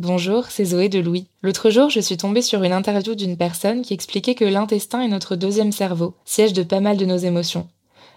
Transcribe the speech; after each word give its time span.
Bonjour, 0.00 0.46
c'est 0.48 0.64
Zoé 0.64 0.88
de 0.88 0.98
Louis. 0.98 1.28
L'autre 1.40 1.70
jour, 1.70 1.88
je 1.88 2.00
suis 2.00 2.16
tombée 2.16 2.42
sur 2.42 2.64
une 2.64 2.72
interview 2.72 3.14
d'une 3.14 3.36
personne 3.36 3.82
qui 3.82 3.94
expliquait 3.94 4.34
que 4.34 4.44
l'intestin 4.44 5.00
est 5.02 5.08
notre 5.08 5.36
deuxième 5.36 5.70
cerveau, 5.70 6.14
siège 6.24 6.52
de 6.52 6.64
pas 6.64 6.80
mal 6.80 6.96
de 6.96 7.04
nos 7.04 7.16
émotions. 7.16 7.68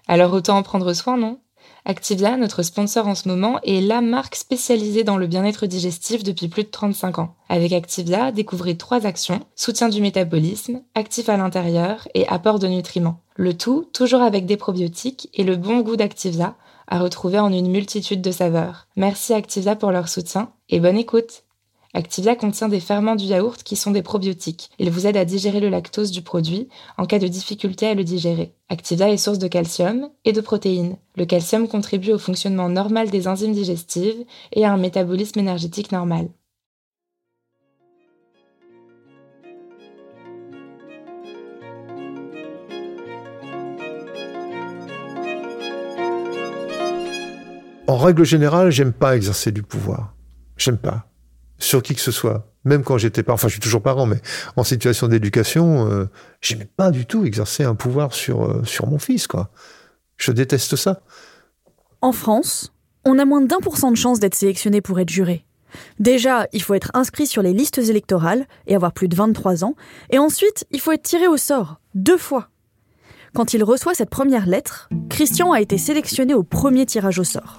Alors 0.07 0.33
autant 0.33 0.57
en 0.57 0.63
prendre 0.63 0.91
soin, 0.93 1.17
non? 1.17 1.37
Activia, 1.85 2.35
notre 2.35 2.63
sponsor 2.63 3.07
en 3.07 3.13
ce 3.13 3.27
moment, 3.27 3.59
est 3.61 3.79
la 3.79 4.01
marque 4.01 4.33
spécialisée 4.33 5.03
dans 5.03 5.17
le 5.17 5.27
bien-être 5.27 5.67
digestif 5.67 6.23
depuis 6.23 6.47
plus 6.47 6.63
de 6.63 6.69
35 6.69 7.19
ans. 7.19 7.35
Avec 7.47 7.71
Activia, 7.73 8.31
découvrez 8.31 8.75
trois 8.75 9.05
actions, 9.05 9.41
soutien 9.55 9.87
du 9.87 10.01
métabolisme, 10.01 10.81
actif 10.95 11.29
à 11.29 11.37
l'intérieur 11.37 12.07
et 12.15 12.27
apport 12.27 12.57
de 12.57 12.67
nutriments. 12.67 13.21
Le 13.35 13.55
tout 13.55 13.87
toujours 13.93 14.23
avec 14.23 14.47
des 14.47 14.57
probiotiques 14.57 15.29
et 15.35 15.43
le 15.43 15.57
bon 15.57 15.81
goût 15.81 15.95
d'Activia 15.95 16.55
à 16.87 16.97
retrouver 16.97 17.37
en 17.37 17.53
une 17.53 17.69
multitude 17.69 18.21
de 18.21 18.31
saveurs. 18.31 18.87
Merci 18.95 19.35
Activia 19.35 19.75
pour 19.75 19.91
leur 19.91 20.09
soutien 20.09 20.49
et 20.69 20.79
bonne 20.79 20.97
écoute 20.97 21.43
Activia 21.97 22.35
contient 22.35 22.69
des 22.69 22.79
ferments 22.79 23.15
du 23.15 23.25
yaourt 23.25 23.63
qui 23.63 23.75
sont 23.75 23.89
des 23.89 24.03
probiotiques. 24.03 24.69
Ils 24.77 24.91
vous 24.91 25.07
aident 25.07 25.17
à 25.17 25.25
digérer 25.25 25.59
le 25.59 25.69
lactose 25.69 26.11
du 26.11 26.21
produit 26.21 26.69
en 26.99 27.07
cas 27.07 27.17
de 27.17 27.27
difficulté 27.27 27.87
à 27.87 27.95
le 27.95 28.03
digérer. 28.03 28.53
Activia 28.69 29.09
est 29.09 29.17
source 29.17 29.39
de 29.39 29.47
calcium 29.47 30.11
et 30.23 30.31
de 30.31 30.39
protéines. 30.39 30.97
Le 31.15 31.25
calcium 31.25 31.67
contribue 31.67 32.11
au 32.11 32.19
fonctionnement 32.19 32.69
normal 32.69 33.09
des 33.09 33.27
enzymes 33.27 33.53
digestives 33.53 34.25
et 34.53 34.63
à 34.63 34.71
un 34.71 34.77
métabolisme 34.77 35.39
énergétique 35.39 35.91
normal. 35.91 36.27
En 47.87 47.97
règle 47.97 48.23
générale, 48.23 48.69
j'aime 48.69 48.93
pas 48.93 49.15
exercer 49.15 49.51
du 49.51 49.63
pouvoir. 49.63 50.13
J'aime 50.57 50.77
pas 50.77 51.07
sur 51.59 51.81
qui 51.81 51.95
que 51.95 52.01
ce 52.01 52.11
soit. 52.11 52.51
Même 52.63 52.83
quand 52.83 52.97
j'étais 52.97 53.23
pas, 53.23 53.33
enfin 53.33 53.47
je 53.47 53.53
suis 53.53 53.61
toujours 53.61 53.81
parent, 53.81 54.05
mais 54.05 54.21
en 54.55 54.63
situation 54.63 55.07
d'éducation, 55.07 55.89
euh, 55.89 56.09
j'aimais 56.41 56.69
pas 56.75 56.91
du 56.91 57.05
tout 57.05 57.25
exercer 57.25 57.63
un 57.63 57.75
pouvoir 57.75 58.13
sur, 58.13 58.45
euh, 58.45 58.63
sur 58.65 58.87
mon 58.87 58.99
fils, 58.99 59.27
quoi. 59.27 59.49
Je 60.17 60.31
déteste 60.31 60.75
ça. 60.75 61.01
En 62.01 62.11
France, 62.11 62.73
on 63.05 63.19
a 63.19 63.25
moins 63.25 63.41
d'un 63.41 63.59
pour 63.59 63.77
cent 63.77 63.91
de 63.91 63.97
chances 63.97 64.19
d'être 64.19 64.35
sélectionné 64.35 64.81
pour 64.81 64.99
être 64.99 65.09
juré. 65.09 65.45
Déjà, 65.99 66.47
il 66.53 66.61
faut 66.61 66.73
être 66.73 66.91
inscrit 66.93 67.27
sur 67.27 67.41
les 67.41 67.53
listes 67.53 67.77
électorales 67.77 68.45
et 68.67 68.75
avoir 68.75 68.93
plus 68.93 69.07
de 69.07 69.15
23 69.15 69.63
ans, 69.63 69.75
et 70.09 70.17
ensuite, 70.17 70.65
il 70.71 70.79
faut 70.79 70.91
être 70.91 71.03
tiré 71.03 71.27
au 71.27 71.37
sort, 71.37 71.79
deux 71.93 72.17
fois. 72.17 72.49
Quand 73.33 73.53
il 73.53 73.63
reçoit 73.63 73.93
cette 73.93 74.09
première 74.09 74.45
lettre, 74.45 74.89
Christian 75.09 75.51
a 75.51 75.61
été 75.61 75.77
sélectionné 75.77 76.33
au 76.33 76.43
premier 76.43 76.85
tirage 76.85 77.19
au 77.19 77.23
sort. 77.23 77.57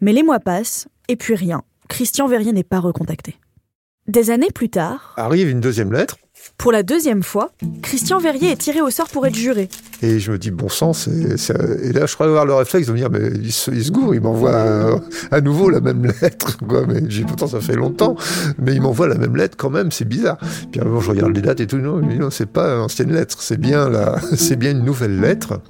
Mais 0.00 0.12
les 0.12 0.22
mois 0.22 0.40
passent, 0.40 0.88
et 1.08 1.16
puis 1.16 1.34
rien. 1.34 1.62
Christian 1.88 2.28
Verrier 2.28 2.52
n'est 2.52 2.64
pas 2.64 2.80
recontacté. 2.80 3.36
Des 4.08 4.30
années 4.30 4.50
plus 4.54 4.68
tard... 4.68 5.14
Arrive 5.16 5.50
une 5.50 5.60
deuxième 5.60 5.92
lettre. 5.92 6.16
Pour 6.58 6.70
la 6.70 6.82
deuxième 6.82 7.22
fois, 7.22 7.50
Christian 7.82 8.18
Verrier 8.18 8.52
est 8.52 8.56
tiré 8.56 8.80
au 8.80 8.90
sort 8.90 9.08
pour 9.08 9.26
être 9.26 9.34
juré. 9.34 9.68
Et 10.00 10.20
je 10.20 10.30
me 10.30 10.38
dis, 10.38 10.50
bon 10.50 10.68
sang, 10.68 10.92
c'est, 10.92 11.10
et 11.10 11.92
là 11.92 12.06
je 12.06 12.14
crois 12.14 12.26
avoir 12.26 12.46
le 12.46 12.54
réflexe 12.54 12.86
de 12.86 12.92
me 12.92 12.98
dire, 12.98 13.10
mais 13.10 13.30
il 13.42 13.52
se, 13.52 13.70
il 13.70 13.90
gourre, 13.90 14.14
il 14.14 14.20
m'envoie 14.20 15.00
à, 15.30 15.40
nouveau 15.40 15.70
la 15.70 15.80
même 15.80 16.06
lettre. 16.20 16.58
Quoi. 16.58 16.86
Mais 16.86 17.00
j'ai 17.08 17.24
pourtant 17.24 17.48
ça 17.48 17.60
fait 17.60 17.74
longtemps, 17.74 18.16
mais 18.58 18.74
il 18.74 18.80
m'envoie 18.80 19.08
la 19.08 19.16
même 19.16 19.36
lettre 19.36 19.56
quand 19.56 19.70
même, 19.70 19.90
c'est 19.90 20.04
bizarre. 20.04 20.38
Puis 20.70 20.80
un 20.80 21.00
je 21.00 21.10
regarde 21.10 21.34
les 21.34 21.42
dates 21.42 21.60
et 21.60 21.66
tout, 21.66 21.78
non, 21.78 22.00
non 22.00 22.30
c'est 22.30 22.46
pas 22.46 22.74
une 22.74 22.82
ancienne 22.82 23.12
lettre, 23.12 23.40
c'est 23.40 23.60
bien, 23.60 23.88
la, 23.88 24.20
c'est 24.36 24.56
bien 24.56 24.70
une 24.70 24.84
nouvelle 24.84 25.18
lettre. 25.20 25.60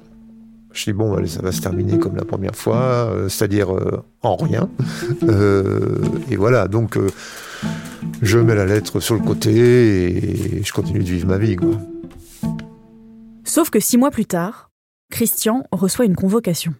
Je 0.77 0.83
dis 0.83 0.93
bon, 0.93 1.15
allez, 1.15 1.27
ça 1.27 1.41
va 1.41 1.51
se 1.51 1.59
terminer 1.59 1.97
comme 1.97 2.15
la 2.15 2.23
première 2.23 2.55
fois, 2.55 3.09
euh, 3.09 3.29
c'est-à-dire 3.29 3.73
euh, 3.73 4.03
en 4.21 4.35
rien. 4.35 4.69
Euh, 5.23 5.99
et 6.29 6.35
voilà, 6.35 6.67
donc 6.67 6.97
je 8.21 8.37
mets 8.37 8.55
la 8.55 8.65
lettre 8.65 8.99
sur 8.99 9.15
le 9.15 9.21
côté 9.21 10.59
et 10.59 10.63
je 10.63 10.71
continue 10.71 10.99
de 10.99 11.09
vivre 11.09 11.27
ma 11.27 11.37
vie. 11.37 11.55
Quoi. 11.55 11.71
Sauf 13.43 13.69
que 13.69 13.79
six 13.79 13.97
mois 13.97 14.11
plus 14.11 14.25
tard, 14.25 14.69
Christian 15.11 15.63
reçoit 15.71 16.05
une 16.05 16.15
convocation. 16.15 16.73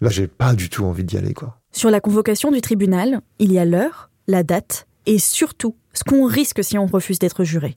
Là, 0.00 0.08
j'ai 0.08 0.28
pas 0.28 0.54
du 0.54 0.70
tout 0.70 0.84
envie 0.84 1.04
d'y 1.04 1.18
aller. 1.18 1.34
quoi. 1.34 1.58
Sur 1.72 1.90
la 1.90 2.00
convocation 2.00 2.50
du 2.50 2.60
tribunal, 2.60 3.20
il 3.38 3.52
y 3.52 3.58
a 3.58 3.64
l'heure, 3.64 4.10
la 4.28 4.42
date 4.42 4.86
et 5.06 5.18
surtout 5.18 5.74
ce 5.92 6.04
qu'on 6.04 6.26
risque 6.26 6.62
si 6.62 6.78
on 6.78 6.86
refuse 6.86 7.18
d'être 7.18 7.44
juré. 7.44 7.76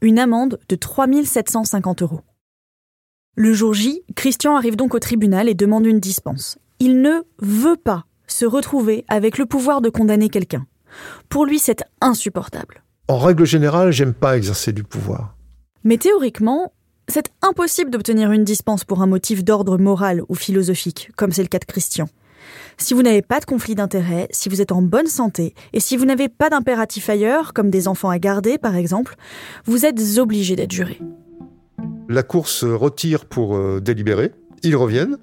Une 0.00 0.18
amende 0.18 0.58
de 0.68 0.76
3750 0.76 2.02
euros. 2.02 2.22
Le 3.38 3.52
jour 3.52 3.74
J, 3.74 4.00
Christian 4.14 4.56
arrive 4.56 4.76
donc 4.76 4.94
au 4.94 4.98
tribunal 4.98 5.46
et 5.50 5.52
demande 5.52 5.84
une 5.84 6.00
dispense. 6.00 6.56
Il 6.78 7.02
ne 7.02 7.20
veut 7.38 7.76
pas 7.76 8.06
se 8.26 8.46
retrouver 8.46 9.04
avec 9.08 9.36
le 9.36 9.44
pouvoir 9.44 9.82
de 9.82 9.90
condamner 9.90 10.30
quelqu'un. 10.30 10.64
Pour 11.28 11.44
lui, 11.44 11.58
c'est 11.58 11.84
insupportable. 12.00 12.82
En 13.08 13.18
règle 13.18 13.44
générale, 13.44 13.90
j'aime 13.90 14.14
pas 14.14 14.38
exercer 14.38 14.72
du 14.72 14.84
pouvoir. 14.84 15.36
Mais 15.84 15.98
théoriquement, 15.98 16.72
c'est 17.08 17.30
impossible 17.42 17.90
d'obtenir 17.90 18.32
une 18.32 18.42
dispense 18.42 18.84
pour 18.84 19.02
un 19.02 19.06
motif 19.06 19.44
d'ordre 19.44 19.76
moral 19.76 20.22
ou 20.30 20.34
philosophique, 20.34 21.10
comme 21.14 21.32
c'est 21.32 21.42
le 21.42 21.48
cas 21.48 21.58
de 21.58 21.66
Christian. 21.66 22.08
Si 22.78 22.94
vous 22.94 23.02
n'avez 23.02 23.20
pas 23.20 23.40
de 23.40 23.44
conflit 23.44 23.74
d'intérêts, 23.74 24.28
si 24.30 24.48
vous 24.48 24.62
êtes 24.62 24.72
en 24.72 24.80
bonne 24.80 25.08
santé, 25.08 25.54
et 25.74 25.80
si 25.80 25.98
vous 25.98 26.06
n'avez 26.06 26.30
pas 26.30 26.48
d'impératif 26.48 27.10
ailleurs, 27.10 27.52
comme 27.52 27.68
des 27.68 27.86
enfants 27.86 28.08
à 28.08 28.18
garder 28.18 28.56
par 28.56 28.76
exemple, 28.76 29.14
vous 29.66 29.84
êtes 29.84 30.00
obligé 30.16 30.56
d'être 30.56 30.72
juré. 30.72 31.02
La 32.08 32.22
Cour 32.22 32.48
se 32.48 32.66
retire 32.66 33.24
pour 33.24 33.56
euh, 33.56 33.80
délibérer. 33.80 34.32
Ils 34.62 34.76
reviennent 34.76 35.18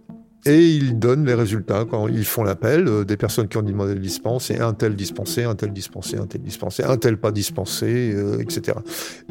et 0.45 0.67
ils 0.67 0.99
donnent 0.99 1.25
les 1.25 1.33
résultats 1.33 1.85
quand 1.89 2.09
ils 2.09 2.25
font 2.25 2.44
l'appel 2.44 2.88
euh, 2.88 3.05
des 3.05 3.16
personnes 3.16 3.47
qui 3.47 3.55
ont 3.57 3.61
demandé 3.61 3.94
la 3.94 4.01
dispense 4.01 4.51
et 4.51 4.59
un 4.59 4.73
tel 4.73 4.95
dispensé, 4.95 5.44
un 5.44 5.55
tel 5.55 5.71
dispensé, 5.71 6.17
un 6.17 6.27
tel 6.27 6.41
dispensé, 6.41 6.83
un 6.83 6.97
tel 6.97 7.17
pas 7.17 7.31
dispensé, 7.31 8.13
euh, 8.13 8.39
etc. 8.39 8.77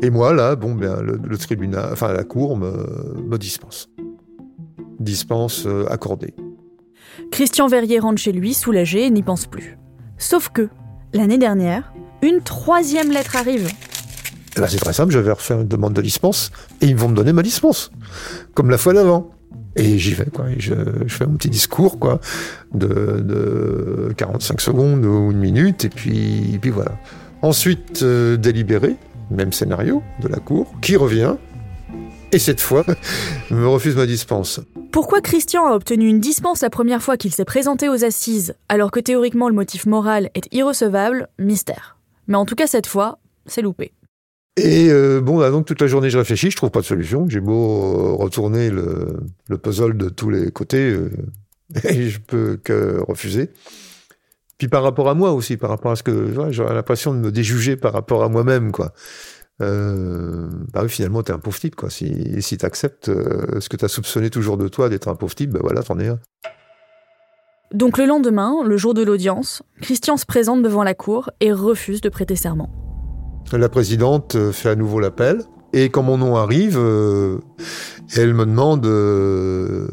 Et 0.00 0.08
moi 0.08 0.32
là, 0.32 0.56
bon 0.56 0.74
ben 0.74 1.02
le, 1.02 1.36
tribunal, 1.36 1.90
enfin 1.92 2.12
la 2.12 2.24
Cour 2.24 2.56
me, 2.56 3.22
me 3.22 3.36
dispense, 3.36 3.90
dispense 4.98 5.66
accordée. 5.90 6.34
Christian 7.30 7.66
Verrier 7.66 7.98
rentre 7.98 8.20
chez 8.20 8.32
lui 8.32 8.54
soulagé 8.54 9.06
et 9.06 9.10
n'y 9.10 9.22
pense 9.22 9.46
plus. 9.46 9.76
Sauf 10.16 10.48
que 10.48 10.68
l'année 11.12 11.38
dernière, 11.38 11.92
une 12.22 12.40
troisième 12.40 13.10
lettre 13.10 13.36
arrive 13.36 13.68
ben, 14.56 14.66
c'est 14.68 14.78
très 14.78 14.92
simple, 14.92 15.12
je 15.12 15.18
vais 15.18 15.32
refaire 15.32 15.60
une 15.60 15.68
demande 15.68 15.94
de 15.94 16.02
dispense 16.02 16.50
et 16.80 16.86
ils 16.86 16.96
vont 16.96 17.08
me 17.08 17.14
donner 17.14 17.32
ma 17.32 17.42
dispense, 17.42 17.90
comme 18.54 18.70
la 18.70 18.78
fois 18.78 18.92
d'avant. 18.92 19.30
Et 19.74 19.98
j'y 19.98 20.12
vais, 20.12 20.26
quoi. 20.26 20.46
je, 20.58 20.74
fais 21.08 21.26
mon 21.26 21.36
petit 21.36 21.48
discours, 21.48 21.98
quoi, 21.98 22.20
de, 22.74 24.12
45 24.16 24.60
secondes 24.60 25.04
ou 25.06 25.30
une 25.30 25.38
minute, 25.38 25.86
et 25.86 25.88
puis, 25.88 26.58
puis 26.60 26.70
voilà. 26.70 26.92
Ensuite, 27.40 28.02
euh, 28.02 28.36
délibéré, 28.36 28.96
même 29.30 29.52
scénario 29.52 30.02
de 30.20 30.28
la 30.28 30.38
cour, 30.38 30.74
qui 30.82 30.96
revient, 30.96 31.36
et 32.32 32.38
cette 32.38 32.60
fois, 32.60 32.84
me 33.50 33.66
refuse 33.66 33.96
ma 33.96 34.06
dispense. 34.06 34.60
Pourquoi 34.90 35.22
Christian 35.22 35.66
a 35.66 35.74
obtenu 35.74 36.06
une 36.06 36.20
dispense 36.20 36.60
la 36.60 36.70
première 36.70 37.02
fois 37.02 37.16
qu'il 37.16 37.32
s'est 37.32 37.46
présenté 37.46 37.88
aux 37.88 38.04
assises, 38.04 38.54
alors 38.68 38.90
que 38.90 39.00
théoriquement 39.00 39.48
le 39.48 39.54
motif 39.54 39.86
moral 39.86 40.30
est 40.34 40.52
irrecevable? 40.52 41.28
Mystère. 41.38 41.96
Mais 42.28 42.36
en 42.36 42.44
tout 42.44 42.54
cas, 42.54 42.66
cette 42.66 42.86
fois, 42.86 43.18
c'est 43.46 43.62
loupé. 43.62 43.92
Et 44.56 44.90
euh, 44.90 45.20
bon, 45.20 45.38
bah, 45.38 45.50
donc 45.50 45.66
toute 45.66 45.80
la 45.80 45.86
journée, 45.86 46.10
je 46.10 46.18
réfléchis, 46.18 46.50
je 46.50 46.56
trouve 46.56 46.70
pas 46.70 46.80
de 46.80 46.86
solution. 46.86 47.26
J'ai 47.28 47.40
beau 47.40 48.16
retourner 48.16 48.70
le, 48.70 49.20
le, 49.48 49.58
puzzle 49.58 49.96
de 49.96 50.08
tous 50.10 50.28
les 50.28 50.50
côtés, 50.50 50.90
euh, 50.90 51.10
et 51.84 52.08
je 52.08 52.20
peux 52.20 52.58
que 52.62 53.00
refuser. 53.00 53.50
Puis 54.58 54.68
par 54.68 54.82
rapport 54.82 55.08
à 55.08 55.14
moi 55.14 55.32
aussi, 55.32 55.56
par 55.56 55.70
rapport 55.70 55.90
à 55.90 55.96
ce 55.96 56.02
que 56.02 56.32
j'aurais 56.50 56.74
l'impression 56.74 57.14
de 57.14 57.18
me 57.18 57.32
déjuger 57.32 57.76
par 57.76 57.92
rapport 57.92 58.22
à 58.22 58.28
moi-même, 58.28 58.72
quoi. 58.72 58.92
Euh, 59.60 60.48
bah 60.72 60.82
oui, 60.82 60.88
finalement, 60.88 61.22
t'es 61.22 61.32
un 61.32 61.38
pauvre 61.38 61.58
type, 61.58 61.76
quoi. 61.76 61.90
Si, 61.90 62.40
si 62.42 62.58
t'acceptes 62.58 63.08
euh, 63.08 63.60
ce 63.60 63.68
que 63.68 63.76
t'as 63.76 63.88
soupçonné 63.88 64.30
toujours 64.30 64.56
de 64.56 64.68
toi 64.68 64.88
d'être 64.88 65.08
un 65.08 65.14
pauvre 65.14 65.34
type, 65.34 65.50
bah 65.50 65.60
voilà, 65.62 65.82
t'en 65.82 65.98
es 65.98 66.08
un. 66.08 66.18
Donc 67.72 67.96
le 67.96 68.04
lendemain, 68.04 68.62
le 68.64 68.76
jour 68.76 68.92
de 68.92 69.02
l'audience, 69.02 69.62
Christian 69.80 70.16
se 70.16 70.26
présente 70.26 70.62
devant 70.62 70.84
la 70.84 70.94
cour 70.94 71.30
et 71.40 71.52
refuse 71.52 72.00
de 72.00 72.08
prêter 72.08 72.36
serment. 72.36 72.91
La 73.52 73.68
présidente 73.68 74.36
euh, 74.36 74.52
fait 74.52 74.70
à 74.70 74.74
nouveau 74.74 75.00
l'appel. 75.00 75.44
Et 75.72 75.88
quand 75.88 76.02
mon 76.02 76.18
nom 76.18 76.36
arrive, 76.36 76.76
euh, 76.78 77.38
elle 78.14 78.34
me 78.34 78.44
demande 78.44 78.84
euh, 78.84 79.88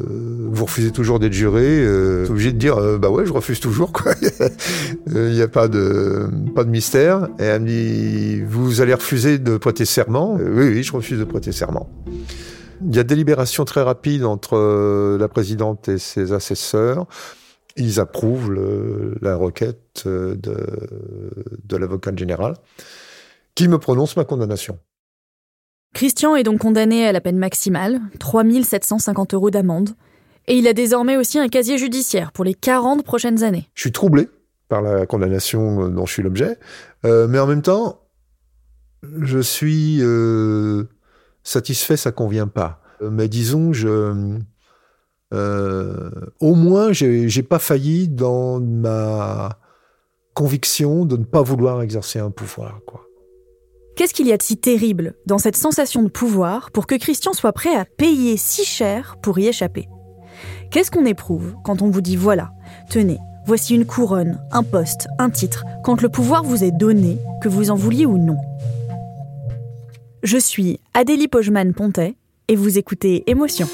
Vous 0.50 0.64
refusez 0.66 0.90
toujours 0.90 1.18
d'être 1.18 1.32
juré 1.32 1.64
euh, 1.64 2.26
obligé 2.28 2.52
de 2.52 2.58
dire 2.58 2.98
Bah 2.98 3.08
ouais, 3.08 3.24
je 3.24 3.32
refuse 3.32 3.60
toujours, 3.60 3.92
quoi. 3.92 4.12
Il 5.06 5.32
n'y 5.32 5.40
a 5.40 5.48
pas 5.48 5.68
de, 5.68 6.28
mystère. 6.66 7.28
Et 7.38 7.44
elle 7.44 7.62
me 7.62 7.66
dit 7.66 8.42
Vous 8.42 8.82
allez 8.82 8.92
refuser 8.92 9.38
de 9.38 9.56
prêter 9.56 9.86
serment? 9.86 10.34
Oui, 10.34 10.68
oui, 10.68 10.82
je 10.82 10.92
refuse 10.92 11.18
de 11.18 11.24
prêter 11.24 11.52
serment. 11.52 11.88
Il 12.86 12.94
y 12.94 12.98
a 12.98 13.02
délibération 13.02 13.64
très 13.64 13.82
rapide 13.82 14.24
entre 14.24 15.16
la 15.18 15.28
présidente 15.28 15.88
et 15.88 15.98
ses 15.98 16.32
assesseurs. 16.32 17.06
Ils 17.76 18.00
approuvent 18.00 18.52
la 19.22 19.36
requête 19.36 20.02
de, 20.04 20.36
de 20.36 21.76
l'avocat 21.76 22.12
général 22.14 22.54
qui 23.60 23.68
me 23.68 23.78
prononce 23.78 24.16
ma 24.16 24.24
condamnation? 24.24 24.78
Christian 25.92 26.34
est 26.34 26.44
donc 26.44 26.60
condamné 26.60 27.06
à 27.06 27.12
la 27.12 27.20
peine 27.20 27.36
maximale, 27.36 28.00
3750 28.18 29.34
euros 29.34 29.50
d'amende, 29.50 29.90
et 30.46 30.56
il 30.56 30.66
a 30.66 30.72
désormais 30.72 31.18
aussi 31.18 31.38
un 31.38 31.48
casier 31.48 31.76
judiciaire 31.76 32.32
pour 32.32 32.46
les 32.46 32.54
40 32.54 33.04
prochaines 33.04 33.42
années. 33.42 33.68
Je 33.74 33.82
suis 33.82 33.92
troublé 33.92 34.30
par 34.70 34.80
la 34.80 35.04
condamnation 35.04 35.90
dont 35.90 36.06
je 36.06 36.12
suis 36.14 36.22
l'objet, 36.22 36.58
euh, 37.04 37.28
mais 37.28 37.38
en 37.38 37.46
même 37.46 37.60
temps, 37.60 38.00
je 39.02 39.40
suis 39.40 39.98
euh, 40.00 40.84
satisfait, 41.42 41.98
ça 41.98 42.12
convient 42.12 42.46
pas. 42.46 42.80
Mais 43.02 43.28
disons, 43.28 43.74
je, 43.74 44.38
euh, 45.34 46.10
au 46.40 46.54
moins, 46.54 46.92
j'ai 46.92 47.42
pas 47.42 47.58
failli 47.58 48.08
dans 48.08 48.58
ma 48.58 49.58
conviction 50.32 51.04
de 51.04 51.18
ne 51.18 51.24
pas 51.24 51.42
vouloir 51.42 51.82
exercer 51.82 52.20
un 52.20 52.30
pouvoir, 52.30 52.80
quoi. 52.86 53.09
Qu'est-ce 54.00 54.14
qu'il 54.14 54.28
y 54.28 54.32
a 54.32 54.38
de 54.38 54.42
si 54.42 54.56
terrible 54.56 55.12
dans 55.26 55.36
cette 55.36 55.58
sensation 55.58 56.02
de 56.02 56.08
pouvoir 56.08 56.70
pour 56.70 56.86
que 56.86 56.94
Christian 56.94 57.34
soit 57.34 57.52
prêt 57.52 57.76
à 57.76 57.84
payer 57.84 58.38
si 58.38 58.64
cher 58.64 59.18
pour 59.20 59.38
y 59.38 59.46
échapper? 59.46 59.90
Qu'est-ce 60.70 60.90
qu'on 60.90 61.04
éprouve 61.04 61.54
quand 61.64 61.82
on 61.82 61.90
vous 61.90 62.00
dit 62.00 62.16
voilà, 62.16 62.50
tenez, 62.88 63.18
voici 63.44 63.74
une 63.74 63.84
couronne, 63.84 64.40
un 64.52 64.62
poste, 64.62 65.06
un 65.18 65.28
titre, 65.28 65.66
quand 65.84 66.00
le 66.00 66.08
pouvoir 66.08 66.44
vous 66.44 66.64
est 66.64 66.70
donné, 66.70 67.18
que 67.42 67.50
vous 67.50 67.70
en 67.70 67.74
vouliez 67.74 68.06
ou 68.06 68.16
non? 68.16 68.38
Je 70.22 70.38
suis 70.38 70.80
Adélie 70.94 71.28
Pojman-Pontet 71.28 72.16
et 72.48 72.56
vous 72.56 72.78
écoutez 72.78 73.30
Émotion. 73.30 73.68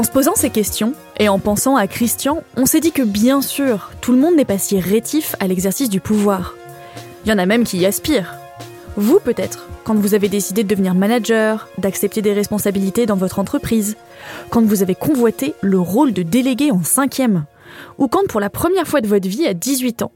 En 0.00 0.02
se 0.02 0.10
posant 0.10 0.34
ces 0.34 0.48
questions, 0.48 0.94
et 1.18 1.28
en 1.28 1.38
pensant 1.38 1.76
à 1.76 1.86
Christian, 1.86 2.42
on 2.56 2.64
s'est 2.64 2.80
dit 2.80 2.90
que 2.90 3.02
bien 3.02 3.42
sûr, 3.42 3.90
tout 4.00 4.12
le 4.12 4.18
monde 4.18 4.34
n'est 4.34 4.46
pas 4.46 4.56
si 4.56 4.80
rétif 4.80 5.36
à 5.40 5.46
l'exercice 5.46 5.90
du 5.90 6.00
pouvoir. 6.00 6.54
Il 7.22 7.30
y 7.30 7.34
en 7.34 7.38
a 7.38 7.44
même 7.44 7.64
qui 7.64 7.76
y 7.76 7.84
aspirent. 7.84 8.34
Vous 8.96 9.20
peut-être, 9.20 9.68
quand 9.84 9.94
vous 9.94 10.14
avez 10.14 10.30
décidé 10.30 10.62
de 10.64 10.68
devenir 10.68 10.94
manager, 10.94 11.68
d'accepter 11.76 12.22
des 12.22 12.32
responsabilités 12.32 13.04
dans 13.04 13.16
votre 13.16 13.38
entreprise, 13.38 13.98
quand 14.48 14.62
vous 14.62 14.82
avez 14.82 14.94
convoité 14.94 15.54
le 15.60 15.78
rôle 15.78 16.14
de 16.14 16.22
délégué 16.22 16.70
en 16.70 16.82
cinquième, 16.82 17.44
ou 17.98 18.08
quand 18.08 18.26
pour 18.26 18.40
la 18.40 18.48
première 18.48 18.88
fois 18.88 19.02
de 19.02 19.06
votre 19.06 19.28
vie 19.28 19.46
à 19.46 19.52
18 19.52 20.00
ans, 20.00 20.12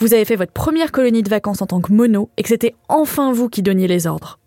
vous 0.00 0.14
avez 0.14 0.24
fait 0.24 0.34
votre 0.34 0.50
première 0.50 0.90
colonie 0.90 1.22
de 1.22 1.30
vacances 1.30 1.62
en 1.62 1.66
tant 1.66 1.80
que 1.80 1.92
mono 1.92 2.28
et 2.38 2.42
que 2.42 2.48
c'était 2.48 2.74
enfin 2.88 3.32
vous 3.32 3.48
qui 3.48 3.62
donniez 3.62 3.86
les 3.86 4.08
ordres. 4.08 4.40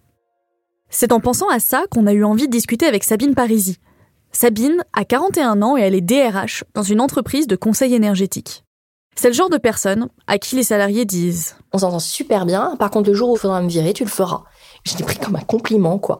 C'est 0.89 1.13
en 1.13 1.21
pensant 1.21 1.47
à 1.47 1.61
ça 1.61 1.85
qu'on 1.89 2.07
a 2.07 2.13
eu 2.13 2.25
envie 2.25 2.47
de 2.47 2.51
discuter 2.51 2.85
avec 2.85 3.05
Sabine 3.05 3.35
Parisi, 3.35 3.79
Sabine 4.35 4.83
a 4.91 5.05
41 5.05 5.61
ans 5.61 5.77
et 5.77 5.81
elle 5.81 5.95
est 5.95 6.01
DRH 6.01 6.65
dans 6.73 6.83
une 6.83 6.99
entreprise 6.99 7.47
de 7.47 7.55
conseil 7.55 7.93
énergétique. 7.93 8.65
C'est 9.15 9.29
le 9.29 9.33
genre 9.33 9.49
de 9.49 9.57
personne 9.57 10.09
à 10.27 10.39
qui 10.39 10.57
les 10.57 10.63
salariés 10.63 11.05
disent 11.05 11.55
On 11.71 11.77
s'entend 11.77 11.99
super 11.99 12.45
bien, 12.45 12.75
par 12.77 12.89
contre 12.91 13.09
le 13.09 13.15
jour 13.15 13.29
où 13.29 13.37
il 13.37 13.39
faudra 13.39 13.61
me 13.61 13.69
virer, 13.69 13.93
tu 13.93 14.03
le 14.03 14.09
feras. 14.09 14.43
Je 14.83 14.97
l'ai 14.97 15.05
pris 15.05 15.17
comme 15.17 15.37
un 15.37 15.39
compliment, 15.39 15.99
quoi. 15.99 16.19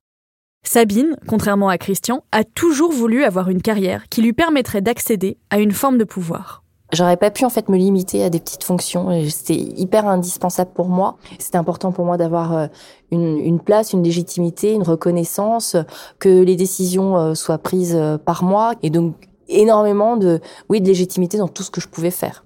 Sabine, 0.65 1.17
contrairement 1.27 1.67
à 1.67 1.77
Christian, 1.77 2.23
a 2.31 2.45
toujours 2.45 2.93
voulu 2.93 3.25
avoir 3.25 3.49
une 3.49 3.61
carrière 3.61 4.07
qui 4.09 4.21
lui 4.21 4.31
permettrait 4.31 4.81
d'accéder 4.81 5.37
à 5.49 5.59
une 5.59 5.73
forme 5.73 5.97
de 5.97 6.05
pouvoir. 6.05 6.63
J'aurais 6.93 7.17
pas 7.17 7.31
pu 7.31 7.45
en 7.45 7.49
fait 7.49 7.67
me 7.67 7.77
limiter 7.77 8.23
à 8.23 8.29
des 8.29 8.39
petites 8.39 8.63
fonctions. 8.63 9.09
C'était 9.29 9.55
hyper 9.55 10.07
indispensable 10.07 10.71
pour 10.73 10.87
moi. 10.87 11.17
C'était 11.39 11.57
important 11.57 11.91
pour 11.91 12.05
moi 12.05 12.17
d'avoir 12.17 12.55
euh, 12.55 12.67
une, 13.11 13.59
place, 13.59 13.93
une 13.93 14.03
légitimité, 14.03 14.73
une 14.73 14.83
reconnaissance, 14.83 15.75
que 16.19 16.43
les 16.43 16.55
décisions 16.55 17.17
euh, 17.17 17.33
soient 17.33 17.57
prises 17.57 17.95
euh, 17.95 18.17
par 18.17 18.43
moi, 18.43 18.73
et 18.83 18.89
donc 18.89 19.15
énormément 19.47 20.15
de 20.15 20.39
oui 20.69 20.79
de 20.81 20.87
légitimité 20.87 21.37
dans 21.37 21.47
tout 21.47 21.63
ce 21.63 21.71
que 21.71 21.81
je 21.81 21.87
pouvais 21.87 22.11
faire. 22.11 22.45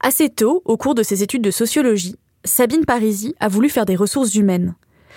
Assez 0.00 0.28
tôt, 0.28 0.62
au 0.66 0.76
cours 0.76 0.94
de 0.94 1.02
ses 1.02 1.22
études 1.22 1.42
de 1.42 1.50
sociologie, 1.50 2.16
Sabine 2.44 2.84
Parisi 2.84 3.34
a 3.40 3.48
voulu 3.48 3.70
faire 3.70 3.86
des 3.86 3.96
ressources 3.96 4.34
humaines. 4.34 4.74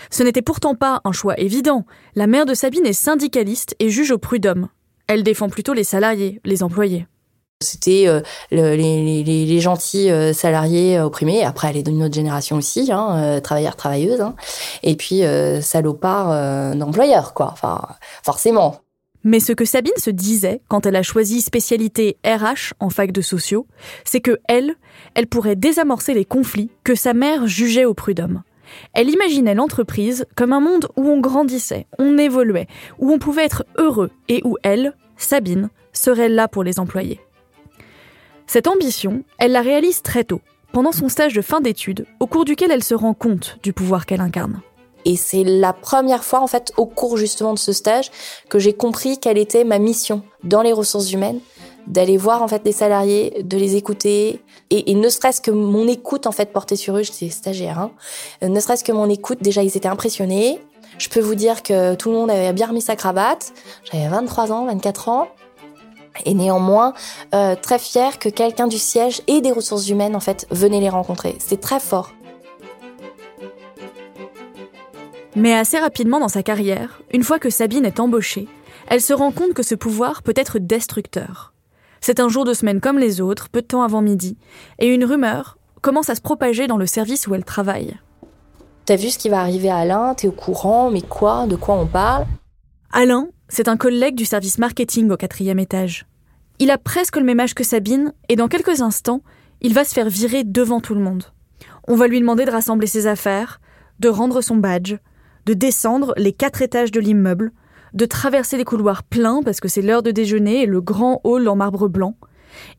Ce 0.10 0.24
n'était 0.24 0.42
pourtant 0.42 0.76
pas 0.76 1.02
un 1.04 1.12
choix 1.12 1.38
évident. 1.40 1.86
La 2.16 2.28
mère 2.28 2.46
de 2.46 2.54
Sabine 2.54 2.86
est 2.86 2.94
syndicaliste 2.94 3.76
et 3.80 3.90
juge 3.90 4.12
au 4.12 4.18
prud'homme. 4.18 4.70
Elle 5.08 5.24
défend 5.24 5.50
plutôt 5.50 5.74
les 5.74 5.84
salariés, 5.84 6.40
les 6.46 6.64
employés. 6.64 7.08
C'était 7.60 8.06
euh, 8.08 8.22
les, 8.52 9.60
gentils 9.60 10.12
euh, 10.12 10.32
salariés 10.32 11.00
opprimés. 11.00 11.44
Après, 11.44 11.70
elle 11.70 11.78
est 11.78 11.84
d'une 11.84 12.04
autre 12.04 12.14
génération 12.14 12.58
aussi, 12.58 12.92
hein, 12.92 13.18
euh, 13.18 13.40
travailleurs, 13.40 13.76
travailleuses. 13.76 14.22
Hein. 14.22 14.36
Et 14.84 14.96
puis, 14.96 15.24
euh, 15.24 15.60
salopards 15.60 16.76
d'employeurs, 16.76 17.34
quoi. 17.34 17.50
Enfin, 17.52 17.82
forcément. 18.24 18.82
Mais 19.24 19.40
ce 19.40 19.54
que 19.54 19.66
Sabine 19.66 19.92
se 19.98 20.12
disait 20.12 20.62
quand 20.68 20.86
elle 20.86 20.96
a 20.96 21.02
choisi 21.02 21.42
spécialité 21.42 22.18
RH 22.24 22.76
en 22.80 22.92
fac 22.92 23.12
de 23.12 23.22
sociaux, 23.22 23.66
c'est 24.06 24.22
que 24.22 24.38
elle, 24.48 24.76
elle 25.16 25.26
pourrait 25.26 25.56
désamorcer 25.56 26.14
les 26.14 26.26
conflits 26.26 26.70
que 26.84 26.94
sa 26.94 27.14
mère 27.14 27.48
jugeait 27.48 27.86
au 27.86 27.96
prud'homme. 27.96 28.44
Elle 28.94 29.10
imaginait 29.10 29.56
l'entreprise 29.56 30.28
comme 30.36 30.54
un 30.54 30.60
monde 30.60 30.90
où 30.96 31.10
on 31.10 31.20
grandissait, 31.20 31.88
on 31.98 32.20
évoluait, 32.20 32.68
où 33.00 33.12
on 33.12 33.18
pouvait 33.18 33.46
être 33.46 33.66
heureux 33.78 34.12
et 34.30 34.42
où 34.46 34.58
elle, 34.62 34.94
Sabine, 35.18 35.70
serait 35.92 36.30
là 36.30 36.48
pour 36.48 36.64
les 36.64 36.80
employés. 36.80 37.20
Cette 38.50 38.68
ambition, 38.68 39.24
elle 39.40 39.52
la 39.52 39.62
réalise 39.62 40.02
très 40.02 40.24
tôt, 40.24 40.40
pendant 40.72 40.94
son 40.94 41.10
stage 41.10 41.34
de 41.34 41.42
fin 41.42 41.60
d'études, 41.60 42.06
au 42.22 42.28
cours 42.28 42.46
duquel 42.46 42.72
elle 42.72 42.84
se 42.84 42.96
rend 42.96 43.14
compte 43.14 43.58
du 43.62 43.74
pouvoir 43.74 44.06
qu'elle 44.06 44.22
incarne. 44.22 44.62
Et 45.04 45.18
c'est 45.18 45.44
la 45.44 45.74
première 45.74 46.24
fois, 46.24 46.40
en 46.40 46.48
fait, 46.48 46.72
au 46.78 46.86
cours 46.86 47.18
justement 47.18 47.54
de 47.54 47.60
ce 47.60 47.74
stage, 47.74 48.10
que 48.50 48.58
j'ai 48.58 48.72
compris 48.72 49.18
quelle 49.18 49.38
était 49.38 49.66
ma 49.66 49.80
mission 49.80 50.24
dans 50.46 50.62
les 50.62 50.72
ressources 50.72 51.12
humaines, 51.12 51.42
d'aller 51.88 52.16
voir 52.16 52.42
en 52.42 52.48
fait 52.48 52.62
les 52.64 52.72
salariés, 52.72 53.44
de 53.44 53.58
les 53.58 53.76
écouter, 53.76 54.42
et, 54.70 54.92
et 54.92 54.96
ne 54.96 55.10
serait-ce 55.10 55.42
que 55.42 55.52
mon 55.52 55.86
écoute 55.86 56.26
en 56.26 56.32
fait 56.32 56.54
portée 56.54 56.78
sur 56.78 56.96
eux, 56.98 57.04
j'étais 57.04 57.30
stagiaire, 57.30 57.80
hein, 57.80 57.92
ne 58.42 58.60
serait-ce 58.62 58.86
que 58.86 58.94
mon 58.94 59.10
écoute, 59.10 59.40
déjà 59.42 59.62
ils 59.62 59.76
étaient 59.76 59.88
impressionnés. 59.90 60.62
Je 61.00 61.10
peux 61.10 61.20
vous 61.20 61.36
dire 61.36 61.64
que 61.64 61.96
tout 61.96 62.10
le 62.10 62.16
monde 62.16 62.32
avait 62.32 62.54
bien 62.54 62.68
remis 62.68 62.82
sa 62.82 62.96
cravate. 62.96 63.52
J'avais 63.92 64.08
23 64.08 64.54
ans, 64.54 64.66
24 64.68 65.10
ans 65.10 65.28
et 66.26 66.34
néanmoins 66.34 66.94
euh, 67.34 67.56
très 67.56 67.80
fier 67.80 68.20
que 68.20 68.30
quelqu'un 68.30 68.68
du 68.68 68.78
siège 68.78 69.22
et 69.28 69.42
des 69.42 69.52
ressources 69.52 69.90
humaines 69.90 70.16
en 70.16 70.20
fait 70.20 70.48
venait 70.52 70.80
les 70.80 70.90
rencontrer. 70.90 71.36
C'est 71.40 71.62
très 71.62 71.80
fort. 71.80 72.12
Mais 75.36 75.54
assez 75.54 75.78
rapidement 75.78 76.20
dans 76.20 76.30
sa 76.30 76.42
carrière, 76.42 77.02
une 77.14 77.24
fois 77.24 77.38
que 77.38 77.52
Sabine 77.52 77.86
est 77.86 78.00
embauchée, 78.00 78.48
elle 78.88 79.02
se 79.02 79.14
rend 79.14 79.32
compte 79.32 79.54
que 79.54 79.64
ce 79.64 79.76
pouvoir 79.76 80.24
peut 80.24 80.34
être 80.36 80.58
destructeur. 80.58 81.54
C'est 82.02 82.20
un 82.20 82.30
jour 82.30 82.46
de 82.46 82.54
semaine 82.54 82.82
comme 82.82 82.98
les 82.98 83.22
autres, 83.22 83.50
peu 83.50 83.62
de 83.62 83.68
temps 83.68 83.84
avant 83.84 84.02
midi, 84.02 84.38
et 84.80 84.88
une 84.88 85.06
rumeur 85.06 85.58
commence 85.82 86.10
à 86.10 86.16
se 86.16 86.22
propager 86.22 86.66
dans 86.66 86.78
le 86.78 86.88
service 86.88 87.28
où 87.28 87.36
elle 87.36 87.46
travaille. 87.46 87.98
T'as 88.86 88.96
vu 88.96 89.10
ce 89.10 89.20
qui 89.20 89.30
va 89.30 89.42
arriver 89.42 89.70
à 89.70 89.78
Alain? 89.78 90.16
T'es 90.16 90.28
au 90.28 90.32
courant? 90.32 90.90
Mais 90.90 91.02
quoi? 91.02 91.46
De 91.46 91.56
quoi 91.56 91.76
on 91.76 91.86
parle? 91.86 92.26
Alain, 92.92 93.28
c'est 93.50 93.68
un 93.68 93.78
collègue 93.78 94.16
du 94.16 94.26
service 94.26 94.58
marketing 94.58 95.10
au 95.12 95.18
quatrième 95.18 95.60
étage. 95.60 96.06
Il 96.60 96.72
a 96.72 96.78
presque 96.78 97.18
le 97.18 97.24
même 97.24 97.40
âge 97.40 97.54
que 97.54 97.64
Sabine, 97.64 98.14
et 98.30 98.36
dans 98.36 98.48
quelques 98.48 98.82
instants, 98.82 99.22
il 99.62 99.74
va 99.74 99.84
se 99.84 99.94
faire 99.94 100.10
virer 100.10 100.44
devant 100.44 100.82
tout 100.82 100.96
le 100.96 101.02
monde. 101.02 101.24
On 101.88 101.96
va 101.96 102.08
lui 102.08 102.20
demander 102.20 102.46
de 102.46 102.52
rassembler 102.52 102.88
ses 102.88 103.08
affaires, 103.08 103.62
de 104.00 104.10
rendre 104.10 104.42
son 104.42 104.58
badge, 104.58 104.96
de 105.46 105.54
descendre 105.54 106.14
les 106.18 106.34
quatre 106.34 106.62
étages 106.62 106.92
de 106.92 107.00
l'immeuble, 107.00 107.52
de 107.94 108.06
traverser 108.06 108.58
les 108.58 108.66
couloirs 108.66 109.04
pleins 109.04 109.42
parce 109.44 109.60
que 109.60 109.68
c'est 109.68 109.82
l'heure 109.82 110.04
de 110.04 110.12
déjeuner 110.12 110.64
et 110.64 110.66
le 110.66 110.82
grand 110.82 111.22
hall 111.24 111.48
en 111.48 111.56
marbre 111.56 111.88
blanc, 111.88 112.16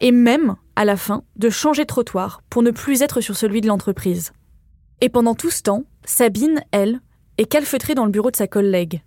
et 0.01 0.13
même, 0.13 0.57
à 0.77 0.85
la 0.85 0.97
fin, 0.97 1.23
de 1.37 1.51
changer 1.51 1.87
trottoir 1.87 2.43
pour 2.51 2.63
ne 2.63 2.71
plus 2.71 3.03
être 3.03 3.21
sur 3.21 3.37
celui 3.37 3.61
de 3.61 3.69
l'entreprise. 3.69 4.33
Et 5.01 5.09
pendant 5.09 5.35
tout 5.35 5.51
ce 5.51 5.63
temps, 5.63 5.85
Sabine, 6.05 6.63
elle, 6.73 7.01
est 7.39 7.47
calfeutrée 7.47 7.95
dans 7.95 8.05
le 8.05 8.11
bureau 8.11 8.31
de 8.31 8.37
sa 8.37 8.49
collègue. 8.49 9.03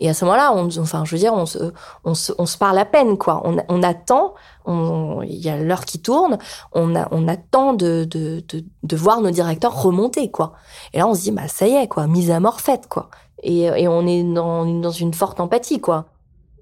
Et 0.00 0.08
à 0.08 0.14
ce 0.14 0.24
moment-là, 0.24 0.52
on, 0.54 0.68
enfin, 0.78 1.04
je 1.04 1.12
veux 1.12 1.18
dire, 1.18 1.34
on 1.34 1.46
se, 1.46 1.58
on 2.04 2.14
se, 2.14 2.32
on 2.38 2.46
se 2.46 2.58
parle 2.58 2.78
à 2.78 2.84
peine, 2.84 3.18
quoi. 3.18 3.42
On, 3.44 3.56
on 3.68 3.82
attend, 3.82 4.34
il 4.66 5.36
y 5.36 5.48
a 5.48 5.56
l'heure 5.56 5.84
qui 5.84 6.00
tourne, 6.00 6.38
on, 6.72 6.94
a, 6.94 7.08
on 7.10 7.28
attend 7.28 7.72
de, 7.72 8.04
de, 8.04 8.42
de, 8.48 8.64
de, 8.82 8.96
voir 8.96 9.20
nos 9.20 9.30
directeurs 9.30 9.82
remonter, 9.82 10.30
quoi. 10.30 10.54
Et 10.92 10.98
là, 10.98 11.08
on 11.08 11.14
se 11.14 11.22
dit, 11.22 11.30
bah, 11.30 11.48
ça 11.48 11.66
y 11.66 11.74
est, 11.74 11.88
quoi, 11.88 12.06
mise 12.06 12.30
à 12.30 12.40
mort 12.40 12.60
faite, 12.60 12.86
quoi. 12.88 13.10
Et, 13.42 13.62
et 13.62 13.88
on 13.88 14.06
est 14.06 14.22
dans, 14.22 14.64
dans 14.64 14.90
une 14.90 15.14
forte 15.14 15.40
empathie, 15.40 15.80
quoi. 15.80 16.06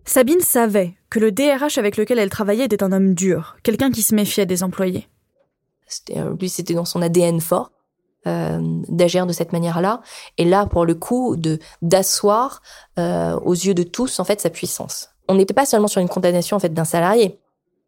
Sabine 0.05 0.41
savait 0.41 0.95
que 1.11 1.21
le 1.21 1.31
DRH 1.31 1.79
avec 1.79 1.97
lequel 1.97 2.19
elle 2.19 2.31
travaillait 2.31 2.65
était 2.65 2.83
un 2.83 2.93
homme 2.93 3.15
dur, 3.15 3.57
quelqu'un 3.63 3.91
qui 3.91 4.03
se 4.03 4.15
méfiait 4.15 4.47
des 4.47 4.63
employés. 4.63 5.09
Euh, 6.17 6.35
lui, 6.41 6.49
c'était 6.49 6.75
dans 6.75 6.85
son 6.85 7.03
ADN 7.03 7.41
fort. 7.41 7.72
Euh, 8.29 8.61
d'agir 8.87 9.27
de 9.27 9.33
cette 9.33 9.53
manière-là 9.53 10.01
et 10.39 10.45
là 10.45 10.67
pour 10.67 10.85
le 10.85 10.95
coup 10.95 11.35
de 11.35 11.59
d'asseoir 11.83 12.63
euh, 12.97 13.37
aux 13.41 13.55
yeux 13.55 13.75
de 13.75 13.83
tous 13.83 14.21
en 14.21 14.25
fait 14.25 14.41
sa 14.41 14.49
puissance. 14.49 15.09
On 15.27 15.35
n'était 15.35 15.55
pas 15.55 15.67
seulement 15.67 15.89
sur 15.89 16.01
une 16.01 16.09
condamnation 16.09 16.57
en 16.57 16.61
fait 16.61 16.73
d'un 16.73 16.85
salarié, 16.85 17.41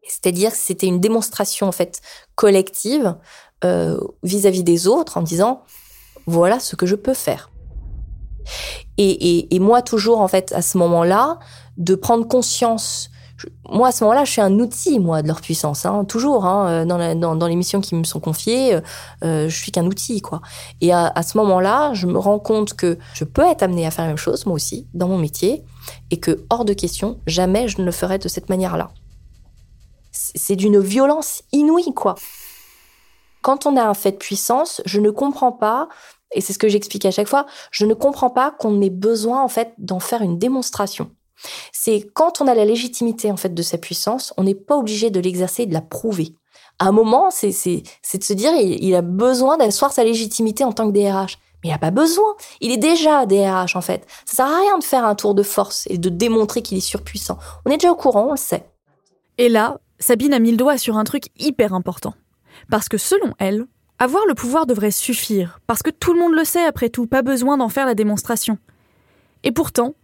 c'est-à-dire 0.02 0.50
c'était 0.50 0.88
une 0.88 0.98
démonstration 0.98 1.68
en 1.68 1.72
fait 1.72 2.00
collective 2.34 3.14
euh, 3.62 3.96
vis-à-vis 4.24 4.64
des 4.64 4.88
autres 4.88 5.18
en 5.18 5.22
disant 5.22 5.62
voilà 6.26 6.58
ce 6.58 6.74
que 6.74 6.86
je 6.86 6.96
peux 6.96 7.14
faire. 7.14 7.52
Et, 8.98 9.54
et 9.54 9.58
moi 9.60 9.82
toujours 9.82 10.20
en 10.20 10.26
fait 10.26 10.50
à 10.50 10.62
ce 10.62 10.78
moment-là 10.78 11.38
de 11.76 11.94
prendre 11.94 12.26
conscience 12.26 13.08
moi, 13.68 13.88
à 13.88 13.92
ce 13.92 14.04
moment-là, 14.04 14.24
je 14.24 14.30
suis 14.32 14.40
un 14.40 14.58
outil, 14.58 14.98
moi, 14.98 15.22
de 15.22 15.28
leur 15.28 15.40
puissance, 15.40 15.86
hein, 15.86 16.04
toujours. 16.04 16.44
Hein, 16.44 16.86
dans, 16.86 17.36
dans, 17.36 17.46
les 17.46 17.56
missions 17.56 17.80
qui 17.80 17.94
me 17.94 18.04
sont 18.04 18.20
confiées, 18.20 18.80
euh, 19.24 19.48
je 19.48 19.56
suis 19.56 19.72
qu'un 19.72 19.86
outil, 19.86 20.20
quoi. 20.20 20.40
Et 20.80 20.92
à, 20.92 21.12
à 21.14 21.22
ce 21.22 21.36
moment-là, 21.38 21.92
je 21.94 22.06
me 22.06 22.18
rends 22.18 22.38
compte 22.38 22.74
que 22.74 22.98
je 23.14 23.24
peux 23.24 23.42
être 23.42 23.62
amenée 23.62 23.86
à 23.86 23.90
faire 23.90 24.04
la 24.04 24.10
même 24.10 24.16
chose, 24.16 24.46
moi 24.46 24.54
aussi, 24.54 24.86
dans 24.94 25.08
mon 25.08 25.18
métier, 25.18 25.64
et 26.10 26.20
que, 26.20 26.44
hors 26.50 26.64
de 26.64 26.72
question, 26.72 27.20
jamais 27.26 27.68
je 27.68 27.80
ne 27.80 27.86
le 27.86 27.92
ferai 27.92 28.18
de 28.18 28.28
cette 28.28 28.48
manière-là. 28.48 28.90
C'est 30.12 30.56
d'une 30.56 30.80
violence 30.80 31.42
inouïe, 31.52 31.92
quoi. 31.94 32.14
Quand 33.42 33.66
on 33.66 33.76
a 33.76 33.82
un 33.82 33.94
fait 33.94 34.12
de 34.12 34.16
puissance, 34.16 34.80
je 34.86 35.00
ne 35.00 35.10
comprends 35.10 35.52
pas 35.52 35.88
et 36.34 36.40
c'est 36.40 36.52
ce 36.52 36.58
que 36.58 36.68
j'explique 36.68 37.06
à 37.06 37.10
chaque 37.10 37.28
fois, 37.28 37.46
je 37.70 37.86
ne 37.86 37.94
comprends 37.94 38.30
pas 38.30 38.50
qu'on 38.50 38.80
ait 38.80 38.90
besoin 38.90 39.42
en 39.42 39.48
fait 39.48 39.72
d'en 39.78 40.00
faire 40.00 40.22
une 40.22 40.38
démonstration. 40.38 41.10
C'est 41.72 42.06
quand 42.14 42.40
on 42.40 42.46
a 42.46 42.54
la 42.54 42.64
légitimité 42.64 43.30
en 43.30 43.36
fait 43.36 43.54
de 43.54 43.62
sa 43.62 43.78
puissance, 43.78 44.32
on 44.36 44.44
n'est 44.44 44.54
pas 44.54 44.76
obligé 44.76 45.10
de 45.10 45.20
l'exercer 45.20 45.62
et 45.62 45.66
de 45.66 45.74
la 45.74 45.80
prouver. 45.80 46.34
À 46.78 46.86
un 46.86 46.92
moment, 46.92 47.30
c'est 47.30 47.48
de 47.48 48.24
se 48.24 48.32
dire 48.32 48.52
il, 48.54 48.94
a 48.94 49.02
besoin 49.02 49.56
d'asseoir 49.56 49.92
sa 49.92 50.04
légitimité 50.04 50.64
en 50.64 50.72
tant 50.72 50.90
que 50.90 50.98
DRH. 50.98 51.38
Mais 51.62 51.70
il 51.70 51.72
n'a 51.72 51.78
pas 51.78 51.90
besoin. 51.90 52.34
Il 52.60 52.72
est 52.72 52.78
déjà 52.78 53.26
DRH 53.26 53.76
en 53.76 53.80
fait. 53.80 54.06
Ça 54.24 54.36
sert 54.36 54.46
à 54.46 54.58
rien 54.58 54.78
de 54.78 54.84
faire 54.84 55.04
un 55.04 55.14
tour 55.14 55.34
de 55.34 55.42
force 55.42 55.86
et 55.88 55.98
de 55.98 56.08
démontrer 56.08 56.62
qu'il 56.62 56.76
est 56.76 56.82
surpuissant. 56.82 57.38
On 57.64 57.70
est 57.70 57.76
déjà 57.76 57.92
au 57.92 57.96
courant, 57.96 58.26
on 58.28 58.32
le 58.32 58.36
sait. 58.36 58.68
Et 59.38 59.48
là, 59.48 59.78
Sabine 59.98 60.34
a 60.34 60.38
mis 60.38 60.50
le 60.50 60.56
doigt 60.56 60.78
sur 60.78 60.96
un 60.96 61.04
truc 61.04 61.28
hyper 61.38 61.72
important. 61.72 62.14
Parce 62.70 62.88
que 62.88 62.98
selon 62.98 63.32
elle, 63.38 63.66
avoir 63.98 64.26
le 64.26 64.34
pouvoir 64.34 64.66
devrait 64.66 64.90
suffire, 64.90 65.60
parce 65.66 65.82
que 65.82 65.90
tout 65.90 66.12
le 66.12 66.20
monde 66.20 66.34
le 66.34 66.44
sait 66.44 66.64
après 66.64 66.88
tout, 66.88 67.06
pas 67.06 67.22
besoin 67.22 67.56
d'en 67.56 67.68
faire 67.68 67.86
la 67.86 67.94
démonstration. 67.94 68.58
Et 69.44 69.52
pourtant, 69.52 69.94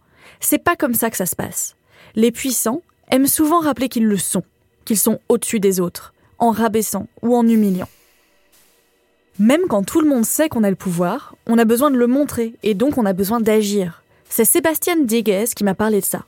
c'est 0.41 0.63
pas 0.63 0.75
comme 0.75 0.93
ça 0.93 1.09
que 1.09 1.17
ça 1.17 1.25
se 1.25 1.35
passe. 1.35 1.75
Les 2.15 2.31
puissants 2.31 2.81
aiment 3.09 3.27
souvent 3.27 3.59
rappeler 3.59 3.87
qu'ils 3.87 4.05
le 4.05 4.17
sont, 4.17 4.43
qu'ils 4.83 4.97
sont 4.97 5.19
au-dessus 5.29 5.59
des 5.59 5.79
autres, 5.79 6.13
en 6.39 6.51
rabaissant 6.51 7.07
ou 7.21 7.35
en 7.35 7.47
humiliant. 7.47 7.87
Même 9.39 9.61
quand 9.69 9.83
tout 9.83 10.01
le 10.01 10.09
monde 10.09 10.25
sait 10.25 10.49
qu'on 10.49 10.63
a 10.63 10.69
le 10.69 10.75
pouvoir, 10.75 11.35
on 11.47 11.57
a 11.57 11.65
besoin 11.65 11.89
de 11.89 11.97
le 11.97 12.07
montrer 12.07 12.53
et 12.63 12.73
donc 12.73 12.97
on 12.97 13.05
a 13.05 13.13
besoin 13.13 13.39
d'agir. 13.39 14.03
C'est 14.29 14.45
Sébastien 14.45 14.97
Dieguez 14.97 15.45
qui 15.55 15.63
m'a 15.63 15.75
parlé 15.75 16.01
de 16.01 16.05
ça. 16.05 16.25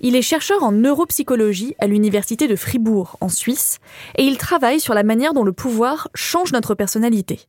Il 0.00 0.16
est 0.16 0.22
chercheur 0.22 0.62
en 0.62 0.72
neuropsychologie 0.72 1.74
à 1.78 1.86
l'université 1.86 2.48
de 2.48 2.56
Fribourg, 2.56 3.16
en 3.20 3.28
Suisse, 3.28 3.78
et 4.16 4.24
il 4.24 4.38
travaille 4.38 4.80
sur 4.80 4.94
la 4.94 5.02
manière 5.02 5.34
dont 5.34 5.44
le 5.44 5.52
pouvoir 5.52 6.08
change 6.14 6.52
notre 6.52 6.74
personnalité. 6.74 7.40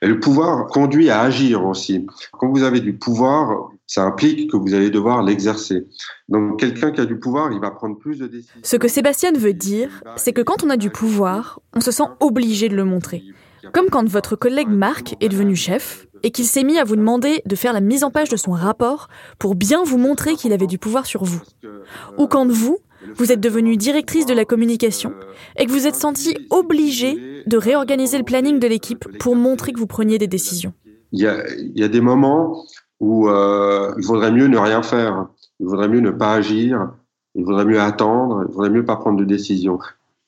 Le 0.00 0.20
pouvoir 0.20 0.66
conduit 0.68 1.10
à 1.10 1.22
agir 1.22 1.66
aussi. 1.66 2.06
Quand 2.32 2.48
vous 2.48 2.62
avez 2.62 2.80
du 2.80 2.96
pouvoir, 2.96 3.70
ça 3.88 4.04
implique 4.04 4.50
que 4.50 4.56
vous 4.56 4.74
allez 4.74 4.90
devoir 4.90 5.22
l'exercer. 5.22 5.88
Donc 6.28 6.60
quelqu'un 6.60 6.92
qui 6.92 7.00
a 7.00 7.06
du 7.06 7.18
pouvoir, 7.18 7.50
il 7.52 7.58
va 7.58 7.70
prendre 7.70 7.98
plus 7.98 8.18
de 8.18 8.26
décisions. 8.26 8.60
Ce 8.62 8.76
que 8.76 8.86
Sébastien 8.86 9.32
veut 9.32 9.54
dire, 9.54 10.02
c'est 10.16 10.34
que 10.34 10.42
quand 10.42 10.62
on 10.62 10.70
a 10.70 10.76
du 10.76 10.90
pouvoir, 10.90 11.60
on 11.74 11.80
se 11.80 11.90
sent 11.90 12.04
obligé 12.20 12.68
de 12.68 12.76
le 12.76 12.84
montrer. 12.84 13.24
Comme 13.72 13.88
quand 13.88 14.06
votre 14.06 14.36
collègue 14.36 14.68
Marc 14.68 15.16
est 15.20 15.30
devenu 15.30 15.56
chef 15.56 16.06
et 16.22 16.30
qu'il 16.30 16.44
s'est 16.44 16.64
mis 16.64 16.78
à 16.78 16.84
vous 16.84 16.96
demander 16.96 17.42
de 17.46 17.56
faire 17.56 17.72
la 17.72 17.80
mise 17.80 18.04
en 18.04 18.10
page 18.10 18.28
de 18.28 18.36
son 18.36 18.52
rapport 18.52 19.08
pour 19.38 19.54
bien 19.54 19.82
vous 19.82 19.98
montrer 19.98 20.34
qu'il 20.34 20.52
avait 20.52 20.66
du 20.66 20.78
pouvoir 20.78 21.06
sur 21.06 21.24
vous. 21.24 21.40
Ou 22.18 22.26
quand 22.26 22.46
vous, 22.46 22.78
vous 23.16 23.32
êtes 23.32 23.40
devenue 23.40 23.78
directrice 23.78 24.26
de 24.26 24.34
la 24.34 24.44
communication 24.44 25.14
et 25.58 25.64
que 25.64 25.70
vous 25.70 25.86
êtes 25.86 25.94
senti 25.94 26.36
obligé 26.50 27.42
de 27.46 27.56
réorganiser 27.56 28.18
le 28.18 28.24
planning 28.24 28.58
de 28.58 28.66
l'équipe 28.66 29.06
pour 29.18 29.34
montrer 29.34 29.72
que 29.72 29.78
vous 29.78 29.86
preniez 29.86 30.18
des 30.18 30.26
décisions. 30.26 30.74
Il 31.12 31.22
y 31.22 31.26
a, 31.26 31.42
il 31.56 31.78
y 31.78 31.84
a 31.84 31.88
des 31.88 32.02
moments 32.02 32.64
où 33.00 33.28
euh, 33.28 33.94
il 33.98 34.04
vaudrait 34.04 34.32
mieux 34.32 34.46
ne 34.46 34.58
rien 34.58 34.82
faire, 34.82 35.28
il 35.60 35.66
vaudrait 35.66 35.88
mieux 35.88 36.00
ne 36.00 36.10
pas 36.10 36.32
agir, 36.32 36.90
il 37.34 37.44
vaudrait 37.44 37.64
mieux 37.64 37.80
attendre, 37.80 38.44
il 38.48 38.52
vaudrait 38.52 38.70
mieux 38.70 38.84
pas 38.84 38.96
prendre 38.96 39.18
de 39.18 39.24
décision. 39.24 39.78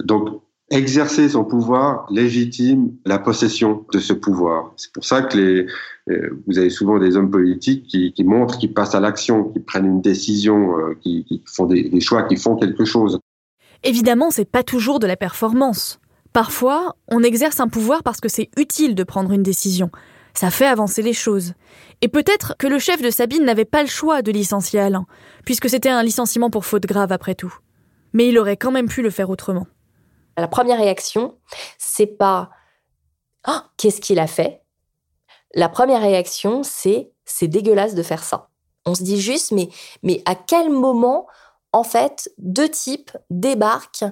Donc, 0.04 0.28
exercer 0.70 1.28
son 1.28 1.44
pouvoir 1.44 2.06
légitime 2.10 2.92
la 3.04 3.18
possession 3.18 3.84
de 3.92 3.98
ce 3.98 4.12
pouvoir. 4.12 4.72
C'est 4.76 4.92
pour 4.92 5.04
ça 5.04 5.22
que 5.22 5.36
les, 5.36 5.66
euh, 6.10 6.42
vous 6.46 6.58
avez 6.58 6.70
souvent 6.70 6.98
des 6.98 7.16
hommes 7.16 7.30
politiques 7.30 7.86
qui, 7.88 8.12
qui 8.12 8.24
montrent, 8.24 8.56
qui 8.56 8.68
passent 8.68 8.94
à 8.94 9.00
l'action, 9.00 9.44
qui 9.44 9.58
prennent 9.58 9.86
une 9.86 10.00
décision, 10.00 10.78
euh, 10.78 10.96
qui, 11.00 11.24
qui, 11.24 11.42
font 11.46 11.66
des, 11.66 11.88
des 11.88 12.00
choix, 12.00 12.22
qui 12.22 12.36
font 12.36 12.56
quelque 12.56 12.84
chose. 12.84 13.18
Évidemment, 13.82 14.30
c'est 14.30 14.44
pas 14.44 14.62
toujours 14.62 15.00
de 15.00 15.06
la 15.06 15.16
performance. 15.16 15.98
Parfois, 16.32 16.94
on 17.08 17.22
exerce 17.22 17.58
un 17.58 17.68
pouvoir 17.68 18.04
parce 18.04 18.20
que 18.20 18.28
c'est 18.28 18.50
utile 18.56 18.94
de 18.94 19.02
prendre 19.02 19.32
une 19.32 19.42
décision. 19.42 19.90
Ça 20.34 20.50
fait 20.50 20.66
avancer 20.66 21.02
les 21.02 21.12
choses. 21.12 21.54
Et 22.00 22.08
peut-être 22.08 22.54
que 22.58 22.66
le 22.66 22.78
chef 22.78 23.02
de 23.02 23.10
Sabine 23.10 23.44
n'avait 23.44 23.64
pas 23.64 23.82
le 23.82 23.88
choix 23.88 24.22
de 24.22 24.32
licencier 24.32 24.80
Alain, 24.80 25.06
puisque 25.44 25.68
c'était 25.68 25.90
un 25.90 26.02
licenciement 26.02 26.50
pour 26.50 26.64
faute 26.64 26.86
grave 26.86 27.12
après 27.12 27.34
tout. 27.34 27.54
Mais 28.12 28.28
il 28.28 28.38
aurait 28.38 28.56
quand 28.56 28.70
même 28.70 28.88
pu 28.88 29.02
le 29.02 29.10
faire 29.10 29.30
autrement. 29.30 29.66
La 30.36 30.48
première 30.48 30.78
réaction, 30.78 31.38
c'est 31.78 32.06
pas 32.06 32.50
ah, 33.44 33.70
qu'est-ce 33.76 34.00
qu'il 34.00 34.18
a 34.18 34.26
fait? 34.26 34.62
La 35.54 35.68
première 35.68 36.02
réaction, 36.02 36.62
c'est 36.62 37.12
c'est 37.24 37.48
dégueulasse 37.48 37.94
de 37.94 38.02
faire 38.02 38.22
ça. 38.22 38.48
On 38.86 38.94
se 38.94 39.02
dit 39.02 39.20
juste 39.20 39.52
mais 39.52 39.68
mais 40.02 40.22
à 40.24 40.34
quel 40.34 40.70
moment 40.70 41.26
en 41.72 41.84
fait 41.84 42.30
deux 42.38 42.68
types 42.68 43.16
débarquent 43.30 44.04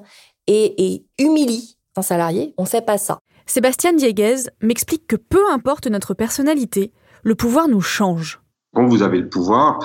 et, 0.47 0.93
et 0.93 1.07
humilient 1.19 1.77
un 1.97 2.03
salarié? 2.03 2.55
On 2.59 2.65
sait 2.65 2.83
pas 2.83 2.99
ça. 2.99 3.19
Sébastien 3.49 3.95
Dieguez 3.95 4.51
m'explique 4.61 5.07
que 5.07 5.17
peu 5.17 5.41
importe 5.51 5.87
notre 5.87 6.13
personnalité, 6.13 6.93
le 7.23 7.35
pouvoir 7.35 7.67
nous 7.67 7.81
change. 7.81 8.43
Quand 8.75 8.87
vous 8.87 9.03
avez 9.03 9.21
le 9.21 9.29
pouvoir, 9.31 9.79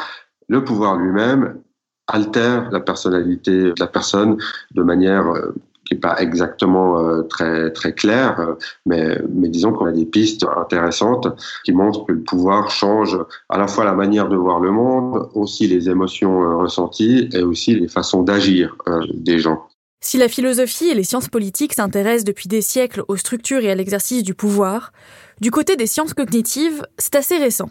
le 0.50 0.66
pouvoir 0.66 0.98
lui-même 0.98 1.62
altère 2.08 2.70
la 2.72 2.82
personnalité 2.82 3.52
de 3.52 3.80
la 3.80 3.88
personne 3.88 4.38
de 4.76 4.84
manière 4.84 5.28
euh, 5.28 5.56
qui 5.86 5.94
n'est 5.94 6.00
pas 6.02 6.20
exactement 6.20 7.00
euh, 7.00 7.22
très 7.22 7.72
très 7.72 7.94
claire, 7.94 8.38
euh, 8.42 8.56
mais, 8.86 9.18
mais 9.34 9.48
disons 9.48 9.72
qu'on 9.72 9.86
a 9.86 9.94
des 9.94 10.06
pistes 10.06 10.46
intéressantes 10.58 11.30
qui 11.64 11.72
montrent 11.72 12.06
que 12.06 12.12
le 12.12 12.22
pouvoir 12.22 12.70
change 12.70 13.18
à 13.48 13.58
la 13.58 13.68
fois 13.68 13.86
la 13.86 13.94
manière 13.94 14.28
de 14.28 14.36
voir 14.36 14.60
le 14.60 14.72
monde, 14.72 15.30
aussi 15.36 15.68
les 15.68 15.90
émotions 15.90 16.60
ressenties 16.60 17.30
et 17.32 17.44
aussi 17.44 17.76
les 17.76 17.88
façons 17.88 18.24
d'agir 18.24 18.76
des 19.14 19.40
gens. 19.40 19.70
Si 20.06 20.18
la 20.18 20.28
philosophie 20.28 20.90
et 20.90 20.96
les 20.96 21.06
sciences 21.06 21.30
politiques 21.30 21.74
s'intéressent 21.74 22.26
depuis 22.26 22.50
des 22.50 22.62
siècles 22.62 23.06
aux 23.08 23.16
structures 23.16 23.64
et 23.64 23.72
à 23.72 23.76
l'exercice 23.76 24.22
du 24.22 24.34
pouvoir, 24.34 24.92
du 25.40 25.50
côté 25.50 25.78
des 25.78 25.88
sciences 25.88 26.14
cognitives, 26.14 26.86
c'est 26.98 27.16
assez 27.16 27.38
récent. 27.38 27.70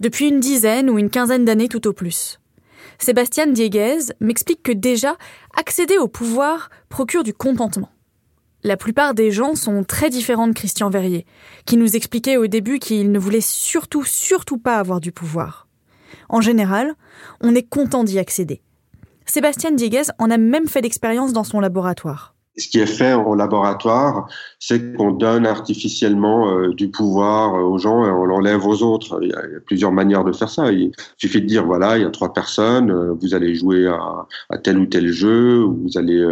Depuis 0.00 0.28
une 0.28 0.40
dizaine 0.40 0.90
ou 0.90 0.98
une 0.98 1.08
quinzaine 1.08 1.44
d'années 1.44 1.68
tout 1.68 1.86
au 1.86 1.92
plus. 1.92 2.40
Sébastien 2.98 3.46
Dieguez 3.46 4.12
m'explique 4.18 4.64
que 4.64 4.72
déjà, 4.72 5.16
accéder 5.56 5.98
au 5.98 6.08
pouvoir 6.08 6.68
procure 6.88 7.22
du 7.22 7.32
contentement. 7.32 7.92
La 8.64 8.76
plupart 8.76 9.14
des 9.14 9.30
gens 9.30 9.54
sont 9.54 9.84
très 9.84 10.10
différents 10.10 10.48
de 10.48 10.54
Christian 10.54 10.90
Verrier, 10.90 11.26
qui 11.64 11.76
nous 11.76 11.94
expliquait 11.94 12.38
au 12.38 12.48
début 12.48 12.80
qu'il 12.80 13.12
ne 13.12 13.20
voulait 13.20 13.40
surtout, 13.40 14.02
surtout 14.02 14.58
pas 14.58 14.78
avoir 14.78 15.00
du 15.00 15.12
pouvoir. 15.12 15.68
En 16.28 16.40
général, 16.40 16.96
on 17.40 17.54
est 17.54 17.62
content 17.62 18.02
d'y 18.02 18.18
accéder. 18.18 18.62
Sébastien 19.26 19.70
Dieguez 19.72 20.02
en 20.18 20.30
a 20.30 20.38
même 20.38 20.66
fait 20.66 20.80
l'expérience 20.80 21.32
dans 21.32 21.44
son 21.44 21.60
laboratoire. 21.60 22.34
ce 22.58 22.68
qui 22.68 22.80
est 22.80 22.86
fait 22.86 23.14
en 23.14 23.34
laboratoire, 23.34 24.28
c'est 24.58 24.94
qu'on 24.94 25.12
donne 25.12 25.46
artificiellement 25.46 26.50
euh, 26.50 26.74
du 26.74 26.90
pouvoir 26.90 27.54
euh, 27.54 27.62
aux 27.62 27.78
gens 27.78 28.04
et 28.04 28.10
on 28.10 28.26
l'enlève 28.26 28.66
aux 28.66 28.82
autres. 28.82 29.20
Il 29.22 29.30
y, 29.30 29.32
a, 29.32 29.42
plusieurs 29.64 29.92
manières 29.92 30.24
de 30.24 30.32
faire 30.32 30.50
ça. 30.50 30.70
Il 30.70 30.92
suffit 31.16 31.40
de 31.40 31.46
dire 31.46 31.64
voilà, 31.64 31.96
il 31.96 32.02
y 32.02 32.04
a 32.04 32.10
trois 32.10 32.32
personnes, 32.34 32.90
euh, 32.90 33.14
vous 33.20 33.34
allez 33.34 33.54
jouer 33.54 33.86
à, 33.86 34.26
à, 34.50 34.58
tel 34.58 34.78
ou 34.78 34.86
tel 34.86 35.08
jeu, 35.08 35.62
vous 35.62 35.96
allez 35.96 36.22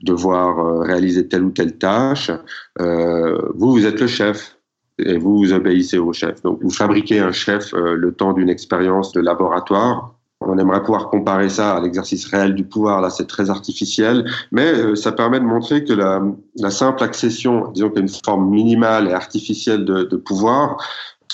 devoir 0.00 0.80
réaliser 0.80 1.28
telle 1.28 1.44
ou 1.44 1.50
telle 1.50 1.76
tâche. 1.76 2.30
vous, 2.78 3.72
vous 3.72 3.86
êtes 3.86 4.00
le 4.00 4.06
chef 4.06 4.56
et 4.98 5.18
vous, 5.18 5.36
vous 5.38 5.52
obéissez 5.52 5.98
au 5.98 6.12
chef. 6.12 6.42
Donc, 6.42 6.60
vous 6.62 6.70
fabriquez 6.70 7.18
un 7.18 7.32
chef 7.32 7.72
le 7.74 8.12
temps 8.12 8.32
d'une 8.32 8.48
expérience 8.48 9.12
de 9.12 9.20
laboratoire 9.20 10.15
on 10.48 10.58
aimerait 10.58 10.80
pouvoir 10.80 11.08
comparer 11.08 11.48
ça 11.48 11.76
à 11.76 11.80
l'exercice 11.80 12.26
réel 12.26 12.54
du 12.54 12.64
pouvoir. 12.64 13.00
Là, 13.00 13.10
c'est 13.10 13.26
très 13.26 13.50
artificiel, 13.50 14.24
mais 14.52 14.72
euh, 14.72 14.94
ça 14.94 15.12
permet 15.12 15.40
de 15.40 15.44
montrer 15.44 15.84
que 15.84 15.92
la, 15.92 16.70
simple 16.70 17.02
accession, 17.02 17.70
disons 17.72 17.88
qu'il 17.88 17.98
y 17.98 18.00
a 18.00 18.02
une 18.02 18.08
forme 18.24 18.50
minimale 18.50 19.08
et 19.08 19.12
artificielle 19.12 19.84
de, 19.84 20.16
pouvoir, 20.16 20.76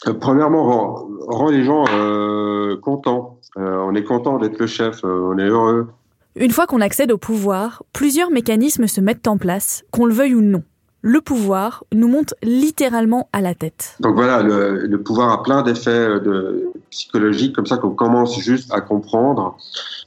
euh, 0.07 0.13
premièrement 0.15 1.07
rend, 1.29 1.49
les 1.51 1.65
gens 1.65 1.85
euh, 1.93 2.77
contents. 2.81 3.39
on 3.57 3.95
est 3.95 4.05
content 4.05 4.39
d'être 4.39 4.59
le 4.59 4.67
chef, 4.67 5.05
on 5.05 5.39
est 5.39 5.49
heureux. 5.49 5.89
Une 6.35 6.51
fois 6.51 6.67
qu'on 6.67 6.81
accède 6.81 7.13
au 7.13 7.19
pouvoir, 7.19 7.83
plusieurs 7.93 8.31
mécanismes 8.31 8.87
se 8.87 9.01
mettent 9.01 9.29
en 9.29 9.37
place, 9.37 9.85
qu'on 9.91 10.07
le 10.07 10.15
veuille 10.15 10.35
ou 10.35 10.41
non 10.41 10.63
le 11.03 11.21
pouvoir 11.21 11.85
nous 11.93 12.07
monte 12.07 12.35
littéralement 12.43 13.29
à 13.33 13.41
la 13.41 13.55
tête. 13.55 13.97
Donc 13.99 14.15
voilà, 14.15 14.43
le, 14.43 15.03
pouvoir 15.03 15.33
a 15.33 15.43
plein 15.43 15.63
d'effets 15.63 15.91
euh, 15.91 16.21
de, 16.21 16.73
psychologiques 16.91 17.55
comme 17.55 17.67
ça 17.67 17.77
qu'on 17.77 17.91
commence 17.91 18.39
juste 18.39 18.73
à 18.73 18.81
comprendre, 18.81 19.57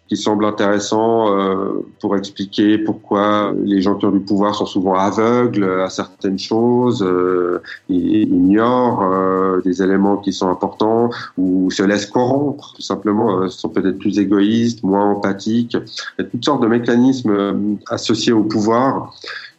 qui 0.07 0.15
semblent 0.15 0.45
intéressants 0.45 1.35
euh, 1.35 1.85
pour 1.99 2.15
expliquer 2.15 2.77
pourquoi 2.77 3.53
les 3.63 3.81
gens 3.81 3.95
qui 3.95 4.05
ont 4.05 4.11
du 4.11 4.21
pouvoir 4.21 4.55
sont 4.55 4.65
souvent 4.65 4.93
aveugles 4.95 5.81
à 5.81 5.89
certaines 5.89 6.39
choses, 6.39 7.03
euh, 7.03 7.61
ignorent 7.89 9.61
des 9.63 9.81
éléments 9.81 10.17
qui 10.17 10.31
sont 10.31 10.49
importants 10.49 11.09
ou 11.37 11.69
se 11.71 11.83
laissent 11.83 12.05
corrompre, 12.05 12.73
tout 12.73 12.81
simplement, 12.81 13.49
sont 13.49 13.69
peut-être 13.69 13.97
plus 13.97 14.19
égoïstes, 14.19 14.83
moins 14.83 15.11
empathiques. 15.11 15.73
Il 15.73 16.23
y 16.23 16.25
a 16.25 16.29
toutes 16.29 16.45
sortes 16.45 16.61
de 16.61 16.67
mécanismes 16.67 17.77
associés 17.89 18.31
au 18.31 18.43
pouvoir 18.43 19.13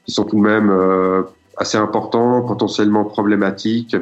qui 0.06 0.12
sont 0.12 0.24
tout 0.24 0.36
de 0.36 0.42
même 0.42 0.70
euh, 0.70 1.22
assez 1.56 1.76
importants, 1.76 2.42
potentiellement 2.42 3.04
problématiques, 3.04 3.96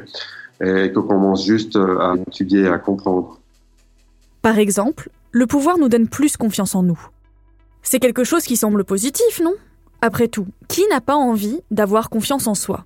et 0.63 0.93
qu'on 0.93 1.03
commence 1.03 1.45
juste 1.45 1.77
euh, 1.77 1.99
à 1.99 2.15
étudier 2.29 2.63
et 2.63 2.69
à 2.69 2.79
comprendre. 2.79 3.41
Par 4.43 4.59
exemple, 4.59 5.11
le 5.33 5.47
pouvoir 5.47 5.79
nous 5.79 5.89
donne 5.89 6.09
plus 6.09 6.37
confiance 6.37 6.75
en 6.75 6.83
nous. 6.83 7.01
C'est 7.83 7.99
quelque 7.99 8.25
chose 8.25 8.45
qui 8.45 8.57
semble 8.57 8.85
positif, 8.85 9.41
non? 9.43 9.55
Après 10.01 10.29
tout, 10.29 10.47
qui 10.69 10.83
n'a 10.91 11.01
pas 11.01 11.17
envie 11.17 11.61
d'avoir 11.71 12.11
confiance 12.11 12.47
en 12.47 12.55
soi? 12.55 12.85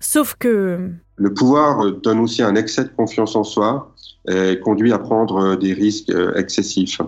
Sauf 0.00 0.34
que... 0.38 0.90
Le 1.16 1.32
pouvoir 1.32 1.92
donne 1.92 2.20
aussi 2.20 2.42
un 2.42 2.54
excès 2.54 2.84
de 2.84 2.90
confiance 2.90 3.34
en 3.34 3.44
soi 3.44 3.94
et 4.28 4.58
conduit 4.60 4.92
à 4.92 4.98
prendre 4.98 5.56
des 5.56 5.72
risques 5.72 6.10
euh, 6.10 6.34
excessifs. 6.34 7.00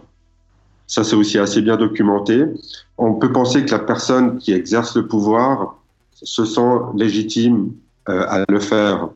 Ça, 0.89 1.05
c'est 1.05 1.15
aussi 1.15 1.39
assez 1.39 1.61
bien 1.61 1.77
documenté. 1.77 2.45
On 2.97 3.15
peut 3.15 3.31
penser 3.31 3.65
que 3.65 3.71
la 3.71 3.79
personne 3.79 4.39
qui 4.39 4.53
exerce 4.53 4.97
le 4.97 5.07
pouvoir 5.07 5.77
se 6.15 6.45
sent 6.45 6.79
légitime 6.97 7.73
euh, 8.09 8.25
à 8.27 8.45
le 8.49 8.59
faire. 8.59 9.11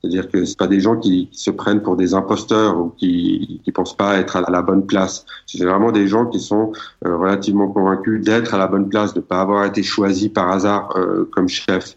C'est-à-dire 0.00 0.30
que 0.30 0.44
c'est 0.44 0.56
pas 0.56 0.68
des 0.68 0.80
gens 0.80 0.96
qui, 0.96 1.28
se 1.32 1.50
prennent 1.50 1.82
pour 1.82 1.96
des 1.96 2.14
imposteurs 2.14 2.78
ou 2.78 2.90
qui 2.90 3.60
ne 3.66 3.72
pensent 3.72 3.96
pas 3.96 4.18
être 4.18 4.36
à 4.36 4.50
la 4.50 4.62
bonne 4.62 4.86
place. 4.86 5.26
C'est 5.46 5.64
vraiment 5.64 5.90
des 5.90 6.06
gens 6.06 6.26
qui 6.26 6.40
sont 6.40 6.72
euh, 7.04 7.16
relativement 7.16 7.68
convaincus 7.68 8.24
d'être 8.24 8.54
à 8.54 8.58
la 8.58 8.68
bonne 8.68 8.88
place, 8.88 9.12
de 9.14 9.20
pas 9.20 9.40
avoir 9.40 9.64
été 9.64 9.82
choisis 9.82 10.28
par 10.28 10.50
hasard 10.50 10.96
euh, 10.96 11.28
comme 11.32 11.48
chef. 11.48 11.96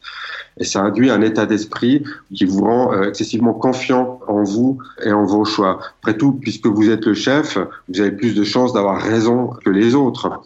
Et 0.58 0.64
ça 0.64 0.82
induit 0.82 1.12
un 1.12 1.22
état 1.22 1.46
d'esprit 1.46 2.04
qui 2.34 2.46
vous 2.46 2.64
rend 2.64 2.94
euh, 2.94 3.10
excessivement 3.10 3.54
confiant 3.54 4.20
en 4.28 4.44
vous 4.44 4.80
et 5.04 5.12
en 5.12 5.26
vos 5.26 5.46
choix. 5.46 5.80
Après 6.02 6.18
tout, 6.18 6.34
puisque 6.34 6.68
vous 6.68 6.90
êtes 6.90 7.06
le 7.06 7.14
chef, 7.14 7.58
vous 7.88 8.02
avez 8.02 8.12
plus 8.12 8.34
de 8.34 8.44
chances 8.44 8.74
d'avoir 8.74 9.00
raison 9.00 9.52
que 9.64 9.70
les 9.70 9.94
autres. 9.94 10.42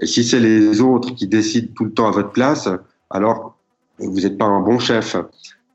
Et 0.00 0.06
si 0.06 0.24
c'est 0.24 0.40
les 0.40 0.80
autres 0.80 1.14
qui 1.14 1.28
décident 1.28 1.68
tout 1.76 1.84
le 1.84 1.92
temps 1.92 2.08
à 2.08 2.10
votre 2.10 2.30
place, 2.30 2.68
alors 3.10 3.56
vous 3.98 4.20
n'êtes 4.20 4.38
pas 4.38 4.46
un 4.46 4.60
bon 4.60 4.78
chef. 4.78 5.16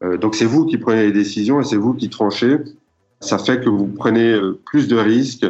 Euh, 0.04 0.18
donc 0.18 0.36
c'est 0.36 0.46
vous 0.46 0.66
qui 0.66 0.78
prenez 0.78 1.04
les 1.04 1.12
décisions 1.12 1.60
et 1.60 1.64
c'est 1.64 1.78
vous 1.78 1.94
qui 1.94 2.10
tranchez. 2.10 2.58
Ça 3.20 3.40
fait 3.40 3.60
que 3.60 3.70
vous 3.70 3.88
prenez 3.88 4.32
euh, 4.32 4.60
plus 4.66 4.88
de 4.88 4.96
risques 4.96 5.46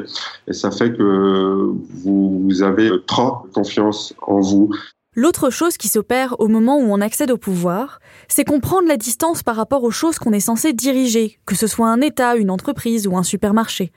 et 0.47 0.53
ça 0.53 0.71
fait 0.71 0.93
que 0.93 1.73
vous 2.03 2.63
avez 2.63 2.89
trop 3.05 3.45
confiance 3.53 4.13
en 4.21 4.39
vous. 4.39 4.73
L'autre 5.19 5.49
chose 5.49 5.77
qui 5.77 5.87
s'opère 5.87 6.39
au 6.39 6.47
moment 6.47 6.77
où 6.77 6.93
on 6.93 7.01
accède 7.01 7.31
au 7.31 7.37
pouvoir, 7.37 8.01
c'est 8.27 8.43
qu'on 8.43 8.59
prend 8.59 8.83
de 8.83 8.87
la 8.87 8.97
distance 8.97 9.41
par 9.41 9.55
rapport 9.55 9.83
aux 9.83 9.89
choses 9.89 10.19
qu'on 10.19 10.31
est 10.31 10.39
censé 10.39 10.73
diriger, 10.73 11.39
que 11.47 11.55
ce 11.55 11.65
soit 11.65 11.87
un 11.87 12.01
État, 12.01 12.35
une 12.35 12.51
entreprise 12.51 13.07
ou 13.07 13.17
un 13.17 13.23
supermarché. 13.23 13.91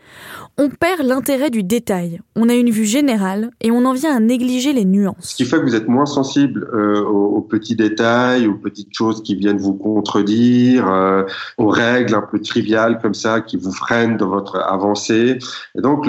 On 0.57 0.71
perd 0.71 1.03
l'intérêt 1.03 1.51
du 1.51 1.63
détail, 1.63 2.23
on 2.37 2.49
a 2.49 2.55
une 2.55 2.71
vue 2.71 2.87
générale 2.87 3.51
et 3.61 3.71
on 3.71 3.85
en 3.85 3.93
vient 3.93 4.17
à 4.17 4.19
négliger 4.19 4.73
les 4.73 4.87
nuances. 4.87 5.17
Ce 5.33 5.37
qui 5.37 5.45
fait 5.45 5.59
que 5.59 5.65
vous 5.65 5.75
êtes 5.75 5.89
moins 5.89 6.07
sensible 6.07 6.71
euh, 6.73 7.03
aux, 7.03 7.43
petits 7.43 7.77
détails, 7.77 8.47
aux 8.47 8.57
petites 8.57 8.95
choses 8.95 9.23
qui 9.23 9.35
viennent 9.35 9.59
vous 9.59 9.75
contredire, 9.75 10.91
euh, 10.91 11.25
aux 11.59 11.69
règles 11.69 12.15
un 12.15 12.23
peu 12.23 12.41
triviales 12.41 12.99
comme 12.99 13.13
ça 13.13 13.43
qui 13.43 13.59
vous 13.59 13.73
freinent 13.73 14.17
dans 14.17 14.31
votre 14.31 14.57
avancée. 14.57 15.39
Et 15.77 15.83
donc, 15.83 16.07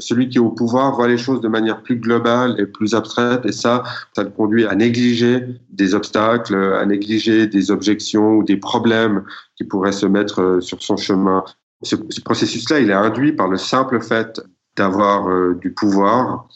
celui 0.00 0.28
qui 0.28 0.38
est 0.38 0.40
au 0.40 0.50
pouvoir 0.50 0.96
voit 0.96 1.06
les 1.06 1.16
choses 1.16 1.40
de 1.40 1.48
manière 1.48 1.80
plus 1.84 1.94
globale 1.94 2.56
et 2.58 2.66
plus 2.66 2.96
abstraite 2.96 3.42
et 3.44 3.52
ça, 3.52 3.84
ça 4.16 4.24
le 4.24 4.30
à 4.68 4.74
négliger 4.74 5.44
des 5.70 5.94
obstacles, 5.94 6.54
à 6.54 6.84
négliger 6.86 7.46
des 7.46 7.70
objections 7.70 8.36
ou 8.36 8.42
des 8.42 8.56
problèmes 8.56 9.24
qui 9.56 9.64
pourraient 9.64 9.92
se 9.92 10.06
mettre 10.06 10.40
euh, 10.40 10.60
sur 10.60 10.82
son 10.82 10.96
chemin. 10.96 11.44
Ce, 11.82 11.96
processus-là, 12.24 12.80
il 12.80 12.90
est 12.90 12.94
induit 12.94 13.32
par 13.32 13.48
le 13.48 13.56
simple 13.56 14.00
fait 14.00 14.40
d'avoir 14.76 15.28
euh, 15.28 15.54
du 15.60 15.72
pouvoir. 15.72 16.48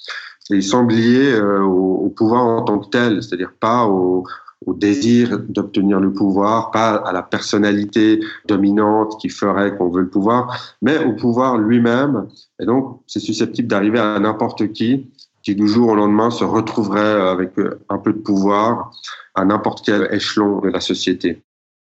Et 0.51 0.57
il 0.57 0.63
semble 0.63 0.93
lié 0.93 1.41
au, 1.41 2.13
pouvoir 2.17 2.45
en 2.45 2.63
tant 2.63 2.81
que 2.81 2.89
tel, 2.89 3.23
c'est-à-dire 3.23 3.53
pas 3.59 3.87
au, 3.87 4.25
au 4.67 4.75
désir 4.75 5.39
d'obtenir 5.49 6.01
le 6.01 6.13
pouvoir, 6.13 6.71
pas 6.71 6.97
à 6.97 7.13
la 7.13 7.23
personnalité 7.23 8.21
dominante 8.47 9.21
qui 9.21 9.29
ferait 9.29 9.77
qu'on 9.77 9.89
veut 9.89 10.03
le 10.03 10.09
pouvoir, 10.09 10.77
mais 10.83 10.99
au 11.05 11.15
pouvoir 11.15 11.59
lui-même. 11.59 12.29
Et 12.61 12.67
donc, 12.67 13.01
c'est 13.07 13.21
susceptible 13.21 13.69
d'arriver 13.69 13.99
à 13.99 14.19
n'importe 14.19 14.73
qui 14.73 15.11
qui 15.43 15.55
du 15.55 15.69
jour 15.69 15.89
au 15.91 15.95
lendemain 15.95 16.31
se 16.31 16.45
retrouverait 16.45 17.29
avec 17.29 17.59
euh, 17.59 17.81
un 17.89 17.99
peu 17.99 18.13
de 18.13 18.19
pouvoir 18.19 18.93
à 19.35 19.45
n'importe 19.45 19.85
quel 19.85 20.09
échelon 20.13 20.61
de 20.61 20.69
la 20.69 20.81
société. 20.81 21.43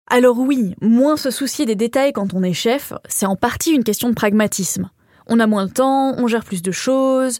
Alors 0.07 0.39
oui, 0.39 0.75
moins 0.81 1.17
se 1.17 1.31
soucier 1.31 1.65
des 1.65 1.75
détails 1.75 2.13
quand 2.13 2.33
on 2.33 2.43
est 2.43 2.53
chef, 2.53 2.93
c'est 3.07 3.25
en 3.25 3.35
partie 3.35 3.71
une 3.71 3.83
question 3.83 4.09
de 4.09 4.13
pragmatisme. 4.13 4.89
On 5.27 5.39
a 5.39 5.47
moins 5.47 5.67
de 5.67 5.71
temps, 5.71 6.13
on 6.17 6.27
gère 6.27 6.43
plus 6.43 6.61
de 6.61 6.71
choses, 6.71 7.39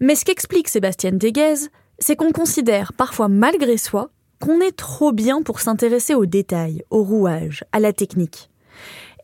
mais 0.00 0.14
ce 0.14 0.24
qu'explique 0.24 0.68
Sébastien 0.68 1.12
Deguez, 1.12 1.68
c'est 1.98 2.16
qu'on 2.16 2.32
considère 2.32 2.92
parfois 2.92 3.28
malgré 3.28 3.76
soi 3.76 4.10
qu'on 4.40 4.60
est 4.60 4.76
trop 4.76 5.12
bien 5.12 5.42
pour 5.42 5.60
s'intéresser 5.60 6.14
aux 6.14 6.26
détails, 6.26 6.82
aux 6.90 7.04
rouages, 7.04 7.64
à 7.72 7.80
la 7.80 7.92
technique. 7.92 8.49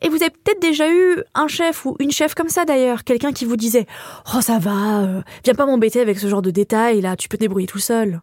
Et 0.01 0.09
vous 0.09 0.17
avez 0.17 0.29
peut-être 0.29 0.61
déjà 0.61 0.89
eu 0.89 1.23
un 1.33 1.47
chef 1.47 1.85
ou 1.85 1.95
une 1.99 2.11
chef 2.11 2.35
comme 2.35 2.49
ça 2.49 2.65
d'ailleurs, 2.65 3.03
quelqu'un 3.03 3.33
qui 3.33 3.45
vous 3.45 3.57
disait 3.57 3.87
Oh 4.35 4.41
ça 4.41 4.59
va, 4.59 5.01
euh, 5.01 5.21
viens 5.43 5.55
pas 5.55 5.65
m'embêter 5.65 5.99
avec 5.99 6.19
ce 6.19 6.27
genre 6.27 6.41
de 6.41 6.51
détails 6.51 7.01
là, 7.01 7.15
tu 7.15 7.27
peux 7.29 7.37
te 7.37 7.43
débrouiller 7.43 7.67
tout 7.67 7.79
seul. 7.79 8.21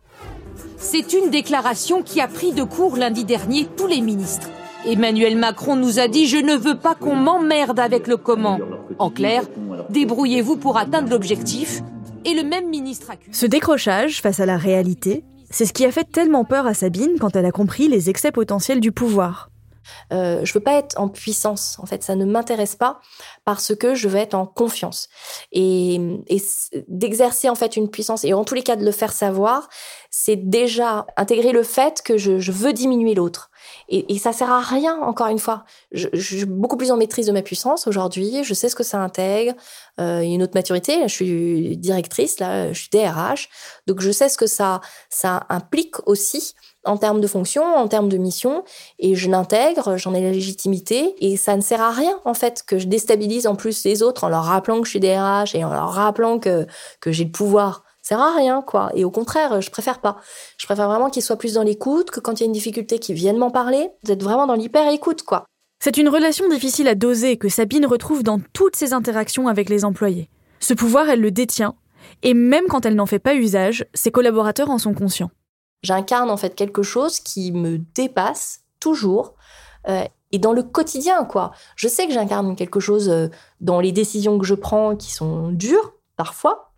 C'est 0.77 1.13
une 1.13 1.31
déclaration 1.31 2.03
qui 2.03 2.21
a 2.21 2.29
pris 2.29 2.53
de 2.53 2.63
court 2.63 2.97
lundi 2.97 3.25
dernier 3.25 3.67
tous 3.77 3.87
les 3.87 4.01
ministres. 4.01 4.49
Emmanuel 4.87 5.37
Macron 5.37 5.77
nous 5.77 5.99
a 5.99 6.09
dit 6.09 6.27
Je 6.27 6.37
ne 6.37 6.55
veux 6.55 6.77
pas 6.77 6.95
qu'on 6.95 7.15
m'emmerde 7.17 7.81
avec 7.81 8.07
le 8.07 8.17
comment. 8.17 8.59
En 8.99 9.11
clair, 9.11 9.43
débrouillez-vous 9.91 10.57
pour 10.57 10.77
atteindre 10.77 11.11
l'objectif. 11.11 11.81
Et 12.27 12.35
le 12.35 12.43
même 12.43 12.69
ministre 12.69 13.11
accuse. 13.11 13.35
Ce 13.35 13.47
décrochage 13.47 14.21
face 14.21 14.41
à 14.41 14.47
la 14.47 14.57
réalité, 14.57 15.25
c'est 15.51 15.67
ce 15.67 15.73
qui 15.73 15.85
a 15.85 15.93
fait 15.93 16.05
tellement 16.05 16.45
peur 16.45 16.67
à 16.67 16.75
Sabine 16.75 17.19
quand 17.21 17.37
elle 17.37 17.47
a 17.47 17.51
compris 17.51 17.89
les 17.89 18.11
excès 18.11 18.33
potentiels 18.33 18.81
du 18.81 18.93
pouvoir. 18.93 19.51
Euh, 20.13 20.45
je 20.45 20.53
veux 20.53 20.61
pas 20.61 20.75
être 20.75 20.99
en 20.99 21.09
puissance. 21.09 21.79
En 21.81 21.87
fait, 21.87 22.03
ça 22.03 22.15
ne 22.15 22.25
m'intéresse 22.25 22.77
pas 22.77 23.01
parce 23.45 23.75
que 23.75 23.95
je 23.95 24.09
veux 24.09 24.19
être 24.19 24.35
en 24.35 24.47
confiance 24.47 25.09
et, 25.53 26.01
d'exercer 26.89 27.49
en 27.49 27.55
fait 27.55 27.77
une 27.77 27.91
puissance 27.91 28.25
et 28.25 28.35
en 28.35 28.45
tous 28.45 28.55
les 28.55 28.63
cas 28.63 28.77
de 28.77 28.85
le 28.85 28.93
faire 28.93 29.13
savoir, 29.13 29.69
c'est 30.11 30.37
déjà 30.37 31.07
intégrer 31.17 31.53
le 31.53 31.63
fait 31.63 32.03
que 32.03 32.17
je, 32.17 32.53
veux 32.53 32.73
diminuer 32.73 33.15
l'autre. 33.15 33.51
Et, 33.89 34.15
et, 34.15 34.19
ça 34.19 34.33
sert 34.33 34.51
à 34.51 34.61
rien, 34.61 35.01
encore 35.01 35.29
une 35.29 35.39
fois. 35.39 35.65
Je, 35.93 36.09
suis 36.17 36.45
beaucoup 36.45 36.77
plus 36.77 36.91
en 36.91 36.97
maîtrise 36.97 37.27
de 37.27 37.33
ma 37.33 37.43
puissance 37.43 37.87
aujourd'hui. 37.87 38.45
Je 38.45 38.55
sais 38.55 38.69
ce 38.69 38.77
que 38.77 38.85
ça 38.85 39.01
intègre. 39.01 39.55
Euh, 40.01 40.21
une 40.21 40.43
autre 40.43 40.55
maturité. 40.55 41.03
je 41.03 41.09
suis 41.09 41.77
directrice, 41.77 42.39
là, 42.41 42.73
je 42.73 42.79
suis 42.79 42.91
DRH. 42.91 43.49
Donc, 43.87 44.01
je 44.01 44.11
sais 44.11 44.29
ce 44.29 44.39
que 44.39 44.47
ça, 44.47 44.81
ça 45.09 45.47
implique 45.49 46.07
aussi 46.07 46.55
en 46.85 46.97
termes 46.97 47.21
de 47.21 47.27
fonction, 47.27 47.65
en 47.65 47.89
termes 47.89 48.09
de 48.09 48.17
mission, 48.17 48.65
et 48.99 49.15
je 49.15 49.31
l'intègre, 49.31 49.97
j'en 49.97 50.15
ai 50.15 50.23
la 50.23 50.31
légitimité, 50.31 51.15
et 51.21 51.37
ça 51.37 51.57
ne 51.57 51.63
sert 51.63 51.81
à 51.81 51.91
rien 51.91 52.19
en 52.25 52.35
fait 52.35 52.63
que 52.67 52.79
je 52.79 52.87
déstabilise 52.87 53.47
en 53.47 53.57
plus 53.57 53.85
les 53.85 54.03
autres 54.03 54.25
en 54.25 54.29
leur 54.29 54.45
rappelant 54.45 54.81
que 54.81 54.87
je 54.87 54.91
suis 54.91 55.01
DRH 55.01 55.55
et 55.55 55.65
en 55.65 55.73
leur 55.73 55.91
rappelant 55.91 56.39
que, 56.39 56.67
que 57.01 57.13
j'ai 57.13 57.25
le 57.25 57.31
pouvoir. 57.31 57.85
Ça 58.03 58.17
sert 58.17 58.21
à 58.21 58.37
rien, 58.37 58.61
quoi. 58.61 58.91
Et 58.95 59.03
au 59.05 59.11
contraire, 59.11 59.63
je 59.63 59.71
préfère 59.71 59.99
pas. 59.99 60.19
Je 60.59 60.67
préfère 60.67 60.89
vraiment 60.89 61.09
qu'ils 61.09 61.23
soient 61.23 61.39
plus 61.39 61.55
dans 61.55 61.63
l'écoute, 61.63 62.11
que 62.11 62.21
quand 62.21 62.39
il 62.39 62.41
y 62.41 62.45
a 62.45 62.47
une 62.47 62.53
difficulté, 62.53 62.99
qu'ils 62.99 63.15
viennent 63.15 63.39
m'en 63.39 63.51
parler, 63.51 63.89
d'être 64.03 64.23
vraiment 64.23 64.47
dans 64.47 64.55
l'hyper-écoute, 64.55 65.23
quoi. 65.23 65.47
C'est 65.83 65.97
une 65.97 66.11
relation 66.11 66.49
difficile 66.49 66.89
à 66.89 66.95
doser 66.95 67.39
que 67.39 67.49
Sabine 67.49 67.87
retrouve 67.87 68.23
dans 68.23 68.41
toutes 68.53 68.77
ses 68.77 68.93
interactions 68.93 69.49
avec 69.49 69.71
les 69.71 69.87
employés. 69.87 70.29
Ce 70.61 70.75
pouvoir, 70.75 71.09
elle 71.09 71.21
le 71.21 71.31
détient, 71.31 71.77
et 72.23 72.35
même 72.35 72.65
quand 72.69 72.87
elle 72.87 72.95
n'en 72.95 73.07
fait 73.07 73.19
pas 73.19 73.35
usage, 73.35 73.87
ses 73.95 74.11
collaborateurs 74.11 74.71
en 74.71 74.79
sont 74.79 74.95
conscients. 74.95 75.31
J'incarne 75.85 76.31
en 76.31 76.39
fait 76.39 76.55
quelque 76.55 76.83
chose 76.83 77.21
qui 77.21 77.53
me 77.53 77.77
dépasse 77.79 78.63
toujours, 78.81 79.35
euh, 79.87 80.05
et 80.33 80.39
dans 80.39 80.55
le 80.55 80.63
quotidien, 80.63 81.25
quoi. 81.27 81.53
Je 81.77 81.89
sais 81.89 82.07
que 82.07 82.13
j'incarne 82.15 82.57
quelque 82.57 82.81
chose 82.81 83.11
euh, 83.11 83.29
dans 83.61 83.81
les 83.81 83.93
décisions 83.93 84.39
que 84.39 84.47
je 84.47 84.55
prends 84.55 84.97
qui 84.97 85.13
sont 85.13 85.51
dures, 85.51 85.93
parfois, 86.17 86.73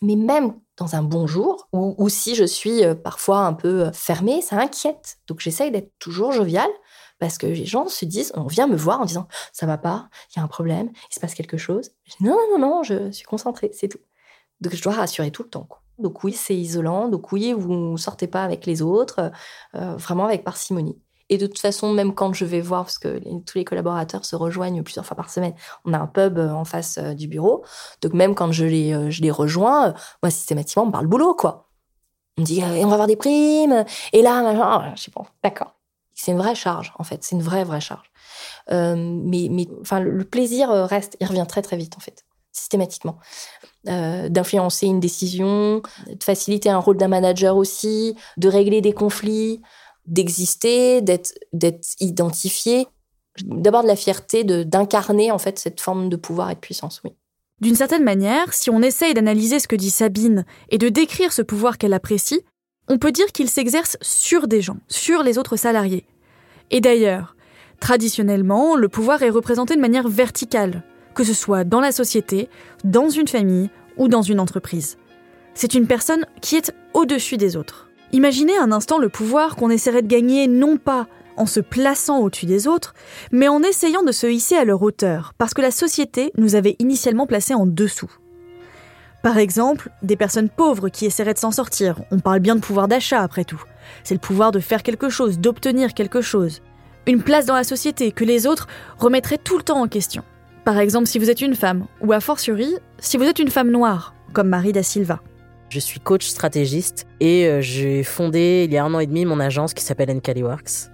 mais 0.00 0.16
même 0.16 0.54
dans 0.78 0.96
un 0.96 1.02
bon 1.02 1.26
jour, 1.26 1.68
ou, 1.72 2.08
si 2.08 2.34
je 2.34 2.44
suis 2.44 2.82
euh, 2.82 2.94
parfois 2.94 3.40
un 3.40 3.52
peu 3.52 3.90
fermée, 3.92 4.40
ça 4.40 4.56
inquiète. 4.56 5.18
Donc 5.26 5.40
j'essaye 5.40 5.70
d'être 5.70 5.92
toujours 5.98 6.32
joviale, 6.32 6.70
parce 7.18 7.36
que 7.36 7.46
les 7.46 7.66
gens 7.66 7.88
se 7.88 8.06
disent, 8.06 8.32
on 8.34 8.46
vient 8.46 8.66
me 8.66 8.76
voir 8.76 9.02
en 9.02 9.04
disant, 9.04 9.28
ça 9.52 9.66
va 9.66 9.76
pas, 9.76 10.08
il 10.30 10.38
y 10.38 10.40
a 10.40 10.44
un 10.44 10.48
problème, 10.48 10.90
il 11.10 11.14
se 11.14 11.20
passe 11.20 11.34
quelque 11.34 11.58
chose. 11.58 11.90
Non, 12.20 12.38
non, 12.52 12.58
non, 12.58 12.82
je 12.82 13.10
suis 13.10 13.24
concentrée, 13.24 13.70
c'est 13.74 13.88
tout. 13.88 14.00
Donc 14.62 14.74
je 14.74 14.82
dois 14.82 14.94
rassurer 14.94 15.30
tout 15.30 15.42
le 15.42 15.50
temps. 15.50 15.68
Donc 15.98 16.24
oui, 16.24 16.32
c'est 16.32 16.56
isolant, 16.56 17.08
donc 17.08 17.30
oui, 17.32 17.52
vous 17.52 17.72
ne 17.72 17.96
sortez 17.96 18.26
pas 18.26 18.42
avec 18.42 18.66
les 18.66 18.82
autres, 18.82 19.30
euh, 19.74 19.96
vraiment 19.96 20.24
avec 20.24 20.44
parcimonie. 20.44 20.98
Et 21.30 21.38
de 21.38 21.46
toute 21.46 21.60
façon, 21.60 21.92
même 21.92 22.14
quand 22.14 22.34
je 22.34 22.44
vais 22.44 22.60
voir, 22.60 22.84
parce 22.84 22.98
que 22.98 23.20
tous 23.44 23.56
les 23.56 23.64
collaborateurs 23.64 24.24
se 24.24 24.36
rejoignent 24.36 24.82
plusieurs 24.82 25.06
fois 25.06 25.16
par 25.16 25.30
semaine, 25.30 25.54
on 25.84 25.94
a 25.94 25.98
un 25.98 26.06
pub 26.06 26.38
euh, 26.38 26.50
en 26.50 26.64
face 26.64 26.98
euh, 26.98 27.14
du 27.14 27.28
bureau. 27.28 27.64
Donc 28.02 28.12
même 28.12 28.34
quand 28.34 28.52
je 28.52 28.64
les, 28.64 29.10
je 29.10 29.22
les 29.22 29.30
rejoins, 29.30 29.94
moi 30.22 30.30
systématiquement, 30.30 30.82
on 30.82 30.86
me 30.86 30.92
parle 30.92 31.06
boulot, 31.06 31.34
quoi. 31.34 31.70
On 32.36 32.40
me 32.40 32.46
dit, 32.46 32.60
on 32.64 32.86
va 32.88 32.94
avoir 32.94 33.06
des 33.06 33.16
primes. 33.16 33.84
Et 34.12 34.20
là, 34.20 34.42
machin, 34.42 34.92
je 34.96 35.02
sais 35.02 35.12
pas, 35.12 35.24
d'accord. 35.44 35.76
C'est 36.14 36.32
une 36.32 36.38
vraie 36.38 36.56
charge, 36.56 36.92
en 36.98 37.04
fait. 37.04 37.22
C'est 37.22 37.36
une 37.36 37.42
vraie, 37.42 37.64
vraie 37.64 37.80
charge. 37.80 38.10
mais, 38.68 39.48
mais 39.50 39.68
le, 40.00 40.24
plaisir 40.24 40.68
reste, 40.70 41.16
il 41.20 41.26
revient 41.28 41.46
très, 41.48 41.62
très 41.62 41.76
vite, 41.76 41.96
en 41.96 42.00
fait, 42.00 42.24
systématiquement. 42.54 43.18
d'influencer 43.84 44.86
une 44.86 45.00
décision, 45.00 45.82
de 46.06 46.24
faciliter 46.24 46.70
un 46.70 46.78
rôle 46.78 46.96
d'un 46.96 47.08
manager 47.08 47.56
aussi, 47.56 48.16
de 48.38 48.48
régler 48.48 48.80
des 48.80 48.94
conflits, 48.94 49.60
d'exister, 50.06 51.02
d'être, 51.02 51.34
d'être 51.52 51.86
identifié. 52.00 52.86
D'abord 53.44 53.82
de 53.82 53.88
la 53.88 53.96
fierté 53.96 54.44
de, 54.44 54.62
d'incarner 54.62 55.30
en 55.30 55.38
fait 55.38 55.58
cette 55.58 55.80
forme 55.80 56.08
de 56.08 56.16
pouvoir 56.16 56.50
et 56.50 56.54
de 56.54 56.60
puissance, 56.60 57.02
oui. 57.04 57.10
D'une 57.60 57.76
certaine 57.76 58.04
manière, 58.04 58.52
si 58.52 58.68
on 58.70 58.82
essaye 58.82 59.14
d'analyser 59.14 59.58
ce 59.58 59.68
que 59.68 59.76
dit 59.76 59.90
Sabine 59.90 60.44
et 60.70 60.78
de 60.78 60.88
décrire 60.88 61.32
ce 61.32 61.42
pouvoir 61.42 61.78
qu'elle 61.78 61.92
apprécie, 61.92 62.40
on 62.88 62.98
peut 62.98 63.12
dire 63.12 63.32
qu'il 63.32 63.48
s'exerce 63.48 63.96
sur 64.02 64.48
des 64.48 64.60
gens, 64.60 64.76
sur 64.88 65.22
les 65.22 65.38
autres 65.38 65.56
salariés. 65.56 66.06
Et 66.70 66.80
d'ailleurs, 66.80 67.36
traditionnellement, 67.80 68.76
le 68.76 68.88
pouvoir 68.88 69.22
est 69.22 69.30
représenté 69.30 69.76
de 69.76 69.80
manière 69.80 70.08
verticale, 70.08 70.82
que 71.14 71.24
ce 71.24 71.34
soit 71.34 71.64
dans 71.64 71.80
la 71.80 71.92
société, 71.92 72.48
dans 72.84 73.08
une 73.08 73.28
famille 73.28 73.70
ou 73.96 74.08
dans 74.08 74.22
une 74.22 74.40
entreprise. 74.40 74.98
C'est 75.54 75.74
une 75.74 75.86
personne 75.86 76.26
qui 76.40 76.56
est 76.56 76.74
au-dessus 76.92 77.36
des 77.36 77.56
autres. 77.56 77.88
Imaginez 78.12 78.56
un 78.58 78.72
instant 78.72 78.98
le 78.98 79.08
pouvoir 79.08 79.56
qu'on 79.56 79.70
essaierait 79.70 80.02
de 80.02 80.08
gagner 80.08 80.46
non 80.46 80.76
pas 80.76 81.06
en 81.36 81.46
se 81.46 81.60
plaçant 81.60 82.20
au-dessus 82.20 82.46
des 82.46 82.68
autres, 82.68 82.94
mais 83.32 83.48
en 83.48 83.62
essayant 83.62 84.02
de 84.02 84.12
se 84.12 84.26
hisser 84.26 84.56
à 84.56 84.64
leur 84.64 84.82
hauteur, 84.82 85.32
parce 85.36 85.54
que 85.54 85.62
la 85.62 85.70
société 85.70 86.32
nous 86.36 86.54
avait 86.54 86.76
initialement 86.78 87.26
placés 87.26 87.54
en 87.54 87.66
dessous. 87.66 88.10
Par 89.22 89.38
exemple, 89.38 89.90
des 90.02 90.16
personnes 90.16 90.50
pauvres 90.50 90.90
qui 90.90 91.06
essaieraient 91.06 91.34
de 91.34 91.38
s'en 91.38 91.50
sortir. 91.50 92.02
On 92.10 92.18
parle 92.18 92.40
bien 92.40 92.56
de 92.56 92.60
pouvoir 92.60 92.88
d'achat 92.88 93.22
après 93.22 93.44
tout. 93.44 93.62
C'est 94.02 94.14
le 94.14 94.20
pouvoir 94.20 94.52
de 94.52 94.60
faire 94.60 94.82
quelque 94.82 95.08
chose, 95.08 95.38
d'obtenir 95.38 95.94
quelque 95.94 96.20
chose. 96.20 96.60
Une 97.06 97.22
place 97.22 97.46
dans 97.46 97.54
la 97.54 97.64
société 97.64 98.12
que 98.12 98.24
les 98.24 98.46
autres 98.46 98.68
remettraient 98.98 99.38
tout 99.38 99.56
le 99.56 99.62
temps 99.62 99.80
en 99.80 99.88
question. 99.88 100.24
Par 100.64 100.78
exemple, 100.78 101.06
si 101.06 101.18
vous 101.18 101.28
êtes 101.28 101.42
une 101.42 101.54
femme, 101.54 101.86
ou 102.00 102.12
a 102.12 102.20
fortiori, 102.20 102.74
si 102.98 103.18
vous 103.18 103.24
êtes 103.24 103.38
une 103.38 103.50
femme 103.50 103.70
noire, 103.70 104.14
comme 104.32 104.48
Marie 104.48 104.72
da 104.72 104.82
Silva. 104.82 105.20
Je 105.68 105.78
suis 105.78 106.00
coach 106.00 106.26
stratégiste 106.26 107.06
et 107.20 107.46
euh, 107.46 107.60
j'ai 107.60 108.02
fondé 108.02 108.64
il 108.66 108.72
y 108.72 108.78
a 108.78 108.84
un 108.84 108.94
an 108.94 108.98
et 108.98 109.06
demi 109.06 109.26
mon 109.26 109.40
agence 109.40 109.74
qui 109.74 109.84
s'appelle 109.84 110.10
Encali 110.10 110.42
Works. 110.42 110.90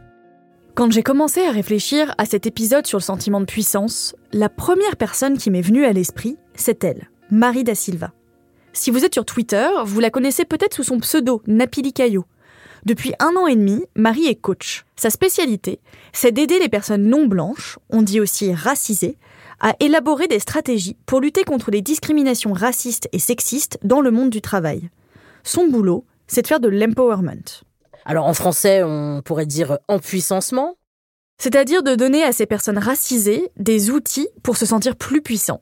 Quand 0.75 0.91
j'ai 0.91 1.05
commencé 1.05 1.43
à 1.43 1.53
réfléchir 1.53 2.15
à 2.19 2.25
cet 2.25 2.47
épisode 2.47 2.87
sur 2.87 2.99
le 2.99 3.03
sentiment 3.03 3.41
de 3.41 3.45
puissance, 3.45 4.17
la 4.33 4.49
première 4.49 4.97
personne 4.97 5.39
qui 5.39 5.51
m'est 5.51 5.61
venue 5.61 5.85
à 5.85 5.93
l'esprit, 5.93 6.37
c'est 6.55 6.83
elle, 6.83 7.09
Marie 7.31 7.65
da 7.65 7.75
Silva. 7.77 8.13
Si 8.73 8.91
vous 8.91 9.05
êtes 9.05 9.15
sur 9.15 9.25
Twitter, 9.25 9.69
vous 9.85 10.01
la 10.01 10.11
connaissez 10.11 10.45
peut-être 10.45 10.75
sous 10.75 10.85
son 10.85 10.99
pseudo, 10.99 11.43
Napili 11.47 11.93
Caillot. 11.93 12.25
Depuis 12.87 13.13
un 13.21 13.37
an 13.37 13.47
et 13.47 13.57
demi, 13.57 13.85
Marie 13.95 14.27
est 14.27 14.41
coach. 14.41 14.85
Sa 14.97 15.11
spécialité, 15.11 15.81
c'est 16.13 16.33
d'aider 16.33 16.59
les 16.59 16.69
personnes 16.69 17.05
non 17.05 17.27
blanches, 17.27 17.79
on 17.91 18.03
dit 18.03 18.21
aussi 18.21 18.53
racisées, 18.55 19.17
a 19.61 19.75
élaboré 19.81 20.27
des 20.27 20.39
stratégies 20.39 20.97
pour 21.07 21.21
lutter 21.21 21.45
contre 21.45 21.71
les 21.71 21.83
discriminations 21.83 22.53
racistes 22.53 23.09
et 23.13 23.19
sexistes 23.19 23.79
dans 23.83 24.01
le 24.01 24.11
monde 24.11 24.31
du 24.31 24.41
travail. 24.41 24.91
Son 25.45 25.69
boulot, 25.69 26.05
c'est 26.27 26.43
de 26.43 26.47
faire 26.47 26.61
de 26.61 26.69
l'empowerment. 26.69 27.65
Alors 28.05 28.27
en 28.27 28.35
français, 28.35 28.83
on 28.83 29.23
pourrait 29.25 29.47
dire 29.47 29.79
empuissancement. 29.89 30.77
C'est-à-dire 31.39 31.83
de 31.83 31.95
donner 31.95 32.23
à 32.23 32.33
ces 32.33 32.47
personnes 32.47 32.79
racisées 32.79 33.51
des 33.57 33.91
outils 33.91 34.29
pour 34.43 34.57
se 34.57 34.67
sentir 34.67 34.97
plus 34.97 35.23
puissants. 35.23 35.61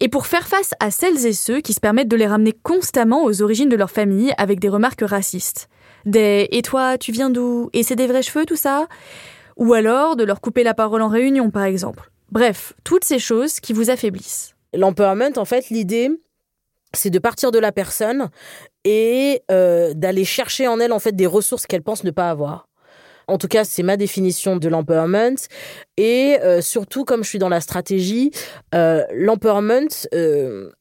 Et 0.00 0.08
pour 0.08 0.26
faire 0.26 0.48
face 0.48 0.72
à 0.80 0.90
celles 0.90 1.26
et 1.26 1.32
ceux 1.32 1.60
qui 1.60 1.72
se 1.72 1.80
permettent 1.80 2.08
de 2.08 2.16
les 2.16 2.26
ramener 2.26 2.52
constamment 2.52 3.24
aux 3.24 3.42
origines 3.42 3.68
de 3.68 3.76
leur 3.76 3.90
famille 3.90 4.32
avec 4.38 4.58
des 4.58 4.68
remarques 4.68 5.04
racistes. 5.04 5.68
Des 6.04 6.48
Et 6.50 6.62
toi, 6.62 6.98
tu 6.98 7.12
viens 7.12 7.30
d'où? 7.30 7.70
Et 7.72 7.82
c'est 7.82 7.94
des 7.96 8.06
vrais 8.06 8.22
cheveux, 8.22 8.44
tout 8.44 8.56
ça 8.56 8.86
Ou 9.56 9.72
alors 9.74 10.16
de 10.16 10.24
leur 10.24 10.40
couper 10.40 10.64
la 10.64 10.74
parole 10.74 11.02
en 11.02 11.08
réunion, 11.08 11.50
par 11.50 11.64
exemple. 11.64 12.11
Bref, 12.32 12.72
toutes 12.82 13.04
ces 13.04 13.18
choses 13.18 13.60
qui 13.60 13.74
vous 13.74 13.90
affaiblissent. 13.90 14.54
L'empowerment, 14.72 15.36
en 15.36 15.44
fait, 15.44 15.68
l'idée, 15.68 16.10
c'est 16.94 17.10
de 17.10 17.18
partir 17.18 17.50
de 17.50 17.58
la 17.58 17.72
personne 17.72 18.30
et 18.84 19.42
euh, 19.50 19.92
d'aller 19.92 20.24
chercher 20.24 20.66
en 20.66 20.80
elle 20.80 20.92
en 20.92 20.98
fait 20.98 21.12
des 21.14 21.26
ressources 21.26 21.66
qu'elle 21.66 21.82
pense 21.82 22.04
ne 22.04 22.10
pas 22.10 22.30
avoir. 22.30 22.68
En 23.28 23.36
tout 23.36 23.48
cas, 23.48 23.64
c'est 23.64 23.82
ma 23.82 23.98
définition 23.98 24.56
de 24.56 24.66
l'empowerment. 24.70 25.36
Et 25.98 26.38
euh, 26.40 26.62
surtout, 26.62 27.04
comme 27.04 27.22
je 27.22 27.28
suis 27.28 27.38
dans 27.38 27.50
la 27.50 27.60
stratégie, 27.60 28.30
euh, 28.74 29.04
l'empowerment, 29.12 29.90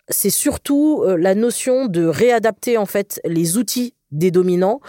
c'est 0.08 0.30
surtout 0.30 1.04
la 1.06 1.36
notion 1.36 1.88
de 1.88 2.06
réadapter 2.06 2.78
en 2.78 2.86
fait 2.86 3.20
les 3.26 3.58
outils 3.58 3.94
des 4.12 4.32
dominants 4.32 4.80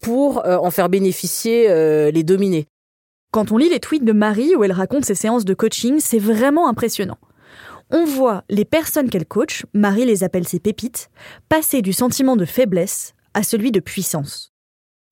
pour 0.00 0.46
en 0.46 0.70
faire 0.70 0.90
bénéficier 0.90 1.68
les 2.12 2.22
dominés. 2.24 2.66
Quand 3.32 3.52
on 3.52 3.58
lit 3.58 3.68
les 3.68 3.78
tweets 3.78 4.04
de 4.04 4.12
Marie 4.12 4.56
où 4.56 4.64
elle 4.64 4.72
raconte 4.72 5.04
ses 5.04 5.14
séances 5.14 5.44
de 5.44 5.54
coaching, 5.54 6.00
c'est 6.00 6.18
vraiment 6.18 6.68
impressionnant. 6.68 7.18
On 7.88 8.04
voit 8.04 8.42
les 8.50 8.64
personnes 8.64 9.08
qu'elle 9.08 9.26
coach, 9.26 9.64
Marie 9.72 10.04
les 10.04 10.24
appelle 10.24 10.48
ses 10.48 10.58
pépites, 10.58 11.10
passer 11.48 11.80
du 11.80 11.92
sentiment 11.92 12.34
de 12.34 12.44
faiblesse 12.44 13.14
à 13.34 13.44
celui 13.44 13.70
de 13.70 13.78
puissance. 13.78 14.52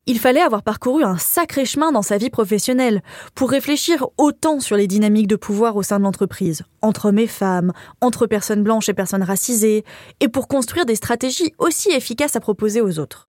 Il 0.07 0.19
fallait 0.19 0.41
avoir 0.41 0.65
parcouru 0.65 1.05
un 1.05 1.17
sacré 1.17 1.65
chemin 1.65 1.93
dans 1.93 2.03
sa 2.03 2.19
vie 2.19 2.31
professionnelle 2.31 3.03
pour 3.37 3.51
réfléchir 3.51 4.09
autant 4.17 4.59
sur 4.59 4.77
les 4.77 4.89
dynamiques 4.89 5.29
de 5.29 5.37
pouvoir 5.37 5.77
au 5.77 5.85
sein 5.85 5.99
de 6.01 6.05
l'entreprise, 6.05 6.63
entre 6.83 7.11
hommes 7.11 7.19
et 7.21 7.29
femmes, 7.29 7.73
entre 8.01 8.27
personnes 8.27 8.65
blanches 8.65 8.89
et 8.89 8.95
personnes 8.95 9.23
racisées, 9.23 9.85
et 10.19 10.29
pour 10.29 10.49
construire 10.49 10.87
des 10.87 10.97
stratégies 10.97 11.53
aussi 11.59 11.91
efficaces 11.93 12.35
à 12.35 12.41
proposer 12.41 12.81
aux 12.81 12.99
autres. 12.99 13.29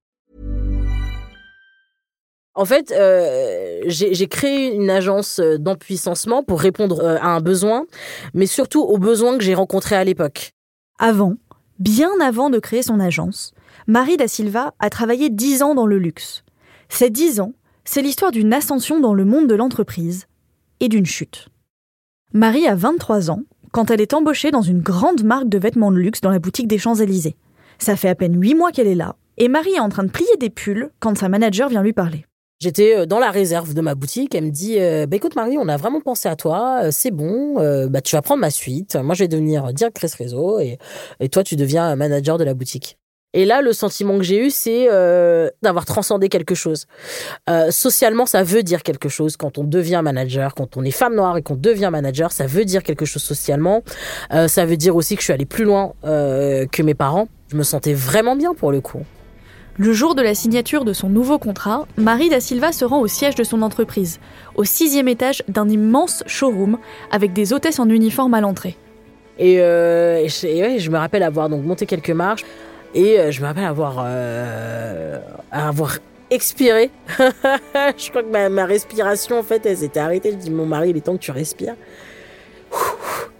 En 2.53 2.65
fait, 2.65 2.91
euh, 2.91 3.81
j'ai 3.85 4.27
créé 4.27 4.73
une 4.73 4.89
agence 4.89 5.39
euh, 5.39 5.57
d'empuissancement 5.57 6.43
pour 6.43 6.59
répondre 6.59 6.99
euh, 6.99 7.17
à 7.21 7.27
un 7.27 7.39
besoin, 7.39 7.85
mais 8.33 8.45
surtout 8.45 8.81
aux 8.81 8.97
besoins 8.97 9.37
que 9.37 9.43
j'ai 9.43 9.53
rencontrés 9.53 9.95
à 9.95 10.03
l'époque. 10.03 10.51
Avant, 10.99 11.35
bien 11.79 12.11
avant 12.21 12.49
de 12.49 12.59
créer 12.59 12.83
son 12.83 12.99
agence, 12.99 13.53
Marie 13.87 14.17
da 14.17 14.27
Silva 14.27 14.73
a 14.79 14.89
travaillé 14.89 15.29
dix 15.29 15.63
ans 15.63 15.75
dans 15.75 15.85
le 15.85 15.97
luxe. 15.97 16.43
Ces 16.89 17.09
dix 17.09 17.39
ans, 17.39 17.53
c'est 17.85 18.01
l'histoire 18.01 18.31
d'une 18.31 18.53
ascension 18.53 18.99
dans 18.99 19.13
le 19.13 19.23
monde 19.23 19.47
de 19.47 19.55
l'entreprise 19.55 20.27
et 20.81 20.89
d'une 20.89 21.05
chute. 21.05 21.47
Marie 22.33 22.67
a 22.67 22.75
23 22.75 23.31
ans 23.31 23.43
quand 23.71 23.91
elle 23.91 24.01
est 24.01 24.13
embauchée 24.13 24.51
dans 24.51 24.61
une 24.61 24.81
grande 24.81 25.23
marque 25.23 25.47
de 25.47 25.57
vêtements 25.57 25.91
de 25.91 25.97
luxe 25.97 26.19
dans 26.19 26.29
la 26.29 26.39
boutique 26.39 26.67
des 26.67 26.77
Champs-Élysées. 26.77 27.37
Ça 27.79 27.95
fait 27.95 28.09
à 28.09 28.15
peine 28.15 28.39
huit 28.39 28.55
mois 28.55 28.71
qu'elle 28.71 28.87
est 28.87 28.95
là, 28.95 29.15
et 29.37 29.47
Marie 29.47 29.75
est 29.75 29.79
en 29.79 29.89
train 29.89 30.03
de 30.03 30.11
plier 30.11 30.35
des 30.37 30.49
pulls 30.49 30.89
quand 30.99 31.17
sa 31.17 31.29
manager 31.29 31.69
vient 31.69 31.81
lui 31.81 31.93
parler. 31.93 32.25
J'étais 32.61 32.95
euh, 32.95 33.05
dans 33.07 33.17
la 33.17 33.31
réserve 33.31 33.73
de 33.73 33.81
ma 33.81 33.95
boutique. 33.95 34.35
Elle 34.35 34.45
me 34.45 34.51
dit 34.51 34.75
euh, 34.79 35.07
bah, 35.07 35.17
écoute 35.17 35.35
Marie, 35.35 35.57
on 35.57 35.67
a 35.67 35.77
vraiment 35.77 35.99
pensé 35.99 36.29
à 36.29 36.35
toi. 36.35 36.83
Euh, 36.83 36.89
c'est 36.91 37.09
bon. 37.09 37.55
bah 37.89 38.01
tu 38.01 38.15
vas 38.15 38.21
prendre 38.21 38.39
ma 38.39 38.51
suite. 38.51 38.95
Moi 38.95 39.15
je 39.15 39.23
vais 39.23 39.27
devenir 39.27 39.73
directrice 39.73 40.13
réseau 40.13 40.59
et, 40.59 40.77
et 41.19 41.29
toi 41.29 41.43
tu 41.43 41.55
deviens 41.55 41.95
manager 41.95 42.37
de 42.37 42.43
la 42.43 42.53
boutique. 42.53 42.97
Et 43.33 43.45
là, 43.45 43.61
le 43.61 43.71
sentiment 43.71 44.17
que 44.17 44.23
j'ai 44.23 44.45
eu, 44.45 44.49
c'est 44.49 44.87
d'avoir 45.61 45.85
transcendé 45.85 46.27
quelque 46.27 46.53
chose. 46.53 46.85
socialement, 47.69 48.25
ça 48.25 48.43
veut 48.43 48.61
dire 48.61 48.83
quelque 48.83 49.07
chose 49.07 49.37
quand 49.37 49.57
on 49.57 49.63
devient 49.63 50.01
manager, 50.03 50.53
quand 50.53 50.75
on 50.75 50.83
est 50.83 50.91
femme 50.91 51.15
noire 51.15 51.37
et 51.37 51.41
qu'on 51.41 51.55
devient 51.55 51.89
manager, 51.91 52.33
ça 52.33 52.45
veut 52.45 52.65
dire 52.65 52.83
quelque 52.83 53.05
chose 53.05 53.23
socialement. 53.23 53.83
ça 54.29 54.65
veut 54.65 54.75
dire 54.75 54.97
aussi 54.97 55.15
que 55.15 55.21
je 55.21 55.25
suis 55.25 55.33
allée 55.33 55.45
plus 55.45 55.63
loin 55.63 55.93
que 56.03 56.81
mes 56.81 56.93
parents. 56.93 57.29
Je 57.47 57.55
me 57.55 57.63
sentais 57.63 57.93
vraiment 57.93 58.35
bien 58.35 58.53
pour 58.53 58.73
le 58.73 58.81
coup. 58.81 59.05
Le 59.83 59.93
jour 59.93 60.13
de 60.13 60.21
la 60.21 60.35
signature 60.35 60.85
de 60.85 60.93
son 60.93 61.09
nouveau 61.09 61.39
contrat, 61.39 61.87
Marie 61.97 62.29
da 62.29 62.39
Silva 62.39 62.71
se 62.71 62.85
rend 62.85 62.99
au 62.99 63.07
siège 63.07 63.33
de 63.33 63.43
son 63.43 63.63
entreprise, 63.63 64.19
au 64.53 64.63
sixième 64.63 65.07
étage 65.07 65.41
d'un 65.47 65.67
immense 65.67 66.23
showroom 66.27 66.77
avec 67.09 67.33
des 67.33 67.51
hôtesses 67.51 67.79
en 67.79 67.89
uniforme 67.89 68.35
à 68.35 68.41
l'entrée. 68.41 68.77
Et, 69.39 69.59
euh, 69.59 70.27
je, 70.27 70.89
me 70.91 70.97
rappelle 70.99 71.23
avoir 71.23 71.49
donc 71.49 71.65
monté 71.65 71.87
quelques 71.87 72.11
marches 72.11 72.45
et 72.93 73.19
euh, 73.19 73.31
je 73.31 73.41
me 73.41 73.47
rappelle 73.47 73.63
avoir, 73.63 74.03
euh, 74.05 75.17
avoir 75.51 75.97
expiré. 76.29 76.91
je 77.17 78.09
crois 78.11 78.21
que 78.21 78.49
ma, 78.49 78.65
respiration 78.65 79.39
en 79.39 79.43
fait 79.43 79.65
elle 79.65 79.77
s'était 79.77 79.99
arrêtée. 79.99 80.33
Je 80.33 80.37
dis 80.37 80.51
mon 80.51 80.67
mari 80.67 80.91
il 80.91 80.97
est 80.97 81.01
temps 81.01 81.17
que 81.17 81.23
tu 81.23 81.31
respires. 81.31 81.73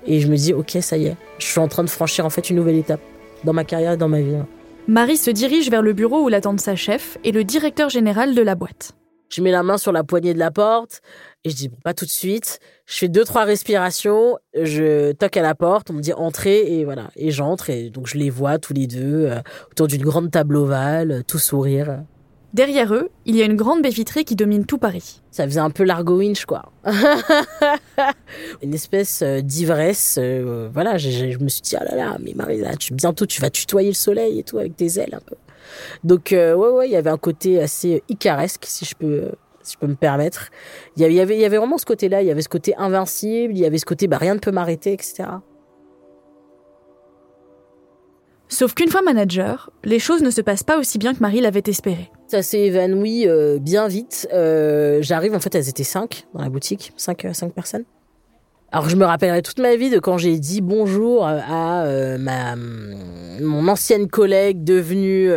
Et 0.08 0.20
je 0.20 0.28
me 0.28 0.36
dis 0.36 0.56
ok 0.56 0.76
ça 0.82 0.98
y 0.98 1.06
est, 1.06 1.16
je 1.38 1.46
suis 1.46 1.60
en 1.60 1.68
train 1.68 1.84
de 1.84 1.90
franchir 1.92 2.26
en 2.26 2.32
fait 2.32 2.50
une 2.50 2.56
nouvelle 2.56 2.78
étape 2.78 3.02
dans 3.44 3.54
ma 3.54 3.64
carrière 3.64 3.92
et 3.92 3.98
dans 3.98 4.10
ma 4.10 4.22
vie. 4.22 4.38
Marie 4.88 5.18
se 5.18 5.30
dirige 5.30 5.70
vers 5.70 5.84
le 5.84 5.94
bureau 5.94 6.24
où 6.24 6.28
l'attendent 6.28 6.60
sa 6.60 6.76
chef 6.76 7.18
et 7.24 7.32
le 7.32 7.44
directeur 7.44 7.90
général 7.90 8.34
de 8.34 8.42
la 8.42 8.56
boîte. 8.56 8.94
Je 9.30 9.42
mets 9.42 9.52
la 9.52 9.64
main 9.64 9.78
sur 9.78 9.92
la 9.92 10.04
poignée 10.04 10.34
de 10.34 10.40
la 10.40 10.52
porte 10.52 11.02
et 11.46 11.52
je 11.52 11.56
dis 11.56 11.70
pas 11.70 11.94
tout 11.94 12.06
de 12.06 12.12
suite. 12.12 12.60
Je 12.86 12.98
fais 12.98 13.08
deux 13.08 13.24
trois 13.24 13.46
respirations, 13.46 14.38
je 14.60 15.14
toque 15.14 15.38
à 15.38 15.42
la 15.42 15.56
porte, 15.56 15.92
on 15.92 15.94
me 15.94 16.02
dit 16.02 16.14
entrez 16.14 16.80
et 16.80 16.84
voilà 16.84 17.12
et 17.16 17.32
j'entre 17.32 17.70
et 17.70 17.90
donc 17.92 18.08
je 18.08 18.18
les 18.18 18.30
vois 18.30 18.58
tous 18.58 18.74
les 18.74 18.88
deux 18.88 19.28
euh, 19.28 19.40
autour 19.72 19.88
d'une 19.88 20.02
grande 20.02 20.32
table 20.32 20.58
ovale, 20.58 21.24
tout 21.26 21.40
sourire. 21.40 22.04
Derrière 22.54 22.94
eux, 22.94 23.10
il 23.26 23.38
y 23.38 23.42
a 23.42 23.46
une 23.46 23.56
grande 23.56 23.82
baie 23.82 23.90
vitrée 23.90 24.26
qui 24.26 24.36
domine 24.36 24.66
tout 24.66 24.78
Paris. 24.78 25.22
Ça 25.32 25.46
faisait 25.46 25.62
un 25.62 25.70
peu 25.70 25.84
l'Argo 25.84 26.18
Winch, 26.18 26.46
quoi. 26.46 26.72
une 28.62 28.74
espèce 28.74 29.22
euh, 29.22 29.40
d'ivresse. 29.40 30.18
Euh, 30.22 30.70
voilà, 30.74 30.98
je, 30.98 31.38
me 31.38 31.48
suis 31.48 31.62
dit, 31.62 31.78
ah 31.78 31.84
là 31.86 31.96
là, 31.96 32.18
mais 32.20 32.34
Marie, 32.36 32.62
tu, 32.78 32.94
bientôt 32.94 33.26
tu 33.26 33.40
vas 33.42 33.50
tutoyer 33.50 33.88
le 33.88 33.96
soleil 33.96 34.40
et 34.40 34.44
tout 34.44 34.58
avec 34.58 34.76
tes 34.76 35.00
ailes 35.00 35.16
un 35.16 35.22
peu. 35.26 35.36
Donc, 36.04 36.34
euh, 36.34 36.54
ouais, 36.54 36.70
ouais, 36.70 36.90
il 36.90 36.92
y 36.92 36.98
avait 36.98 37.10
un 37.10 37.18
côté 37.18 37.62
assez 37.62 38.04
icaresque, 38.10 38.66
si 38.68 38.84
je 38.84 38.96
peux, 38.96 39.32
si 39.64 39.74
je 39.74 39.78
peux 39.78 39.88
me 39.88 39.96
permettre. 39.96 40.50
Il 40.98 41.04
y 41.04 41.20
avait, 41.22 41.36
il 41.36 41.42
y 41.42 41.46
avait 41.46 41.58
vraiment 41.58 41.78
ce 41.78 41.86
côté-là, 41.86 42.22
il 42.22 42.28
y 42.28 42.32
avait 42.32 42.42
ce 42.42 42.50
côté 42.50 42.76
invincible, 42.78 43.54
il 43.54 43.60
y 43.60 43.66
avait 43.66 43.78
ce 43.78 43.86
côté, 43.86 44.08
bah, 44.08 44.18
rien 44.18 44.34
ne 44.34 44.40
peut 44.40 44.52
m'arrêter, 44.52 44.92
etc. 44.92 45.24
Sauf 48.52 48.74
qu'une 48.74 48.90
fois 48.90 49.02
manager, 49.02 49.70
les 49.86 49.98
choses 49.98 50.22
ne 50.22 50.30
se 50.30 50.42
passent 50.42 50.64
pas 50.64 50.78
aussi 50.78 50.98
bien 50.98 51.14
que 51.14 51.22
Marie 51.22 51.40
l'avait 51.40 51.64
espéré. 51.68 52.12
Ça 52.28 52.44
s'est 52.44 52.60
évanoui 52.60 53.26
euh, 53.26 53.60
bien 53.60 53.88
vite. 53.88 54.28
Euh, 54.34 55.00
j'arrive, 55.02 55.34
en 55.34 55.40
fait, 55.40 55.56
elles 55.56 55.70
étaient 55.70 55.86
cinq 55.86 56.28
dans 56.34 56.42
la 56.42 56.50
boutique, 56.50 56.92
cinq, 56.98 57.24
euh, 57.24 57.32
cinq 57.32 57.54
personnes. 57.54 57.86
Alors 58.74 58.90
je 58.90 58.96
me 58.98 59.06
rappellerai 59.06 59.42
toute 59.42 59.60
ma 59.60 59.76
vie 59.76 59.90
de 59.90 60.00
quand 60.00 60.18
j'ai 60.18 60.38
dit 60.40 60.62
bonjour 60.62 61.26
à 61.26 62.18
ma 62.18 62.56
mon 62.56 63.68
ancienne 63.68 64.08
collègue 64.08 64.64
devenue 64.64 65.30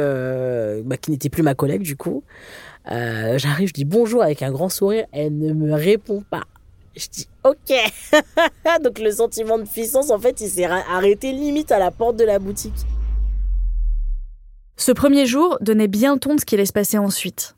bah, 0.85 0.97
qui 0.97 1.11
n'était 1.11 1.31
plus 1.31 1.43
ma 1.43 1.57
collègue 1.57 1.83
du 1.83 1.97
coup. 1.97 2.23
J'arrive, 2.89 3.67
je 3.67 3.73
dis 3.73 3.85
bonjour 3.85 4.23
avec 4.23 4.43
un 4.43 4.53
grand 4.53 4.69
sourire, 4.69 5.07
elle 5.11 5.37
ne 5.37 5.53
me 5.53 5.75
répond 5.75 6.23
pas. 6.31 6.45
Je 6.95 7.09
dis 7.11 7.27
ok. 7.43 7.75
Donc 8.85 9.01
le 9.01 9.11
sentiment 9.11 9.59
de 9.59 9.65
puissance 9.65 10.13
en 10.13 10.19
fait 10.21 10.41
il 10.41 10.49
s'est 10.49 10.67
arrêté 10.67 11.33
limite 11.33 11.73
à 11.73 11.81
la 11.81 11.91
porte 11.91 12.15
de 12.15 12.25
la 12.25 12.39
boutique. 12.39 12.87
Ce 14.77 14.93
premier 14.93 15.27
jour 15.27 15.59
donnait 15.61 15.89
bien 15.89 16.19
ton 16.19 16.35
de 16.35 16.41
ce 16.41 16.45
qui 16.45 16.55
allait 16.55 16.67
se 16.67 16.73
passer 16.73 16.99
ensuite. 16.99 17.57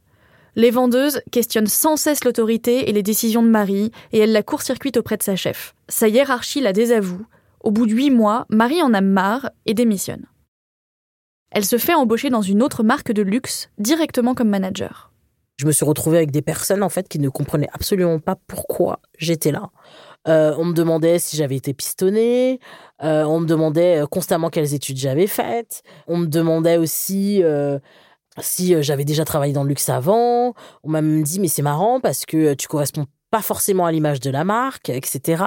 Les 0.55 0.71
vendeuses 0.71 1.21
questionnent 1.31 1.67
sans 1.67 1.97
cesse 1.97 2.25
l'autorité 2.25 2.89
et 2.89 2.93
les 2.93 3.03
décisions 3.03 3.43
de 3.43 3.49
Marie, 3.49 3.91
et 4.13 4.21
elle 4.21 4.33
la 4.33 4.43
court-circuite 4.43 4.97
auprès 4.97 5.17
de 5.17 5.23
sa 5.23 5.37
chef. 5.37 5.75
Sa 5.89 6.09
hiérarchie 6.09 6.61
la 6.61 6.73
désavoue. 6.73 7.27
Au 7.61 7.71
bout 7.71 7.87
de 7.87 7.93
huit 7.93 8.11
mois, 8.11 8.47
Marie 8.49 8.83
en 8.83 8.95
a 8.95 9.01
marre 9.01 9.51
et 9.67 9.75
démissionne. 9.75 10.27
Elle 11.51 11.65
se 11.65 11.79
fait 11.79 11.95
embaucher 11.95 12.31
dans 12.31 12.43
une 12.43 12.63
autre 12.63 12.83
marque 12.83 13.13
de 13.13 13.23
luxe, 13.23 13.71
directement 13.79 14.35
comme 14.35 14.49
manager. 14.49 15.13
Je 15.59 15.67
me 15.67 15.73
suis 15.73 15.87
retrouvée 15.87 16.19
avec 16.19 16.31
des 16.31 16.43
personnes 16.43 16.83
en 16.83 16.91
fait 16.91 17.09
qui 17.09 17.19
ne 17.19 17.31
comprenaient 17.31 17.69
absolument 17.73 18.19
pas 18.19 18.37
pourquoi 18.47 19.01
j'étais 19.19 19.53
là. 19.53 19.71
Euh, 20.29 20.55
on 20.59 20.65
me 20.65 20.75
demandait 20.75 21.19
si 21.19 21.37
j'avais 21.37 21.57
été 21.57 21.73
pistonnée. 21.73 22.61
Euh, 23.03 23.25
on 23.25 23.41
me 23.41 23.47
demandait 23.47 24.03
euh, 24.03 24.07
constamment 24.07 24.49
quelles 24.51 24.75
études 24.75 24.97
j'avais 24.97 25.27
faites. 25.27 25.83
On 26.07 26.17
me 26.17 26.27
demandait 26.27 26.79
aussi 26.79 27.43
si 28.39 28.83
j'avais 28.83 29.05
déjà 29.05 29.25
travaillé 29.25 29.53
dans 29.53 29.63
le 29.63 29.71
luxe 29.71 29.89
avant. 29.89 30.55
On 30.83 30.89
m'a 30.89 31.03
même 31.03 31.23
dit 31.23 31.41
mais 31.41 31.49
c'est 31.49 31.63
marrant 31.63 32.01
parce 32.01 32.27
que 32.27 32.55
tu 32.55 32.69
corresponds 32.69 33.07
pas 33.31 33.43
forcément 33.43 33.87
à 33.87 33.93
l'image 33.93 34.21
de 34.21 34.31
la 34.31 34.45
marque, 34.45 34.89
etc. 34.89 35.43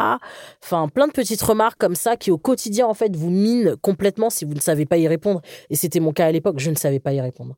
Enfin, 0.63 0.89
plein 0.89 1.07
de 1.07 1.13
petites 1.13 1.41
remarques 1.41 1.79
comme 1.79 1.95
ça 1.95 2.17
qui 2.17 2.29
au 2.29 2.37
quotidien 2.37 2.87
en 2.87 2.93
fait 2.93 3.15
vous 3.15 3.29
minent 3.29 3.75
complètement 3.81 4.29
si 4.29 4.45
vous 4.45 4.53
ne 4.53 4.59
savez 4.59 4.85
pas 4.85 4.97
y 4.97 5.07
répondre. 5.07 5.41
Et 5.69 5.75
c'était 5.75 5.99
mon 5.99 6.11
cas 6.11 6.25
à 6.25 6.31
l'époque, 6.31 6.59
je 6.59 6.69
ne 6.69 6.75
savais 6.75 6.99
pas 6.99 7.13
y 7.13 7.21
répondre. 7.21 7.55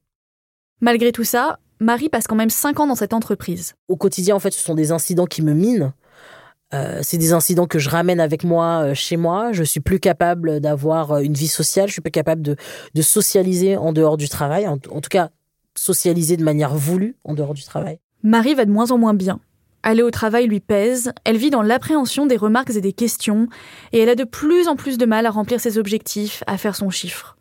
Malgré 0.80 1.12
tout 1.12 1.24
ça, 1.24 1.60
Marie 1.80 2.10
passe 2.10 2.28
quand 2.28 2.36
même 2.36 2.50
5 2.50 2.80
ans 2.80 2.88
dans 2.88 2.96
cette 2.96 3.14
entreprise. 3.14 3.74
Au 3.88 3.98
quotidien, 3.98 4.36
en 4.36 4.40
fait, 4.40 4.52
ce 4.52 4.62
sont 4.62 4.76
des 4.76 4.92
incidents 4.92 5.26
qui 5.26 5.42
me 5.42 5.54
minent. 5.54 5.94
Euh, 6.74 7.00
c'est 7.02 7.18
des 7.18 7.34
incidents 7.34 7.68
que 7.68 7.80
je 7.80 7.90
ramène 7.90 8.20
avec 8.20 8.44
moi 8.44 8.84
euh, 8.84 8.94
chez 8.94 9.18
moi. 9.18 9.52
Je 9.52 9.64
suis 9.64 9.80
plus 9.82 10.00
capable 10.00 10.60
d'avoir 10.60 11.12
euh, 11.12 11.20
une 11.20 11.34
vie 11.34 11.48
sociale. 11.48 11.88
Je 11.88 11.94
suis 11.94 12.02
plus 12.02 12.12
capable 12.12 12.42
de, 12.42 12.56
de 12.94 13.02
socialiser 13.02 13.78
en 13.78 13.92
dehors 13.92 14.18
du 14.18 14.30
travail. 14.30 14.68
En, 14.68 14.78
tout 14.78 15.10
cas, 15.10 15.30
socialiser 15.76 16.38
de 16.38 16.44
manière 16.44 16.74
voulue 16.74 17.16
en 17.26 17.34
dehors 17.34 17.54
du 17.54 17.64
travail. 17.64 18.00
Marie 18.24 18.54
va 18.54 18.66
de 18.66 18.72
moins 18.72 18.92
en 18.92 18.98
moins 18.98 19.14
bien. 19.14 19.40
Aller 19.84 20.04
au 20.04 20.12
travail 20.12 20.46
lui 20.46 20.60
pèse, 20.60 21.12
elle 21.26 21.38
vit 21.38 21.50
dans 21.50 21.64
l'appréhension 21.64 22.28
des 22.28 22.38
remarques 22.38 22.70
et 22.70 22.82
des 22.82 22.94
questions, 22.94 23.48
et 23.94 24.00
elle 24.00 24.10
a 24.10 24.16
de 24.16 24.24
plus 24.24 24.68
en 24.68 24.76
plus 24.76 25.00
de 25.00 25.08
mal 25.08 25.26
à 25.26 25.32
remplir 25.32 25.60
ses 25.60 25.80
objectifs, 25.80 26.44
à 26.46 26.60
faire 26.60 26.76
son 26.76 26.92
chiffre. 26.92 27.36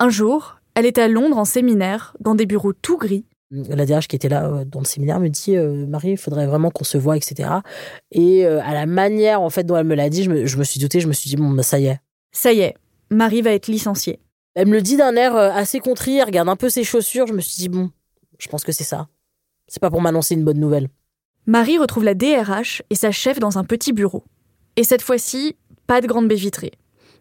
Un 0.00 0.08
jour, 0.08 0.56
elle 0.74 0.86
est 0.86 0.98
à 0.98 1.06
Londres 1.06 1.38
en 1.38 1.44
séminaire, 1.44 2.16
dans 2.18 2.34
des 2.34 2.46
bureaux 2.46 2.72
tout 2.72 2.98
gris, 2.98 3.24
la 3.50 3.86
DRH 3.86 4.08
qui 4.08 4.16
était 4.16 4.28
là 4.28 4.46
euh, 4.46 4.64
dans 4.64 4.80
le 4.80 4.84
séminaire 4.84 5.20
me 5.20 5.28
dit 5.28 5.56
euh, 5.56 5.86
Marie, 5.86 6.12
il 6.12 6.16
faudrait 6.18 6.46
vraiment 6.46 6.70
qu'on 6.70 6.84
se 6.84 6.98
voit, 6.98 7.16
etc. 7.16 7.50
Et 8.12 8.44
euh, 8.46 8.60
à 8.62 8.74
la 8.74 8.86
manière 8.86 9.40
en 9.40 9.50
fait 9.50 9.64
dont 9.64 9.76
elle 9.76 9.86
me 9.86 9.94
l'a 9.94 10.10
dit, 10.10 10.24
je 10.24 10.30
me, 10.30 10.64
suis 10.64 10.80
douté, 10.80 11.00
je 11.00 11.08
me 11.08 11.12
suis 11.12 11.30
dit 11.30 11.36
bon, 11.36 11.50
bah, 11.50 11.62
ça 11.62 11.78
y 11.78 11.86
est. 11.86 12.00
Ça 12.32 12.52
y 12.52 12.60
est, 12.60 12.74
Marie 13.10 13.42
va 13.42 13.52
être 13.52 13.68
licenciée. 13.68 14.20
Elle 14.54 14.68
me 14.68 14.74
le 14.74 14.82
dit 14.82 14.96
d'un 14.96 15.14
air 15.16 15.36
assez 15.36 15.78
contrit, 15.80 16.18
elle 16.18 16.26
regarde 16.26 16.48
un 16.48 16.56
peu 16.56 16.68
ses 16.68 16.84
chaussures, 16.84 17.26
je 17.26 17.32
me 17.32 17.40
suis 17.40 17.56
dit 17.56 17.68
bon, 17.68 17.90
je 18.38 18.48
pense 18.48 18.64
que 18.64 18.72
c'est 18.72 18.84
ça. 18.84 19.08
C'est 19.66 19.80
pas 19.80 19.90
pour 19.90 20.00
m'annoncer 20.00 20.34
une 20.34 20.44
bonne 20.44 20.58
nouvelle. 20.58 20.88
Marie 21.46 21.78
retrouve 21.78 22.04
la 22.04 22.14
DRH 22.14 22.82
et 22.90 22.94
sa 22.94 23.10
chef 23.10 23.38
dans 23.38 23.58
un 23.58 23.64
petit 23.64 23.92
bureau. 23.92 24.24
Et 24.76 24.84
cette 24.84 25.02
fois-ci, 25.02 25.56
pas 25.86 26.00
de 26.00 26.06
grande 26.06 26.28
baie 26.28 26.34
vitrée. 26.34 26.72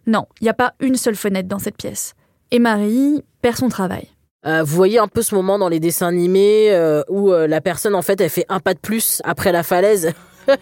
Non, 0.06 0.26
il 0.42 0.46
n'y 0.46 0.50
a 0.50 0.54
pas 0.54 0.74
une 0.80 0.96
seule 0.96 1.16
fenêtre 1.16 1.48
dans 1.48 1.60
cette 1.60 1.78
pièce. 1.78 2.14
Et 2.52 2.60
Marie 2.60 3.24
perd 3.42 3.58
son 3.58 3.70
travail. 3.70 4.08
Euh, 4.46 4.64
vous 4.64 4.76
voyez 4.76 5.00
un 5.00 5.08
peu 5.08 5.24
ce 5.24 5.34
moment 5.34 5.58
dans 5.58 5.68
les 5.68 5.80
dessins 5.80 6.08
animés 6.08 6.70
euh, 6.72 7.02
où 7.10 7.32
euh, 7.32 7.48
la 7.48 7.60
personne 7.60 7.96
en 7.96 8.04
fait 8.04 8.22
elle 8.22 8.30
fait 8.30 8.46
un 8.50 8.60
pas 8.60 8.76
de 8.76 8.80
plus 8.80 9.20
après 9.26 9.52
la 9.52 9.64
falaise 9.64 10.14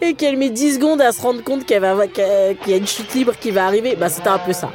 et 0.00 0.14
qu'elle 0.14 0.36
met 0.36 0.50
10 0.50 0.76
secondes 0.76 1.02
à 1.02 1.10
se 1.10 1.20
rendre 1.20 1.42
compte 1.42 1.66
qu'il 1.66 1.76
y 1.76 2.72
a 2.72 2.76
une 2.76 2.86
chute 2.86 3.12
libre 3.14 3.34
qui 3.38 3.50
va 3.50 3.66
arriver. 3.66 3.96
Bah 3.96 4.08
c'était 4.08 4.28
un 4.28 4.38
peu 4.38 4.52
ça. 4.52 4.70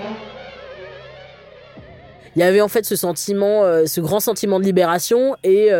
Il 2.36 2.40
y 2.40 2.44
avait 2.44 2.62
en 2.62 2.68
fait 2.68 2.86
ce 2.86 2.96
sentiment, 2.96 3.64
ce 3.88 4.00
grand 4.00 4.20
sentiment 4.20 4.60
de 4.60 4.66
libération 4.66 5.36
et 5.44 5.72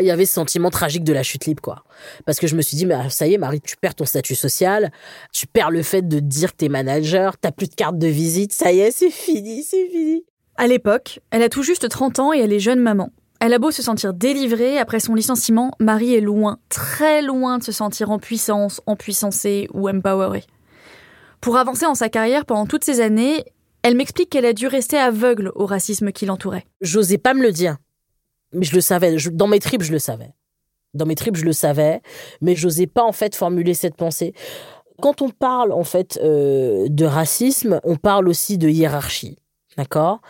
il 0.00 0.06
y 0.06 0.10
avait 0.10 0.26
ce 0.26 0.34
sentiment 0.34 0.70
tragique 0.70 1.02
de 1.02 1.12
la 1.12 1.24
chute 1.24 1.46
libre, 1.46 1.62
quoi. 1.62 1.84
Parce 2.26 2.38
que 2.38 2.46
je 2.46 2.54
me 2.54 2.62
suis 2.62 2.76
dit, 2.76 2.86
mais 2.86 3.10
ça 3.10 3.26
y 3.26 3.34
est, 3.34 3.38
Marie, 3.38 3.60
tu 3.60 3.76
perds 3.76 3.96
ton 3.96 4.04
statut 4.04 4.36
social, 4.36 4.92
tu 5.32 5.48
perds 5.48 5.70
le 5.70 5.82
fait 5.82 6.06
de 6.06 6.20
dire 6.20 6.52
que 6.52 6.58
t'es 6.58 6.68
manager, 6.68 7.38
t'as 7.38 7.50
plus 7.50 7.68
de 7.68 7.74
carte 7.74 7.98
de 7.98 8.06
visite, 8.06 8.52
ça 8.52 8.70
y 8.70 8.80
est, 8.80 8.90
c'est 8.90 9.10
fini, 9.10 9.64
c'est 9.64 9.88
fini. 9.88 10.24
À 10.56 10.68
l'époque, 10.68 11.20
elle 11.30 11.42
a 11.42 11.48
tout 11.48 11.64
juste 11.64 11.88
30 11.88 12.20
ans 12.20 12.32
et 12.32 12.38
elle 12.38 12.52
est 12.52 12.60
jeune 12.60 12.78
maman. 12.78 13.10
Elle 13.40 13.52
a 13.52 13.58
beau 13.58 13.72
se 13.72 13.82
sentir 13.82 14.14
délivrée 14.14 14.78
après 14.78 15.00
son 15.00 15.14
licenciement, 15.14 15.72
Marie 15.80 16.14
est 16.14 16.20
loin, 16.20 16.58
très 16.68 17.22
loin 17.22 17.58
de 17.58 17.64
se 17.64 17.72
sentir 17.72 18.10
en 18.10 18.18
puissance, 18.18 18.80
en 18.86 18.94
puissancée 18.94 19.68
ou 19.74 19.88
empowerée. 19.88 20.44
Pour 21.40 21.56
avancer 21.56 21.86
en 21.86 21.96
sa 21.96 22.08
carrière 22.08 22.46
pendant 22.46 22.66
toutes 22.66 22.84
ces 22.84 23.00
années, 23.00 23.44
elle 23.82 23.96
m'explique 23.96 24.30
qu'elle 24.30 24.46
a 24.46 24.52
dû 24.52 24.68
rester 24.68 24.96
aveugle 24.96 25.50
au 25.56 25.66
racisme 25.66 26.12
qui 26.12 26.24
l'entourait. 26.24 26.64
J'osais 26.80 27.18
pas 27.18 27.34
me 27.34 27.42
le 27.42 27.52
dire, 27.52 27.76
mais 28.52 28.64
je 28.64 28.74
le 28.74 28.80
savais. 28.80 29.16
dans 29.32 29.48
mes 29.48 29.58
tripes, 29.58 29.82
je 29.82 29.92
le 29.92 29.98
savais. 29.98 30.32
Dans 30.94 31.04
mes 31.04 31.16
tripes, 31.16 31.36
je 31.36 31.44
le 31.44 31.52
savais, 31.52 32.00
mais 32.40 32.54
j'osais 32.54 32.86
pas 32.86 33.02
en 33.02 33.12
fait 33.12 33.34
formuler 33.34 33.74
cette 33.74 33.96
pensée 33.96 34.32
Quand 35.02 35.20
on 35.20 35.28
parle 35.28 35.72
en 35.72 35.84
fait 35.84 36.18
euh, 36.22 36.86
de 36.88 37.04
racisme, 37.04 37.80
on 37.82 37.96
parle 37.96 38.28
aussi 38.28 38.56
de 38.56 38.68
hiérarchie, 38.68 39.36
d'accord? 39.76 40.20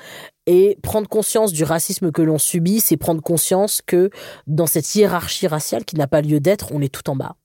Et 0.47 0.79
prendre 0.83 1.09
conscience 1.09 1.53
du 1.53 1.65
racisme 1.65 2.13
que 2.13 2.23
l'on 2.23 2.39
subit, 2.39 2.81
c'est 2.81 2.97
prendre 2.97 3.23
conscience 3.23 3.81
que 3.85 4.11
dans 4.47 4.67
cette 4.67 4.95
hiérarchie 4.95 5.47
raciale 5.47 5.85
qui 5.85 5.97
n'a 5.97 6.07
pas 6.07 6.21
lieu 6.21 6.41
d'être, 6.41 6.73
on 6.73 6.81
est 6.81 6.93
tout 6.93 7.09
en 7.11 7.17
bas. 7.17 7.37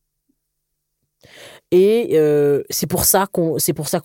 Et 1.71 2.11
euh, 2.13 2.63
c'est 2.69 2.87
pour 2.87 3.05
ça 3.05 3.27
qu'on 3.27 3.57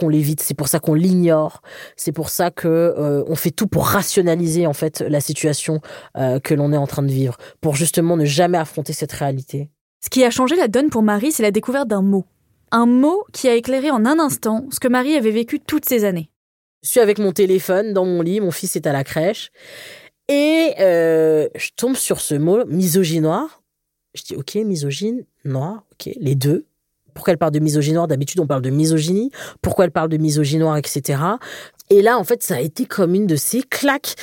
l'évite, 0.08 0.42
c'est 0.42 0.54
pour 0.54 0.68
ça 0.68 0.80
qu'on 0.80 0.94
l'ignore, 0.94 1.62
c'est 1.96 2.12
pour 2.12 2.28
ça 2.28 2.50
que 2.50 2.68
euh, 2.68 3.24
on 3.26 3.36
fait 3.36 3.50
tout 3.50 3.66
pour 3.66 3.86
rationaliser 3.86 4.66
en 4.66 4.74
fait 4.74 5.00
la 5.00 5.20
situation 5.20 5.80
euh, 6.16 6.40
que 6.40 6.52
l'on 6.52 6.72
est 6.72 6.76
en 6.76 6.86
train 6.86 7.02
de 7.02 7.10
vivre, 7.10 7.38
pour 7.62 7.74
justement 7.74 8.16
ne 8.16 8.26
jamais 8.26 8.58
affronter 8.58 8.92
cette 8.92 9.12
réalité. 9.12 9.70
Ce 10.04 10.10
qui 10.10 10.24
a 10.24 10.30
changé 10.30 10.56
la 10.56 10.68
donne 10.68 10.90
pour 10.90 11.02
Marie, 11.02 11.32
c'est 11.32 11.42
la 11.42 11.50
découverte 11.50 11.88
d'un 11.88 12.02
mot. 12.02 12.26
Un 12.70 12.86
mot 12.86 13.24
qui 13.32 13.48
a 13.48 13.54
éclairé 13.54 13.90
en 13.90 14.04
un 14.04 14.18
instant 14.18 14.66
ce 14.70 14.78
que 14.78 14.88
Marie 14.88 15.16
avait 15.16 15.30
vécu 15.30 15.60
toutes 15.60 15.86
ces 15.86 16.04
années. 16.04 16.30
Je 16.84 16.90
suis 16.90 17.00
avec 17.00 17.18
mon 17.18 17.32
téléphone 17.32 17.92
dans 17.92 18.04
mon 18.04 18.22
lit, 18.22 18.40
mon 18.40 18.52
fils 18.52 18.76
est 18.76 18.86
à 18.86 18.92
la 18.92 19.02
crèche, 19.02 19.50
et 20.28 20.74
je 20.78 21.70
tombe 21.76 21.96
sur 21.96 22.20
ce 22.20 22.34
mot 22.34 22.64
misogynoir. 22.66 23.62
Je 24.14 24.22
dis 24.22 24.36
ok 24.36 24.54
misogyne, 24.56 25.24
noir, 25.44 25.84
ok 25.92 26.10
les 26.20 26.36
deux 26.36 26.66
pourquoi 27.14 27.32
elle 27.32 27.38
parle 27.38 27.52
de 27.52 27.60
misogynoire 27.60 28.08
D'habitude, 28.08 28.40
on 28.40 28.46
parle 28.46 28.62
de 28.62 28.70
misogynie. 28.70 29.30
Pourquoi 29.62 29.86
elle 29.86 29.92
parle 29.92 30.08
de 30.08 30.16
misogynoire, 30.16 30.76
etc. 30.76 31.22
Et 31.90 32.02
là, 32.02 32.18
en 32.18 32.24
fait, 32.24 32.42
ça 32.42 32.56
a 32.56 32.60
été 32.60 32.86
comme 32.86 33.14
une 33.14 33.26
de 33.26 33.36
ces 33.36 33.62
claques. 33.62 34.16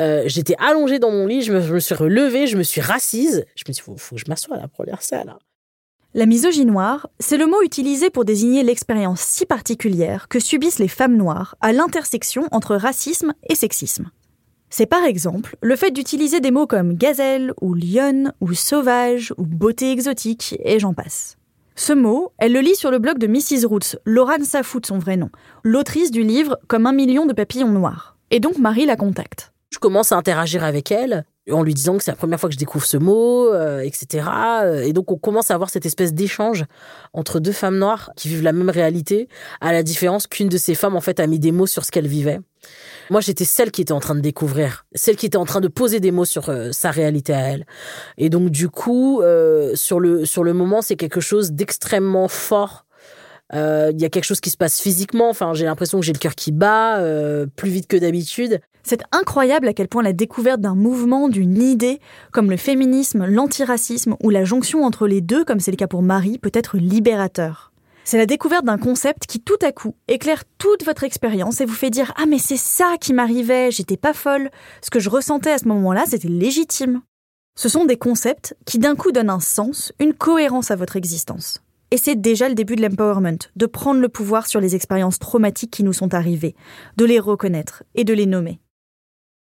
Euh, 0.00 0.22
j'étais 0.26 0.54
allongée 0.58 0.98
dans 0.98 1.10
mon 1.10 1.26
lit, 1.26 1.42
je 1.42 1.52
me, 1.52 1.80
suis 1.80 1.94
relevée, 1.94 2.46
je 2.46 2.56
me 2.56 2.62
suis 2.62 2.80
rassise. 2.80 3.44
Je 3.56 3.64
me 3.68 3.72
suis 3.72 3.74
dit, 3.74 3.80
faut, 3.80 3.96
faut 3.96 4.14
que 4.14 4.20
je 4.20 4.28
m'assoie 4.28 4.56
à 4.56 4.60
la 4.60 4.68
première 4.68 5.02
salle. 5.02 5.34
La 6.16 6.24
misogynoire, 6.24 7.10
c'est 7.20 7.36
le 7.36 7.44
mot 7.44 7.60
utilisé 7.62 8.08
pour 8.08 8.24
désigner 8.24 8.62
l'expérience 8.62 9.20
si 9.20 9.44
particulière 9.44 10.28
que 10.28 10.40
subissent 10.40 10.78
les 10.78 10.88
femmes 10.88 11.14
noires 11.14 11.56
à 11.60 11.74
l'intersection 11.74 12.48
entre 12.52 12.74
racisme 12.74 13.34
et 13.50 13.54
sexisme. 13.54 14.08
C'est 14.70 14.86
par 14.86 15.04
exemple 15.04 15.58
le 15.60 15.76
fait 15.76 15.90
d'utiliser 15.90 16.40
des 16.40 16.50
mots 16.50 16.66
comme 16.66 16.94
gazelle 16.94 17.52
ou 17.60 17.74
lionne 17.74 18.32
ou 18.40 18.54
sauvage 18.54 19.34
ou 19.36 19.44
beauté 19.44 19.92
exotique 19.92 20.56
et 20.64 20.78
j'en 20.78 20.94
passe. 20.94 21.36
Ce 21.74 21.92
mot, 21.92 22.32
elle 22.38 22.54
le 22.54 22.60
lit 22.60 22.76
sur 22.76 22.90
le 22.90 22.98
blog 22.98 23.18
de 23.18 23.26
Mrs. 23.26 23.66
Roots, 23.66 23.96
Laurent 24.06 24.42
Safout 24.42 24.86
son 24.86 24.98
vrai 24.98 25.18
nom, 25.18 25.28
l'autrice 25.64 26.10
du 26.10 26.22
livre 26.22 26.58
Comme 26.66 26.86
un 26.86 26.94
million 26.94 27.26
de 27.26 27.34
papillons 27.34 27.68
noirs. 27.68 28.16
Et 28.30 28.40
donc 28.40 28.56
Marie 28.56 28.86
la 28.86 28.96
contacte. 28.96 29.52
Je 29.68 29.78
commence 29.78 30.12
à 30.12 30.16
interagir 30.16 30.64
avec 30.64 30.90
elle 30.90 31.26
en 31.50 31.62
lui 31.62 31.74
disant 31.74 31.96
que 31.96 32.02
c'est 32.02 32.10
la 32.10 32.16
première 32.16 32.40
fois 32.40 32.48
que 32.48 32.54
je 32.54 32.58
découvre 32.58 32.84
ce 32.84 32.96
mot, 32.96 33.52
euh, 33.52 33.80
etc. 33.80 34.28
Et 34.84 34.92
donc 34.92 35.10
on 35.12 35.16
commence 35.16 35.50
à 35.50 35.54
avoir 35.54 35.70
cette 35.70 35.86
espèce 35.86 36.12
d'échange 36.12 36.64
entre 37.12 37.40
deux 37.40 37.52
femmes 37.52 37.78
noires 37.78 38.10
qui 38.16 38.28
vivent 38.28 38.42
la 38.42 38.52
même 38.52 38.70
réalité, 38.70 39.28
à 39.60 39.72
la 39.72 39.82
différence 39.82 40.26
qu'une 40.26 40.48
de 40.48 40.56
ces 40.56 40.74
femmes 40.74 40.96
en 40.96 41.00
fait 41.00 41.20
a 41.20 41.26
mis 41.26 41.38
des 41.38 41.52
mots 41.52 41.66
sur 41.66 41.84
ce 41.84 41.90
qu'elle 41.90 42.08
vivait. 42.08 42.40
Moi, 43.10 43.20
j'étais 43.20 43.44
celle 43.44 43.70
qui 43.70 43.82
était 43.82 43.92
en 43.92 44.00
train 44.00 44.14
de 44.14 44.20
découvrir, 44.20 44.86
celle 44.94 45.16
qui 45.16 45.26
était 45.26 45.36
en 45.36 45.44
train 45.44 45.60
de 45.60 45.68
poser 45.68 46.00
des 46.00 46.10
mots 46.10 46.24
sur 46.24 46.48
euh, 46.48 46.72
sa 46.72 46.90
réalité 46.90 47.32
à 47.32 47.40
elle. 47.50 47.66
Et 48.18 48.28
donc, 48.30 48.50
du 48.50 48.68
coup, 48.68 49.20
euh, 49.22 49.74
sur 49.76 50.00
le 50.00 50.24
sur 50.24 50.42
le 50.42 50.52
moment, 50.52 50.82
c'est 50.82 50.96
quelque 50.96 51.20
chose 51.20 51.52
d'extrêmement 51.52 52.28
fort. 52.28 52.85
Euh, 53.54 53.90
il 53.94 54.00
y 54.00 54.04
a 54.04 54.08
quelque 54.08 54.24
chose 54.24 54.40
qui 54.40 54.50
se 54.50 54.56
passe 54.56 54.80
physiquement. 54.80 55.30
Enfin, 55.30 55.54
j'ai 55.54 55.64
l'impression 55.64 56.00
que 56.00 56.06
j'ai 56.06 56.12
le 56.12 56.18
cœur 56.18 56.34
qui 56.34 56.52
bat 56.52 57.00
plus 57.56 57.70
vite 57.70 57.86
que 57.86 57.96
d'habitude. 57.96 58.60
C'est 58.88 59.02
incroyable 59.10 59.66
à 59.66 59.72
quel 59.72 59.88
point 59.88 60.04
la 60.04 60.12
découverte 60.12 60.60
d'un 60.60 60.76
mouvement, 60.76 61.28
d'une 61.28 61.60
idée, 61.60 61.98
comme 62.30 62.50
le 62.50 62.56
féminisme, 62.56 63.26
l'antiracisme 63.26 64.14
ou 64.22 64.30
la 64.30 64.44
jonction 64.44 64.84
entre 64.84 65.08
les 65.08 65.20
deux, 65.20 65.44
comme 65.44 65.58
c'est 65.58 65.72
le 65.72 65.76
cas 65.76 65.88
pour 65.88 66.02
Marie, 66.02 66.38
peut 66.38 66.52
être 66.54 66.78
libérateur. 66.78 67.72
C'est 68.04 68.16
la 68.16 68.26
découverte 68.26 68.64
d'un 68.64 68.78
concept 68.78 69.26
qui 69.26 69.40
tout 69.40 69.58
à 69.62 69.72
coup 69.72 69.96
éclaire 70.06 70.44
toute 70.58 70.84
votre 70.84 71.02
expérience 71.02 71.60
et 71.60 71.64
vous 71.64 71.74
fait 71.74 71.90
dire 71.90 72.12
Ah 72.16 72.26
mais 72.28 72.38
c'est 72.38 72.56
ça 72.56 72.94
qui 73.00 73.12
m'arrivait, 73.12 73.72
j'étais 73.72 73.96
pas 73.96 74.12
folle, 74.12 74.50
ce 74.80 74.90
que 74.90 75.00
je 75.00 75.10
ressentais 75.10 75.50
à 75.50 75.58
ce 75.58 75.66
moment-là 75.66 76.04
c'était 76.06 76.28
légitime. 76.28 77.02
Ce 77.58 77.68
sont 77.68 77.86
des 77.86 77.96
concepts 77.96 78.56
qui 78.64 78.78
d'un 78.78 78.94
coup 78.94 79.10
donnent 79.10 79.30
un 79.30 79.40
sens, 79.40 79.92
une 79.98 80.14
cohérence 80.14 80.70
à 80.70 80.76
votre 80.76 80.94
existence. 80.94 81.60
Et 81.90 81.96
c'est 81.96 82.20
déjà 82.20 82.48
le 82.48 82.54
début 82.54 82.76
de 82.76 82.82
l'empowerment, 82.82 83.38
de 83.54 83.66
prendre 83.66 84.00
le 84.00 84.08
pouvoir 84.08 84.46
sur 84.46 84.60
les 84.60 84.74
expériences 84.74 85.18
traumatiques 85.18 85.70
qui 85.70 85.84
nous 85.84 85.92
sont 85.92 86.14
arrivées, 86.14 86.56
de 86.96 87.04
les 87.04 87.20
reconnaître 87.20 87.84
et 87.94 88.04
de 88.04 88.12
les 88.12 88.26
nommer. 88.26 88.60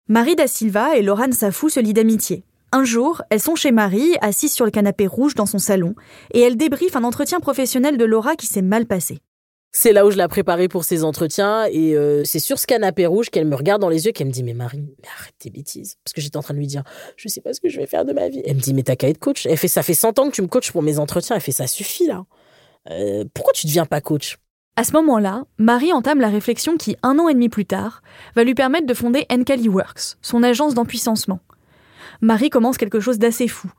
Marie 0.08 0.36
da 0.36 0.46
Silva 0.46 0.96
et 0.96 1.02
Laurent 1.02 1.32
Safou 1.32 1.68
se 1.68 1.80
lient 1.80 1.94
d'amitié. 1.94 2.44
Un 2.70 2.84
jour, 2.84 3.22
elles 3.30 3.40
sont 3.40 3.54
chez 3.54 3.72
Marie, 3.72 4.16
assises 4.20 4.52
sur 4.52 4.66
le 4.66 4.70
canapé 4.70 5.06
rouge 5.06 5.34
dans 5.34 5.46
son 5.46 5.58
salon, 5.58 5.94
et 6.32 6.40
elles 6.40 6.58
débriefent 6.58 6.96
un 6.96 7.04
entretien 7.04 7.40
professionnel 7.40 7.96
de 7.96 8.04
Laura 8.04 8.36
qui 8.36 8.46
s'est 8.46 8.62
mal 8.62 8.84
passé. 8.84 9.20
C'est 9.70 9.92
là 9.92 10.06
où 10.06 10.10
je 10.10 10.16
l'ai 10.16 10.26
préparée 10.28 10.66
pour 10.66 10.84
ces 10.84 11.04
entretiens, 11.04 11.66
et 11.70 11.94
euh, 11.94 12.24
c'est 12.24 12.38
sur 12.38 12.58
ce 12.58 12.66
canapé 12.66 13.06
rouge 13.06 13.28
qu'elle 13.28 13.46
me 13.46 13.54
regarde 13.54 13.80
dans 13.80 13.90
les 13.90 14.06
yeux, 14.06 14.12
qu'elle 14.12 14.26
me 14.26 14.32
dit 14.32 14.42
Mais 14.42 14.54
Marie, 14.54 14.82
arrête 15.18 15.34
tes 15.38 15.50
bêtises. 15.50 15.96
Parce 16.02 16.14
que 16.14 16.20
j'étais 16.20 16.36
en 16.38 16.42
train 16.42 16.54
de 16.54 16.58
lui 16.58 16.66
dire 16.66 16.82
Je 17.16 17.28
sais 17.28 17.40
pas 17.40 17.52
ce 17.52 17.60
que 17.60 17.68
je 17.68 17.78
vais 17.78 17.86
faire 17.86 18.04
de 18.04 18.12
ma 18.12 18.28
vie. 18.28 18.42
Elle 18.44 18.56
me 18.56 18.60
dit 18.60 18.72
Mais 18.72 18.82
t'as 18.82 18.96
qu'à 18.96 19.08
être 19.08 19.18
coach. 19.18 19.46
Elle 19.46 19.58
fait 19.58 19.68
Ça 19.68 19.82
fait 19.82 19.94
100 19.94 20.18
ans 20.18 20.30
que 20.30 20.34
tu 20.34 20.42
me 20.42 20.48
coaches 20.48 20.72
pour 20.72 20.82
mes 20.82 20.98
entretiens. 20.98 21.36
Elle 21.36 21.42
fait 21.42 21.52
Ça 21.52 21.66
suffit 21.66 22.06
là. 22.06 22.24
Euh, 22.90 23.24
pourquoi 23.34 23.52
tu 23.52 23.66
deviens 23.66 23.84
pas 23.84 24.00
coach? 24.00 24.38
À 24.76 24.84
ce 24.84 24.92
moment-là, 24.92 25.44
Marie 25.58 25.92
entame 25.92 26.20
la 26.20 26.28
réflexion 26.28 26.76
qui, 26.76 26.96
un 27.02 27.18
an 27.18 27.28
et 27.28 27.34
demi 27.34 27.48
plus 27.48 27.66
tard, 27.66 28.02
va 28.36 28.44
lui 28.44 28.54
permettre 28.54 28.86
de 28.86 28.94
fonder 28.94 29.26
Enkali 29.30 29.68
Works, 29.68 30.16
son 30.22 30.42
agence 30.44 30.74
d'empuissancement. 30.74 31.40
Marie 32.20 32.48
commence 32.48 32.78
quelque 32.78 33.00
chose 33.00 33.18
d'assez 33.18 33.48
fou. 33.48 33.70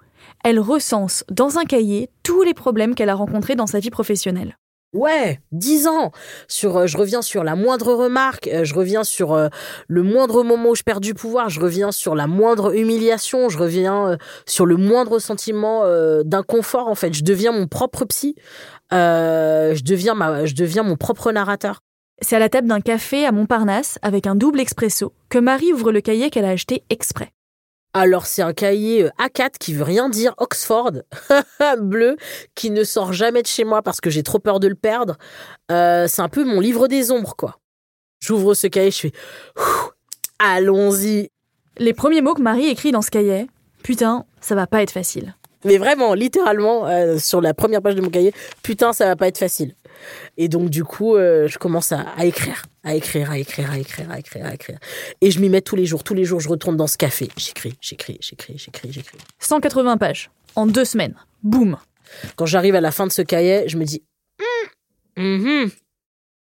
Elle 0.43 0.59
recense 0.59 1.23
dans 1.31 1.57
un 1.57 1.63
cahier 1.63 2.09
tous 2.23 2.43
les 2.43 2.53
problèmes 2.53 2.95
qu'elle 2.95 3.09
a 3.09 3.15
rencontrés 3.15 3.55
dans 3.55 3.65
sa 3.65 3.79
vie 3.79 3.89
professionnelle. 3.89 4.57
Ouais, 4.91 5.39
dix 5.51 5.85
ans. 5.85 6.11
Sur, 6.47 6.77
euh, 6.77 6.87
je 6.87 6.97
reviens 6.97 7.21
sur 7.21 7.43
la 7.43 7.55
moindre 7.55 7.93
remarque, 7.93 8.47
euh, 8.47 8.63
je 8.63 8.73
reviens 8.73 9.03
sur 9.03 9.33
euh, 9.33 9.47
le 9.87 10.01
moindre 10.01 10.41
moment 10.41 10.71
où 10.71 10.75
je 10.75 10.81
perds 10.81 10.99
du 10.99 11.13
pouvoir, 11.13 11.49
je 11.49 11.59
reviens 11.59 11.91
sur 11.91 12.15
la 12.15 12.25
moindre 12.25 12.75
humiliation, 12.75 13.49
je 13.49 13.59
reviens 13.59 14.17
sur 14.47 14.65
le 14.65 14.77
moindre 14.77 15.19
sentiment 15.19 15.83
d'inconfort. 16.23 16.87
En 16.87 16.95
fait, 16.95 17.13
je 17.13 17.23
deviens 17.23 17.51
mon 17.51 17.67
propre 17.67 18.05
psy, 18.05 18.35
je 18.91 19.83
deviens 19.83 20.45
je 20.45 20.55
deviens 20.55 20.83
mon 20.83 20.95
propre 20.95 21.31
narrateur. 21.31 21.81
C'est 22.21 22.35
à 22.35 22.39
la 22.39 22.49
table 22.49 22.67
d'un 22.67 22.81
café 22.81 23.25
à 23.25 23.31
Montparnasse 23.31 23.99
avec 24.01 24.25
un 24.25 24.35
double 24.35 24.59
expresso 24.59 25.13
que 25.29 25.37
Marie 25.37 25.71
ouvre 25.71 25.91
le 25.91 26.01
cahier 26.01 26.29
qu'elle 26.29 26.45
a 26.45 26.49
acheté 26.49 26.83
exprès. 26.89 27.31
Alors 27.93 28.27
c'est 28.27 28.41
un 28.41 28.53
cahier 28.53 29.05
euh, 29.05 29.09
A4 29.19 29.57
qui 29.59 29.73
veut 29.73 29.83
rien 29.83 30.09
dire 30.09 30.33
Oxford 30.37 30.91
bleu 31.79 32.17
qui 32.55 32.69
ne 32.69 32.83
sort 32.83 33.13
jamais 33.13 33.41
de 33.41 33.47
chez 33.47 33.63
moi 33.63 33.81
parce 33.81 33.99
que 33.99 34.09
j'ai 34.09 34.23
trop 34.23 34.39
peur 34.39 34.59
de 34.59 34.67
le 34.67 34.75
perdre. 34.75 35.17
Euh, 35.71 36.07
c'est 36.07 36.21
un 36.21 36.29
peu 36.29 36.43
mon 36.43 36.59
livre 36.59 36.87
des 36.87 37.11
ombres 37.11 37.35
quoi. 37.35 37.59
J'ouvre 38.21 38.53
ce 38.53 38.67
cahier, 38.67 38.91
je 38.91 38.99
fais 38.99 39.11
allons-y. 40.39 41.29
Les 41.77 41.93
premiers 41.93 42.21
mots 42.21 42.33
que 42.33 42.41
Marie 42.41 42.67
écrit 42.67 42.91
dans 42.91 43.01
ce 43.01 43.11
cahier, 43.11 43.47
putain, 43.83 44.25
ça 44.41 44.55
va 44.55 44.67
pas 44.67 44.81
être 44.81 44.91
facile. 44.91 45.35
Mais 45.65 45.77
vraiment, 45.77 46.13
littéralement, 46.13 46.87
euh, 46.87 47.17
sur 47.17 47.41
la 47.41 47.53
première 47.53 47.81
page 47.81 47.95
de 47.95 48.01
mon 48.01 48.09
cahier, 48.09 48.33
putain, 48.63 48.93
ça 48.93 49.05
va 49.05 49.15
pas 49.15 49.27
être 49.27 49.37
facile. 49.37 49.75
Et 50.37 50.47
donc, 50.47 50.69
du 50.69 50.83
coup, 50.83 51.15
euh, 51.15 51.47
je 51.47 51.57
commence 51.57 51.91
à, 51.91 52.05
écrire, 52.25 52.63
à 52.83 52.95
écrire, 52.95 53.31
à 53.31 53.37
écrire, 53.37 53.71
à 53.71 53.77
écrire, 53.77 54.11
à 54.11 54.19
écrire, 54.19 54.45
à 54.45 54.53
écrire. 54.53 54.79
Et 55.21 55.31
je 55.31 55.39
m'y 55.39 55.49
mets 55.49 55.61
tous 55.61 55.75
les 55.75 55.85
jours. 55.85 56.03
Tous 56.03 56.13
les 56.13 56.25
jours, 56.25 56.39
je 56.39 56.49
retourne 56.49 56.77
dans 56.77 56.87
ce 56.87 56.97
café. 56.97 57.29
J'écris, 57.37 57.75
j'écris, 57.81 58.17
j'écris, 58.21 58.57
j'écris, 58.57 58.91
j'écris. 58.91 59.17
180 59.39 59.97
pages. 59.97 60.31
En 60.55 60.65
deux 60.67 60.85
semaines. 60.85 61.15
Boum. 61.43 61.77
Quand 62.35 62.45
j'arrive 62.45 62.75
à 62.75 62.81
la 62.81 62.91
fin 62.91 63.07
de 63.07 63.11
ce 63.11 63.21
cahier, 63.21 63.67
je 63.67 63.77
me 63.77 63.85
dis, 63.85 64.03
hum, 65.17 65.45
hum. 65.45 65.71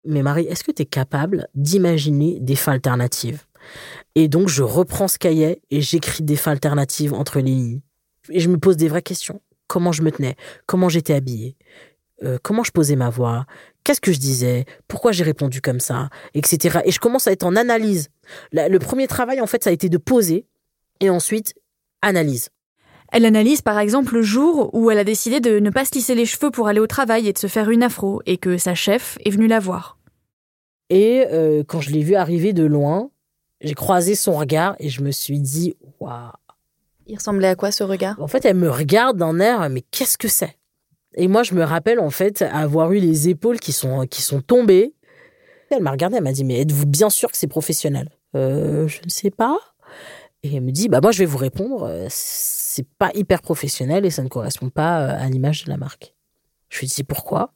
mais 0.06 0.22
Marie, 0.22 0.46
est-ce 0.46 0.64
que 0.64 0.72
tu 0.72 0.84
es 0.84 0.86
capable 0.86 1.48
d'imaginer 1.56 2.38
des 2.40 2.56
fins 2.56 2.74
alternatives? 2.74 3.44
Et 4.16 4.28
donc, 4.28 4.48
je 4.48 4.64
reprends 4.64 5.08
ce 5.08 5.18
cahier 5.18 5.62
et 5.70 5.82
j'écris 5.82 6.24
des 6.24 6.36
fins 6.36 6.52
alternatives 6.52 7.14
entre 7.14 7.38
les 7.38 7.52
lignes. 7.52 7.82
Et 8.30 8.40
je 8.40 8.50
me 8.50 8.58
pose 8.58 8.78
des 8.78 8.88
vraies 8.88 9.02
questions. 9.02 9.42
Comment 9.68 9.92
je 9.92 10.02
me 10.02 10.12
tenais? 10.12 10.36
Comment 10.66 10.90
j'étais 10.90 11.14
habillée? 11.14 11.56
Euh, 12.24 12.38
comment 12.42 12.64
je 12.64 12.72
posais 12.72 12.96
ma 12.96 13.10
voix, 13.10 13.46
qu'est-ce 13.84 14.02
que 14.02 14.12
je 14.12 14.20
disais, 14.20 14.66
pourquoi 14.88 15.12
j'ai 15.12 15.24
répondu 15.24 15.62
comme 15.62 15.80
ça, 15.80 16.10
etc. 16.34 16.80
Et 16.86 16.92
je 16.92 17.00
commence 17.00 17.28
à 17.28 17.32
être 17.32 17.44
en 17.44 17.56
analyse. 17.56 18.10
le 18.52 18.78
premier 18.78 19.08
travail, 19.08 19.42
en 19.42 19.48
fait, 19.48 19.64
ça 19.64 19.70
a 19.70 19.74
été 19.74 19.90
de 19.90 19.98
poser 19.98 20.46
et 21.00 21.10
ensuite 21.10 21.54
analyse. 22.02 22.50
Elle 23.12 23.26
analyse 23.26 23.62
par 23.62 23.80
exemple 23.80 24.14
le 24.14 24.22
jour 24.22 24.70
où 24.74 24.92
elle 24.92 25.00
a 25.00 25.04
décidé 25.04 25.40
de 25.40 25.60
ne 25.60 25.70
pas 25.72 25.86
se 25.86 25.94
lisser 25.94 26.14
les 26.14 26.26
cheveux 26.26 26.52
pour 26.52 26.68
aller 26.68 26.80
au 26.80 26.88
travail 26.88 27.28
et 27.28 27.34
de 27.34 27.38
se 27.38 27.48
faire 27.48 27.70
une 27.70 27.82
afro 27.82 28.22
et 28.26 28.38
que 28.38 28.58
sa 28.58 28.76
chef 28.76 29.18
est 29.26 29.32
venue 29.32 29.48
la 29.48 29.60
voir. 29.60 29.98
Et 30.90 31.26
euh, 31.32 31.64
quand 31.68 31.82
je 31.82 31.92
l'ai 31.92 32.04
vue 32.04 32.16
arriver 32.16 32.54
de 32.54 32.64
loin, 32.64 33.10
j'ai 33.62 33.74
croisé 33.74 34.16
son 34.16 34.34
regard 34.34 34.76
et 34.80 34.90
je 34.90 35.02
me 35.02 35.12
suis 35.12 35.40
dit 35.40 35.76
waouh. 36.00 36.32
Il 37.08 37.16
ressemblait 37.16 37.48
à 37.48 37.56
quoi 37.56 37.72
ce 37.72 37.84
regard? 37.84 38.22
En 38.22 38.28
fait, 38.28 38.46
elle 38.46 38.58
me 38.58 38.70
regarde 38.70 39.18
d'un 39.18 39.40
air 39.40 39.68
mais 39.70 39.82
qu'est-ce 39.82 40.18
que 40.18 40.28
c'est? 40.28 40.59
Et 41.16 41.28
moi, 41.28 41.44
je 41.44 41.54
me 41.54 41.64
rappelle 41.64 42.00
en 42.00 42.10
fait 42.10 42.42
avoir 42.42 42.92
eu 42.92 43.00
les 43.00 43.30
épaules 43.30 43.60
qui 43.60 43.72
sont, 43.72 44.06
qui 44.08 44.22
sont 44.22 44.42
tombées. 44.42 44.94
Elle 45.72 45.82
m'a 45.84 45.92
regardé, 45.92 46.18
elle 46.18 46.24
m'a 46.24 46.32
dit 46.32 46.44
Mais 46.44 46.62
êtes-vous 46.62 46.86
bien 46.86 47.10
sûr 47.10 47.32
que 47.32 47.38
c'est 47.38 47.48
professionnel? 47.48 48.10
Euh, 48.36 48.88
Je 48.88 49.00
ne 49.04 49.10
sais 49.10 49.32
pas. 49.32 49.58
Et 50.44 50.56
elle 50.56 50.62
me 50.62 50.72
dit 50.72 50.88
Bah, 50.90 51.00
moi, 51.02 51.12
je 51.12 51.20
vais 51.20 51.26
vous 51.26 51.38
répondre 51.38 51.84
euh, 51.84 52.08
c'est 52.10 52.88
pas 52.98 53.12
hyper 53.14 53.42
professionnel 53.42 54.06
et 54.06 54.10
ça 54.10 54.24
ne 54.24 54.30
correspond 54.30 54.70
pas 54.70 55.02
euh, 55.02 55.26
à 55.26 55.28
l'image 55.30 55.66
de 55.66 55.70
la 55.70 55.78
marque. 55.78 56.14
Je 56.70 56.80
lui 56.80 56.88
dis 56.88 57.04
Pourquoi? 57.04 57.54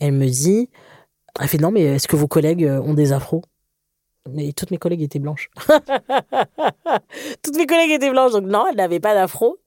Elle 0.00 0.12
me 0.12 0.28
dit, 0.28 0.70
elle 1.40 1.48
fait 1.48 1.58
non, 1.58 1.72
mais 1.72 1.82
est-ce 1.82 2.06
que 2.08 2.16
vos 2.16 2.28
collègues 2.28 2.64
euh, 2.64 2.80
ont 2.80 2.94
des 2.94 3.12
afros? 3.12 3.42
Mais 4.30 4.52
toutes 4.52 4.70
mes 4.70 4.78
collègues 4.78 5.02
étaient 5.02 5.18
blanches. 5.18 5.50
toutes 7.42 7.56
mes 7.56 7.66
collègues 7.66 7.92
étaient 7.92 8.10
blanches, 8.10 8.32
donc 8.32 8.44
non, 8.44 8.66
elle 8.68 8.76
n'avait 8.76 9.00
pas 9.00 9.14
d'afro. 9.14 9.58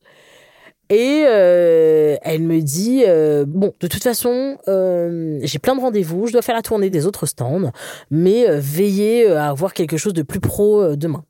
Et 0.91 1.23
euh, 1.25 2.17
elle 2.21 2.43
me 2.43 2.59
dit 2.59 3.05
euh, 3.07 3.45
bon, 3.47 3.73
de 3.79 3.87
toute 3.87 4.03
façon, 4.03 4.57
euh, 4.67 5.39
j'ai 5.41 5.57
plein 5.57 5.73
de 5.73 5.79
rendez-vous, 5.79 6.27
je 6.27 6.33
dois 6.33 6.41
faire 6.41 6.53
la 6.53 6.61
tournée 6.61 6.89
des 6.89 7.05
autres 7.05 7.25
stands, 7.25 7.71
mais 8.11 8.45
veillez 8.59 9.31
à 9.31 9.47
avoir 9.47 9.73
quelque 9.73 9.95
chose 9.95 10.13
de 10.13 10.21
plus 10.21 10.41
pro 10.41 10.97
demain. 10.97 11.23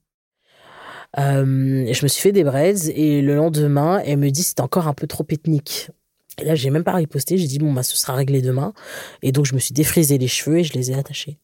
Euh, 1.20 1.86
je 1.94 2.04
me 2.04 2.08
suis 2.08 2.22
fait 2.22 2.32
des 2.32 2.44
braids 2.44 2.90
et 2.90 3.22
le 3.22 3.36
lendemain, 3.36 4.02
elle 4.04 4.18
me 4.18 4.32
dit 4.32 4.42
c'est 4.42 4.62
encore 4.62 4.88
un 4.88 4.96
peu 4.96 5.06
trop 5.06 5.26
ethnique. 5.30 5.92
Et 6.42 6.46
là, 6.46 6.56
j'ai 6.56 6.72
même 6.72 6.84
pas 6.84 6.94
riposté, 6.94 7.38
j'ai 7.38 7.46
dit 7.46 7.60
bon 7.60 7.72
bah 7.72 7.84
ce 7.84 7.96
sera 7.96 8.16
réglé 8.16 8.42
demain. 8.42 8.74
Et 9.22 9.32
donc 9.32 9.46
je 9.46 9.54
me 9.54 9.60
suis 9.60 9.74
défrisé 9.74 10.18
les 10.18 10.28
cheveux 10.28 10.58
et 10.58 10.64
je 10.64 10.74
les 10.74 10.90
ai 10.90 10.96
attachés. 10.96 11.38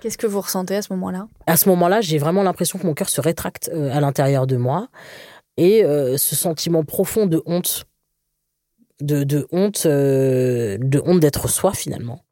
Qu'est-ce 0.00 0.18
que 0.18 0.26
vous 0.26 0.40
ressentez 0.40 0.74
à 0.74 0.82
ce 0.82 0.92
moment-là? 0.94 1.28
À 1.46 1.56
ce 1.56 1.68
moment-là, 1.68 2.00
j'ai 2.00 2.18
vraiment 2.18 2.42
l'impression 2.42 2.80
que 2.80 2.86
mon 2.86 2.94
cœur 2.94 3.10
se 3.10 3.20
rétracte 3.20 3.68
à 3.68 4.00
l'intérieur 4.00 4.48
de 4.48 4.56
moi 4.56 4.88
et 5.60 5.84
euh, 5.84 6.16
ce 6.16 6.34
sentiment 6.34 6.84
profond 6.84 7.26
de 7.26 7.42
honte, 7.44 7.84
de, 9.02 9.46
honte, 9.52 9.82
euh, 9.84 10.78
de 10.80 11.02
honte 11.04 11.20
d'être 11.20 11.48
soi 11.48 11.74
finalement. 11.74 12.24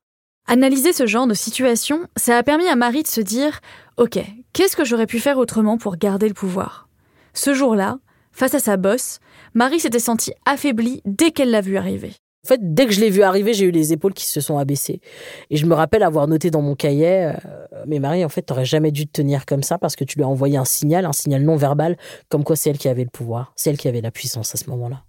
Analyser 0.47 0.95
ce 0.95 1.07
genre 1.07 1.27
de 1.27 1.35
situation, 1.35 2.09
ça 2.17 2.39
a 2.39 2.43
permis 2.43 2.67
à 2.69 2.75
Marie 2.75 3.03
de 3.03 3.09
se 3.09 3.21
dire 3.21 3.61
Ok, 3.99 4.19
qu'est-ce 4.55 4.77
que 4.77 4.85
j'aurais 4.87 5.07
pu 5.07 5.21
faire 5.21 5.37
autrement 5.37 5.77
pour 5.77 5.99
garder 5.99 6.27
le 6.27 6.33
pouvoir? 6.33 6.89
Ce 7.35 7.53
jour-là, 7.53 7.99
face 8.33 8.55
à 8.55 8.61
sa 8.61 8.79
bosse, 8.79 9.19
Marie 9.53 9.81
s'était 9.81 9.99
sentie 9.99 10.33
affaiblie 10.47 11.03
dès 11.05 11.31
qu'elle 11.31 11.51
l'a 11.51 11.61
vu 11.61 11.77
arriver. 11.77 12.15
En 12.49 12.55
fait, 12.55 12.75
dès 12.75 12.87
que 12.87 12.93
je 12.93 13.01
l'ai 13.01 13.11
vu 13.11 13.21
arriver, 13.21 13.53
j'ai 13.53 13.67
eu 13.67 13.71
les 13.71 13.93
épaules 13.93 14.15
qui 14.15 14.25
se 14.25 14.41
sont 14.41 14.57
abaissées. 14.57 15.03
Et 15.51 15.59
je 15.59 15.67
me 15.67 15.75
rappelle 15.75 16.03
avoir 16.03 16.27
noté 16.29 16.51
dans 16.51 16.63
mon 16.63 16.75
cahier, 16.75 17.25
euh, 17.27 17.33
mais 17.87 17.99
Marie, 17.99 18.25
en 18.25 18.31
fait, 18.31 18.41
t'aurais 18.41 18.65
jamais 18.65 18.91
dû 18.91 19.07
te 19.07 19.13
tenir 19.13 19.45
comme 19.45 19.63
ça 19.63 19.77
parce 19.77 19.97
que 19.97 20.05
tu 20.05 20.17
lui 20.17 20.25
as 20.25 20.29
envoyé 20.29 20.57
un 20.57 20.65
signal, 20.65 21.05
un 21.05 21.13
signal 21.13 21.43
non 21.43 21.57
verbal, 21.57 21.99
comme 22.31 22.45
quoi 22.45 22.57
c'est 22.57 22.71
elle 22.71 22.79
qui 22.79 22.89
avait 22.89 23.05
le 23.05 23.11
pouvoir, 23.11 23.53
c'est 23.55 23.69
elle 23.69 23.77
qui 23.77 23.87
avait 23.87 24.01
la 24.01 24.11
puissance 24.11 24.55
à 24.55 24.57
ce 24.57 24.71
moment-là. 24.71 25.05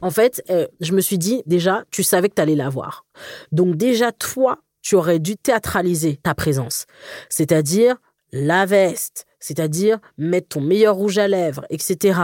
En 0.00 0.10
fait, 0.10 0.42
euh, 0.48 0.66
je 0.80 0.94
me 0.94 1.02
suis 1.02 1.18
dit, 1.18 1.42
déjà, 1.44 1.84
tu 1.90 2.02
savais 2.02 2.30
que 2.30 2.34
t'allais 2.34 2.54
l'avoir. 2.54 3.04
Donc 3.52 3.76
déjà, 3.76 4.10
toi, 4.10 4.60
tu 4.80 4.94
aurais 4.94 5.18
dû 5.18 5.36
théâtraliser 5.36 6.16
ta 6.16 6.34
présence. 6.34 6.86
C'est-à-dire 7.28 7.96
la 8.32 8.64
veste, 8.64 9.26
c'est-à-dire 9.38 9.98
mettre 10.16 10.48
ton 10.48 10.62
meilleur 10.62 10.96
rouge 10.96 11.18
à 11.18 11.28
lèvres, 11.28 11.66
etc. 11.68 12.20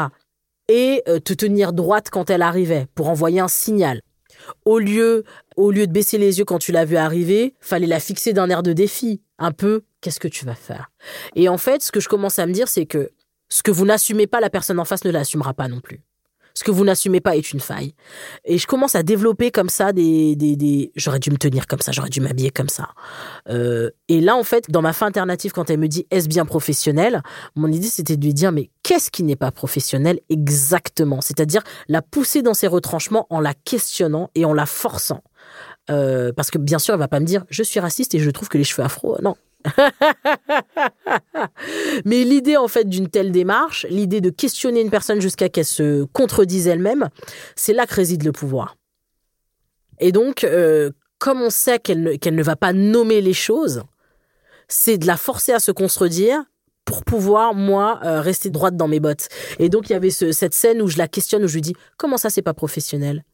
Et 0.68 1.02
euh, 1.08 1.20
te 1.20 1.34
tenir 1.34 1.74
droite 1.74 2.08
quand 2.08 2.30
elle 2.30 2.40
arrivait 2.40 2.86
pour 2.94 3.10
envoyer 3.10 3.40
un 3.40 3.48
signal. 3.48 4.00
Au 4.64 4.78
lieu, 4.78 5.24
au 5.56 5.70
lieu 5.70 5.86
de 5.86 5.92
baisser 5.92 6.18
les 6.18 6.38
yeux 6.38 6.44
quand 6.44 6.58
tu 6.58 6.72
l'as 6.72 6.84
vu 6.84 6.96
arriver, 6.96 7.54
fallait 7.60 7.86
la 7.86 8.00
fixer 8.00 8.32
d'un 8.32 8.48
air 8.50 8.62
de 8.62 8.72
défi. 8.72 9.22
Un 9.38 9.52
peu, 9.52 9.82
qu'est-ce 10.00 10.20
que 10.20 10.28
tu 10.28 10.44
vas 10.44 10.54
faire? 10.54 10.90
Et 11.34 11.48
en 11.48 11.58
fait, 11.58 11.82
ce 11.82 11.92
que 11.92 12.00
je 12.00 12.08
commence 12.08 12.38
à 12.38 12.46
me 12.46 12.52
dire, 12.52 12.68
c'est 12.68 12.86
que 12.86 13.10
ce 13.48 13.62
que 13.62 13.70
vous 13.70 13.84
n'assumez 13.84 14.26
pas, 14.26 14.40
la 14.40 14.50
personne 14.50 14.78
en 14.78 14.84
face 14.84 15.04
ne 15.04 15.10
l'assumera 15.10 15.54
pas 15.54 15.68
non 15.68 15.80
plus. 15.80 16.02
Ce 16.54 16.64
que 16.64 16.70
vous 16.70 16.84
n'assumez 16.84 17.20
pas 17.20 17.36
est 17.36 17.52
une 17.52 17.60
faille. 17.60 17.94
Et 18.44 18.58
je 18.58 18.66
commence 18.66 18.94
à 18.94 19.02
développer 19.02 19.50
comme 19.50 19.68
ça 19.68 19.92
des... 19.92 20.36
des, 20.36 20.56
des... 20.56 20.92
J'aurais 20.96 21.18
dû 21.18 21.30
me 21.30 21.36
tenir 21.36 21.66
comme 21.66 21.80
ça, 21.80 21.92
j'aurais 21.92 22.08
dû 22.08 22.20
m'habiller 22.20 22.50
comme 22.50 22.68
ça. 22.68 22.88
Euh, 23.48 23.90
et 24.08 24.20
là, 24.20 24.36
en 24.36 24.42
fait, 24.42 24.70
dans 24.70 24.82
ma 24.82 24.92
fin 24.92 25.06
alternative, 25.06 25.52
quand 25.52 25.70
elle 25.70 25.78
me 25.78 25.88
dit 25.88 26.06
«est-ce 26.10 26.28
bien 26.28 26.44
professionnel?», 26.44 27.22
mon 27.54 27.70
idée, 27.70 27.88
c'était 27.88 28.16
de 28.16 28.24
lui 28.24 28.34
dire 28.34 28.52
«mais 28.52 28.70
qu'est-ce 28.82 29.10
qui 29.10 29.22
n'est 29.22 29.36
pas 29.36 29.50
professionnel 29.50 30.20
exactement?» 30.28 31.20
C'est-à-dire 31.22 31.62
la 31.88 32.02
pousser 32.02 32.42
dans 32.42 32.54
ses 32.54 32.66
retranchements 32.66 33.26
en 33.30 33.40
la 33.40 33.54
questionnant 33.54 34.30
et 34.34 34.44
en 34.44 34.52
la 34.52 34.66
forçant. 34.66 35.22
Euh, 35.90 36.32
parce 36.32 36.50
que 36.50 36.58
bien 36.58 36.78
sûr, 36.78 36.94
elle 36.94 37.00
va 37.00 37.08
pas 37.08 37.20
me 37.20 37.26
dire 37.26 37.44
«je 37.50 37.62
suis 37.62 37.80
raciste 37.80 38.14
et 38.14 38.18
je 38.18 38.30
trouve 38.30 38.48
que 38.48 38.58
les 38.58 38.64
cheveux 38.64 38.84
afro...» 38.84 39.16
Non, 39.22 39.36
mais 42.04 42.24
l'idée 42.24 42.56
en 42.56 42.68
fait 42.68 42.88
d'une 42.88 43.08
telle 43.08 43.32
démarche, 43.32 43.86
l'idée 43.90 44.20
de 44.20 44.30
questionner 44.30 44.80
une 44.80 44.90
personne 44.90 45.20
jusqu'à 45.20 45.48
qu'elle 45.48 45.64
se 45.64 46.04
contredise 46.04 46.68
elle-même, 46.68 47.08
c'est 47.56 47.72
là 47.72 47.86
que 47.86 47.94
réside 47.94 48.24
le 48.24 48.32
pouvoir. 48.32 48.76
Et 49.98 50.12
donc, 50.12 50.44
euh, 50.44 50.90
comme 51.18 51.42
on 51.42 51.50
sait 51.50 51.78
qu'elle 51.78 52.02
ne, 52.02 52.30
ne 52.30 52.42
va 52.42 52.56
pas 52.56 52.72
nommer 52.72 53.20
les 53.20 53.34
choses, 53.34 53.82
c'est 54.68 54.98
de 54.98 55.06
la 55.06 55.16
forcer 55.16 55.52
à 55.52 55.60
se 55.60 55.72
contredire 55.72 56.42
pour 56.86 57.04
pouvoir, 57.04 57.54
moi, 57.54 58.00
euh, 58.04 58.20
rester 58.20 58.50
droite 58.50 58.76
dans 58.76 58.88
mes 58.88 59.00
bottes. 59.00 59.28
Et 59.58 59.68
donc, 59.68 59.90
il 59.90 59.92
y 59.92 59.96
avait 59.96 60.10
ce- 60.10 60.32
cette 60.32 60.54
scène 60.54 60.80
où 60.80 60.88
je 60.88 60.96
la 60.96 61.08
questionne, 61.08 61.44
où 61.44 61.48
je 61.48 61.54
lui 61.54 61.60
dis 61.60 61.74
Comment 61.98 62.16
ça, 62.16 62.30
c'est 62.30 62.42
pas 62.42 62.54
professionnel? 62.54 63.24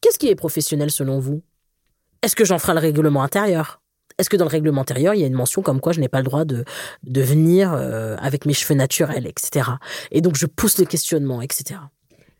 Qu'est-ce 0.00 0.18
qui 0.18 0.28
est 0.28 0.34
professionnel 0.34 0.90
selon 0.90 1.18
vous? 1.18 1.42
Est-ce 2.22 2.36
que 2.36 2.44
j'enfreins 2.44 2.74
le 2.74 2.80
règlement 2.80 3.22
intérieur? 3.22 3.79
Est-ce 4.20 4.28
que 4.28 4.36
dans 4.36 4.44
le 4.44 4.50
règlement 4.50 4.82
intérieur, 4.82 5.14
il 5.14 5.20
y 5.22 5.24
a 5.24 5.26
une 5.26 5.32
mention 5.32 5.62
comme 5.62 5.80
quoi 5.80 5.92
je 5.92 6.00
n'ai 6.00 6.08
pas 6.08 6.18
le 6.18 6.24
droit 6.24 6.44
de, 6.44 6.66
de 7.04 7.22
venir 7.22 7.72
euh, 7.72 8.16
avec 8.20 8.44
mes 8.44 8.52
cheveux 8.52 8.74
naturels, 8.74 9.26
etc. 9.26 9.66
Et 10.10 10.20
donc, 10.20 10.36
je 10.36 10.44
pousse 10.44 10.76
le 10.76 10.84
questionnement, 10.84 11.40
etc. 11.40 11.80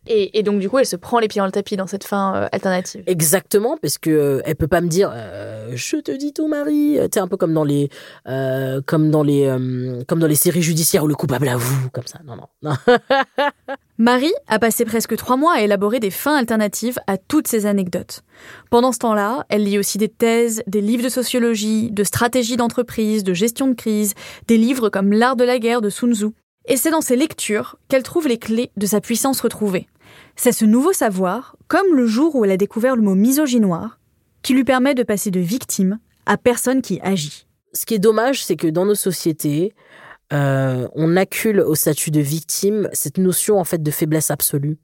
et, 0.06 0.38
et 0.38 0.42
donc, 0.42 0.60
du 0.60 0.68
coup, 0.68 0.78
elle 0.78 0.84
se 0.84 0.96
prend 0.96 1.20
les 1.20 1.28
pieds 1.28 1.40
dans 1.40 1.46
le 1.46 1.52
tapis 1.52 1.78
dans 1.78 1.86
cette 1.86 2.04
fin 2.04 2.34
euh, 2.34 2.48
alternative. 2.52 3.02
Exactement, 3.06 3.78
parce 3.80 3.96
que 3.96 4.10
euh, 4.10 4.42
elle 4.44 4.56
peut 4.56 4.68
pas 4.68 4.82
me 4.82 4.88
dire 4.88 5.10
euh, 5.14 5.72
je 5.74 5.96
te 5.96 6.12
dis 6.12 6.34
tout 6.34 6.48
Marie, 6.48 6.98
tu 7.00 7.08
sais 7.14 7.20
un 7.20 7.28
peu 7.28 7.38
comme 7.38 7.54
dans 7.54 7.64
les 7.64 7.88
comme 8.84 9.10
dans 9.10 9.22
les 9.22 9.48
comme 10.06 10.18
dans 10.18 10.26
les 10.26 10.34
séries 10.34 10.62
judiciaires 10.62 11.04
où 11.04 11.08
le 11.08 11.14
coupable 11.14 11.48
avoue 11.48 11.88
comme 11.92 12.06
ça. 12.06 12.18
Non 12.26 12.36
non. 12.36 12.46
non. 12.62 12.76
Marie 14.00 14.32
a 14.46 14.58
passé 14.58 14.86
presque 14.86 15.14
trois 15.16 15.36
mois 15.36 15.56
à 15.56 15.60
élaborer 15.60 16.00
des 16.00 16.10
fins 16.10 16.34
alternatives 16.34 16.98
à 17.06 17.18
toutes 17.18 17.46
ces 17.46 17.66
anecdotes. 17.66 18.22
Pendant 18.70 18.92
ce 18.92 18.98
temps-là, 19.00 19.44
elle 19.50 19.64
lit 19.64 19.78
aussi 19.78 19.98
des 19.98 20.08
thèses, 20.08 20.62
des 20.66 20.80
livres 20.80 21.04
de 21.04 21.10
sociologie, 21.10 21.90
de 21.90 22.02
stratégie 22.02 22.56
d'entreprise, 22.56 23.24
de 23.24 23.34
gestion 23.34 23.66
de 23.66 23.74
crise, 23.74 24.14
des 24.48 24.56
livres 24.56 24.88
comme 24.88 25.12
L'art 25.12 25.36
de 25.36 25.44
la 25.44 25.58
guerre 25.58 25.82
de 25.82 25.90
Sun 25.90 26.14
Tzu. 26.14 26.28
Et 26.64 26.78
c'est 26.78 26.90
dans 26.90 27.02
ces 27.02 27.14
lectures 27.14 27.76
qu'elle 27.88 28.02
trouve 28.02 28.26
les 28.26 28.38
clés 28.38 28.70
de 28.78 28.86
sa 28.86 29.02
puissance 29.02 29.42
retrouvée. 29.42 29.86
C'est 30.34 30.52
ce 30.52 30.64
nouveau 30.64 30.94
savoir, 30.94 31.56
comme 31.68 31.94
le 31.94 32.06
jour 32.06 32.34
où 32.34 32.46
elle 32.46 32.52
a 32.52 32.56
découvert 32.56 32.96
le 32.96 33.02
mot 33.02 33.14
misogynoir, 33.14 33.98
qui 34.40 34.54
lui 34.54 34.64
permet 34.64 34.94
de 34.94 35.02
passer 35.02 35.30
de 35.30 35.40
victime 35.40 35.98
à 36.24 36.38
personne 36.38 36.80
qui 36.80 37.00
agit. 37.02 37.46
Ce 37.74 37.84
qui 37.84 37.96
est 37.96 37.98
dommage, 37.98 38.46
c'est 38.46 38.56
que 38.56 38.66
dans 38.66 38.86
nos 38.86 38.94
sociétés, 38.94 39.74
euh, 40.32 40.88
on 40.94 41.16
accule 41.16 41.60
au 41.60 41.74
statut 41.74 42.10
de 42.10 42.20
victime 42.20 42.88
cette 42.92 43.18
notion 43.18 43.58
en 43.58 43.64
fait 43.64 43.82
de 43.82 43.90
faiblesse 43.90 44.30
absolue. 44.30 44.78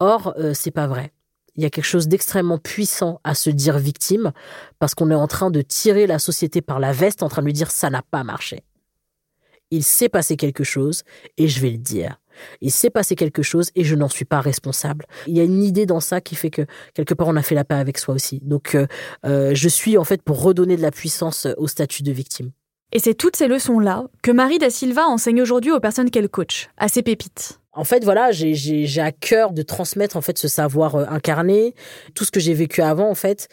Or, 0.00 0.34
euh, 0.38 0.54
c'est 0.54 0.70
pas 0.70 0.86
vrai. 0.86 1.12
Il 1.56 1.62
y 1.62 1.66
a 1.66 1.70
quelque 1.70 1.84
chose 1.84 2.06
d'extrêmement 2.06 2.58
puissant 2.58 3.20
à 3.24 3.34
se 3.34 3.50
dire 3.50 3.78
victime 3.78 4.32
parce 4.78 4.94
qu'on 4.94 5.10
est 5.10 5.14
en 5.14 5.26
train 5.26 5.50
de 5.50 5.60
tirer 5.60 6.06
la 6.06 6.20
société 6.20 6.62
par 6.62 6.78
la 6.78 6.92
veste, 6.92 7.22
en 7.22 7.28
train 7.28 7.42
de 7.42 7.46
lui 7.46 7.52
dire 7.52 7.70
ça 7.70 7.90
n'a 7.90 8.02
pas 8.02 8.22
marché. 8.22 8.62
Il 9.70 9.82
s'est 9.82 10.08
passé 10.08 10.36
quelque 10.36 10.64
chose 10.64 11.02
et 11.36 11.48
je 11.48 11.60
vais 11.60 11.70
le 11.70 11.78
dire. 11.78 12.20
Il 12.60 12.70
s'est 12.70 12.90
passé 12.90 13.16
quelque 13.16 13.42
chose 13.42 13.70
et 13.74 13.82
je 13.82 13.96
n'en 13.96 14.08
suis 14.08 14.24
pas 14.24 14.40
responsable. 14.40 15.06
Il 15.26 15.36
y 15.36 15.40
a 15.40 15.42
une 15.42 15.64
idée 15.64 15.84
dans 15.84 15.98
ça 15.98 16.20
qui 16.20 16.36
fait 16.36 16.50
que 16.50 16.62
quelque 16.94 17.12
part 17.12 17.26
on 17.26 17.36
a 17.36 17.42
fait 17.42 17.56
la 17.56 17.64
paix 17.64 17.74
avec 17.74 17.98
soi 17.98 18.14
aussi. 18.14 18.40
Donc 18.44 18.76
euh, 18.76 18.86
euh, 19.26 19.52
je 19.52 19.68
suis 19.68 19.98
en 19.98 20.04
fait 20.04 20.22
pour 20.22 20.40
redonner 20.40 20.76
de 20.76 20.82
la 20.82 20.92
puissance 20.92 21.48
au 21.56 21.66
statut 21.66 22.04
de 22.04 22.12
victime. 22.12 22.52
Et 22.92 23.00
c'est 23.00 23.14
toutes 23.14 23.36
ces 23.36 23.48
leçons-là 23.48 24.04
que 24.22 24.30
Marie 24.30 24.58
da 24.58 24.70
Silva 24.70 25.06
enseigne 25.06 25.42
aujourd'hui 25.42 25.72
aux 25.72 25.80
personnes 25.80 26.10
qu'elle 26.10 26.28
coach, 26.28 26.70
à 26.78 26.88
ses 26.88 27.02
pépites. 27.02 27.60
En 27.72 27.84
fait, 27.84 28.02
voilà, 28.02 28.32
j'ai 28.32 29.00
à 29.00 29.12
cœur 29.12 29.52
de 29.52 29.62
transmettre 29.62 30.16
en 30.16 30.22
fait 30.22 30.38
ce 30.38 30.48
savoir 30.48 30.94
euh, 30.94 31.04
incarné, 31.08 31.74
tout 32.14 32.24
ce 32.24 32.30
que 32.30 32.40
j'ai 32.40 32.54
vécu 32.54 32.80
avant 32.80 33.10
en 33.10 33.14
fait. 33.14 33.48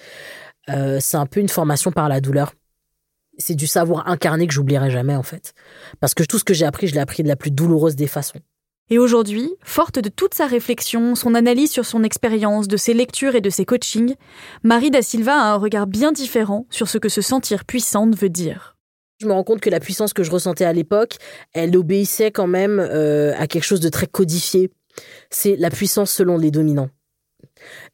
euh, 0.69 0.99
c'est 1.01 1.17
un 1.17 1.25
peu 1.25 1.41
une 1.41 1.49
formation 1.49 1.91
par 1.91 2.09
la 2.09 2.21
douleur. 2.21 2.53
C'est 3.37 3.55
du 3.55 3.67
savoir 3.67 4.07
incarné 4.07 4.47
que 4.47 4.53
j'oublierai 4.53 4.89
jamais 4.89 5.15
en 5.15 5.23
fait, 5.23 5.53
parce 5.99 6.13
que 6.13 6.23
tout 6.23 6.39
ce 6.39 6.45
que 6.45 6.53
j'ai 6.53 6.65
appris, 6.65 6.87
je 6.87 6.93
l'ai 6.93 7.01
appris 7.01 7.21
de 7.21 7.27
la 7.27 7.35
plus 7.35 7.51
douloureuse 7.51 7.97
des 7.97 8.07
façons. 8.07 8.39
Et 8.89 8.99
aujourd'hui, 8.99 9.51
forte 9.63 9.99
de 9.99 10.09
toute 10.09 10.33
sa 10.33 10.45
réflexion, 10.45 11.15
son 11.15 11.35
analyse 11.35 11.71
sur 11.71 11.85
son 11.85 12.03
expérience, 12.03 12.67
de 12.67 12.77
ses 12.77 12.93
lectures 12.93 13.35
et 13.35 13.41
de 13.41 13.49
ses 13.49 13.65
coachings, 13.65 14.15
Marie 14.63 14.91
da 14.91 15.01
Silva 15.01 15.33
a 15.33 15.53
un 15.53 15.57
regard 15.57 15.87
bien 15.87 16.11
différent 16.11 16.65
sur 16.69 16.87
ce 16.87 16.97
que 16.97 17.09
se 17.09 17.21
sentir 17.21 17.65
puissante 17.65 18.15
veut 18.15 18.29
dire. 18.29 18.74
Je 19.19 19.27
me 19.27 19.33
rends 19.33 19.43
compte 19.43 19.61
que 19.61 19.69
la 19.69 19.79
puissance 19.79 20.13
que 20.13 20.23
je 20.23 20.31
ressentais 20.31 20.65
à 20.65 20.73
l'époque, 20.73 21.15
elle 21.53 21.75
obéissait 21.77 22.31
quand 22.31 22.47
même 22.47 22.79
euh, 22.79 23.33
à 23.37 23.47
quelque 23.47 23.63
chose 23.63 23.79
de 23.79 23.89
très 23.89 24.07
codifié. 24.07 24.71
C'est 25.29 25.55
la 25.55 25.69
puissance 25.69 26.11
selon 26.11 26.37
les 26.37 26.51
dominants. 26.51 26.89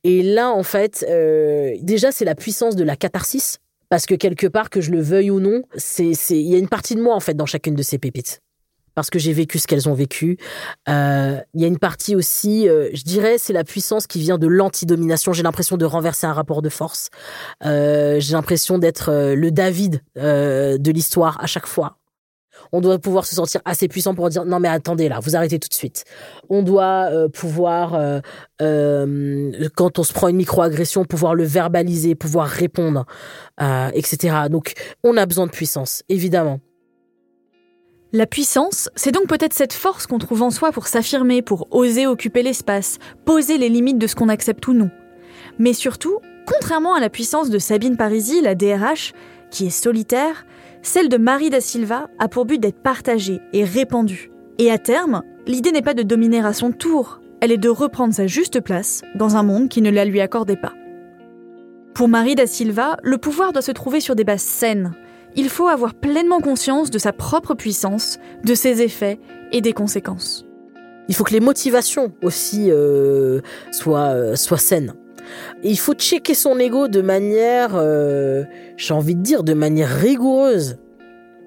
Et 0.04 0.24
là, 0.24 0.50
en 0.50 0.64
fait, 0.64 1.06
euh, 1.08 1.76
déjà, 1.82 2.12
c'est 2.12 2.26
la 2.26 2.36
puissance 2.36 2.76
de 2.76 2.84
la 2.84 2.96
catharsis, 2.96 3.60
parce 3.90 4.06
que 4.06 4.16
quelque 4.16 4.48
part, 4.48 4.70
que 4.70 4.82
je 4.82 4.92
le 4.92 5.02
veuille 5.02 5.30
ou 5.30 5.40
non, 5.40 5.62
c'est, 5.76 6.14
c'est, 6.16 6.40
il 6.40 6.48
y 6.48 6.56
a 6.56 6.58
une 6.58 6.70
partie 6.70 6.96
de 6.96 7.02
moi 7.02 7.16
en 7.16 7.20
fait 7.20 7.36
dans 7.36 7.46
chacune 7.46 7.76
de 7.76 7.84
ces 7.84 7.98
pépites. 7.98 8.42
Parce 8.96 9.10
que 9.10 9.20
j'ai 9.20 9.34
vécu 9.34 9.60
ce 9.60 9.68
qu'elles 9.68 9.88
ont 9.88 9.94
vécu. 9.94 10.38
Euh, 10.90 11.38
Il 11.54 11.62
y 11.62 11.64
a 11.64 11.68
une 11.68 11.80
partie 11.80 12.16
aussi, 12.16 12.68
euh, 12.68 12.90
je 12.94 13.04
dirais, 13.04 13.38
c'est 13.38 13.54
la 13.54 13.64
puissance 13.64 14.08
qui 14.08 14.20
vient 14.20 14.38
de 14.38 14.48
l'antidomination. 14.48 15.34
J'ai 15.34 15.44
l'impression 15.44 15.78
de 15.78 15.86
renverser 15.86 16.28
un 16.28 16.34
rapport 16.34 16.62
de 16.62 16.70
force. 16.70 17.10
Euh, 17.64 18.20
j'ai 18.20 18.34
l'impression 18.34 18.78
d'être 18.78 19.12
le 19.12 19.52
David 19.52 20.02
de 20.16 20.92
l'histoire 20.92 21.42
à 21.42 21.48
chaque 21.48 21.68
fois. 21.68 21.98
On 22.74 22.80
doit 22.80 23.00
pouvoir 23.00 23.26
se 23.26 23.36
sentir 23.36 23.62
assez 23.66 23.88
puissant 23.88 24.14
pour 24.14 24.30
dire 24.30 24.46
non 24.46 24.60
mais 24.60 24.68
attendez 24.68 25.10
là, 25.10 25.20
vous 25.20 25.36
arrêtez 25.36 25.60
tout 25.60 25.68
de 25.68 25.74
suite. 25.74 26.06
On 26.50 26.62
doit 26.62 27.10
pouvoir, 27.34 28.22
quand 28.60 30.00
on 30.00 30.04
se 30.04 30.14
prend 30.14 30.28
une 30.28 30.38
microagression, 30.38 31.04
pouvoir 31.06 31.36
le 31.36 31.44
verbaliser, 31.44 32.16
pouvoir 32.16 32.48
répondre, 32.48 33.06
etc. 33.94 34.36
Donc 34.50 34.74
on 35.04 35.18
a 35.18 35.26
besoin 35.26 35.48
de 35.48 35.52
puissance, 35.52 36.04
évidemment. 36.08 36.60
La 38.14 38.28
puissance, 38.28 38.90
c'est 38.98 39.14
donc 39.14 39.28
peut-être 39.28 39.54
cette 39.54 39.72
force 39.72 40.06
qu'on 40.06 40.18
trouve 40.18 40.42
en 40.42 40.50
soi 40.50 40.74
pour 40.74 40.88
s'affirmer, 40.88 41.42
pour 41.42 41.70
oser 41.72 42.08
occuper 42.08 42.44
l'espace, 42.44 42.98
poser 43.24 43.58
les 43.58 43.70
limites 43.70 44.00
de 44.00 44.06
ce 44.08 44.16
qu'on 44.16 44.28
accepte 44.28 44.68
ou 44.68 44.74
non. 44.74 44.90
Mais 45.60 45.72
surtout, 45.72 46.18
contrairement 46.46 46.94
à 46.94 47.00
la 47.00 47.10
puissance 47.10 47.50
de 47.50 47.58
Sabine 47.58 47.96
Parisi, 47.96 48.42
la 48.42 48.54
DRH, 48.54 49.14
qui 49.50 49.68
est 49.68 49.70
solitaire, 49.70 50.46
celle 50.82 51.08
de 51.08 51.16
Marie 51.16 51.50
da 51.50 51.62
Silva 51.62 52.10
a 52.20 52.28
pour 52.28 52.44
but 52.44 52.60
d'être 52.60 52.84
partagée 52.84 53.40
et 53.54 53.64
répandue. 53.64 54.30
Et 54.58 54.72
à 54.72 54.78
terme, 54.78 55.24
l'idée 55.48 55.72
n'est 55.72 55.82
pas 55.82 55.94
de 55.94 56.04
dominer 56.04 56.46
à 56.46 56.52
son 56.52 56.74
tour, 56.74 57.22
elle 57.40 57.54
est 57.54 57.58
de 57.58 57.70
reprendre 57.70 58.14
sa 58.14 58.28
juste 58.28 58.60
place 58.60 59.04
dans 59.16 59.38
un 59.38 59.44
monde 59.44 59.70
qui 59.70 59.82
ne 59.82 59.90
la 59.90 60.04
lui 60.04 60.20
accordait 60.20 60.58
pas. 60.58 60.74
Pour 61.94 62.10
Marie 62.10 62.36
da 62.36 62.46
Silva, 62.46 62.98
le 63.04 63.18
pouvoir 63.18 63.54
doit 63.54 63.62
se 63.62 63.72
trouver 63.72 64.02
sur 64.02 64.16
des 64.16 64.26
bases 64.26 64.42
saines, 64.42 64.92
il 65.36 65.50
faut 65.50 65.68
avoir 65.68 65.94
pleinement 65.94 66.40
conscience 66.40 66.92
de 66.92 67.00
sa 67.00 67.14
propre 67.14 67.54
puissance, 67.54 68.20
de 68.44 68.56
ses 68.56 68.82
effets 68.82 69.20
et 69.52 69.62
des 69.62 69.74
conséquences. 69.74 70.46
Il 71.08 71.16
faut 71.16 71.24
que 71.24 71.34
les 71.34 71.40
motivations 71.40 72.12
aussi 72.22 72.72
euh, 72.72 73.42
soient, 73.72 74.14
euh, 74.16 74.36
soient 74.36 74.58
saines. 74.58 74.94
il 75.64 75.78
faut 75.78 75.94
checker 75.94 76.34
son 76.34 76.58
ego 76.60 76.88
de 76.88 77.02
manière, 77.02 77.72
euh, 77.76 78.44
j'ai 78.78 78.94
envie 78.94 79.16
de 79.16 79.22
dire, 79.22 79.44
de 79.44 79.54
manière 79.54 79.90
rigoureuse. 79.90 80.78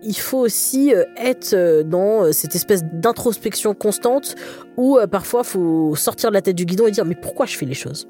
Il 0.03 0.17
faut 0.19 0.41
aussi 0.41 0.93
être 1.17 1.83
dans 1.83 2.31
cette 2.31 2.55
espèce 2.55 2.85
d'introspection 2.85 3.73
constante 3.73 4.35
où 4.77 4.99
parfois 5.11 5.41
il 5.45 5.49
faut 5.49 5.97
sortir 5.97 6.29
de 6.29 6.35
la 6.35 6.43
tête 6.43 6.57
du 6.57 6.67
guidon 6.67 6.87
et 6.87 6.91
dire 6.91 7.07
mais 7.07 7.15
pourquoi 7.15 7.47
je 7.47 7.57
fais 7.57 7.65
les 7.65 7.73
choses? 7.73 8.07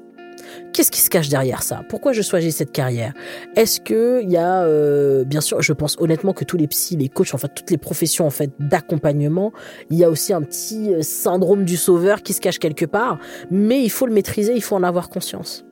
Qu'est-ce 0.73 0.91
qui 0.91 1.01
se 1.01 1.09
cache 1.09 1.29
derrière 1.29 1.63
ça? 1.63 1.83
Pourquoi 1.89 2.13
je 2.13 2.21
choisis 2.21 2.55
cette 2.55 2.71
carrière? 2.71 3.13
Est-ce 3.55 3.79
que 3.79 4.21
il 4.21 4.29
y 4.29 4.37
a, 4.37 4.63
euh, 4.63 5.23
bien 5.23 5.41
sûr, 5.41 5.61
je 5.61 5.73
pense 5.73 5.95
honnêtement 5.99 6.33
que 6.33 6.43
tous 6.43 6.57
les 6.57 6.67
psys, 6.67 6.97
les 6.97 7.09
coachs, 7.09 7.33
enfin 7.33 7.47
toutes 7.47 7.71
les 7.71 7.77
professions 7.77 8.25
en 8.25 8.29
fait 8.29 8.51
d'accompagnement, 8.59 9.53
il 9.89 9.97
y 9.97 10.03
a 10.03 10.09
aussi 10.09 10.33
un 10.33 10.41
petit 10.41 10.93
euh, 10.93 11.01
syndrome 11.01 11.65
du 11.65 11.77
sauveur 11.77 12.23
qui 12.23 12.33
se 12.33 12.41
cache 12.41 12.59
quelque 12.59 12.85
part, 12.85 13.19
mais 13.51 13.83
il 13.83 13.89
faut 13.89 14.05
le 14.05 14.13
maîtriser, 14.13 14.53
il 14.55 14.61
faut 14.61 14.75
en 14.75 14.83
avoir 14.83 15.09
conscience. 15.09 15.65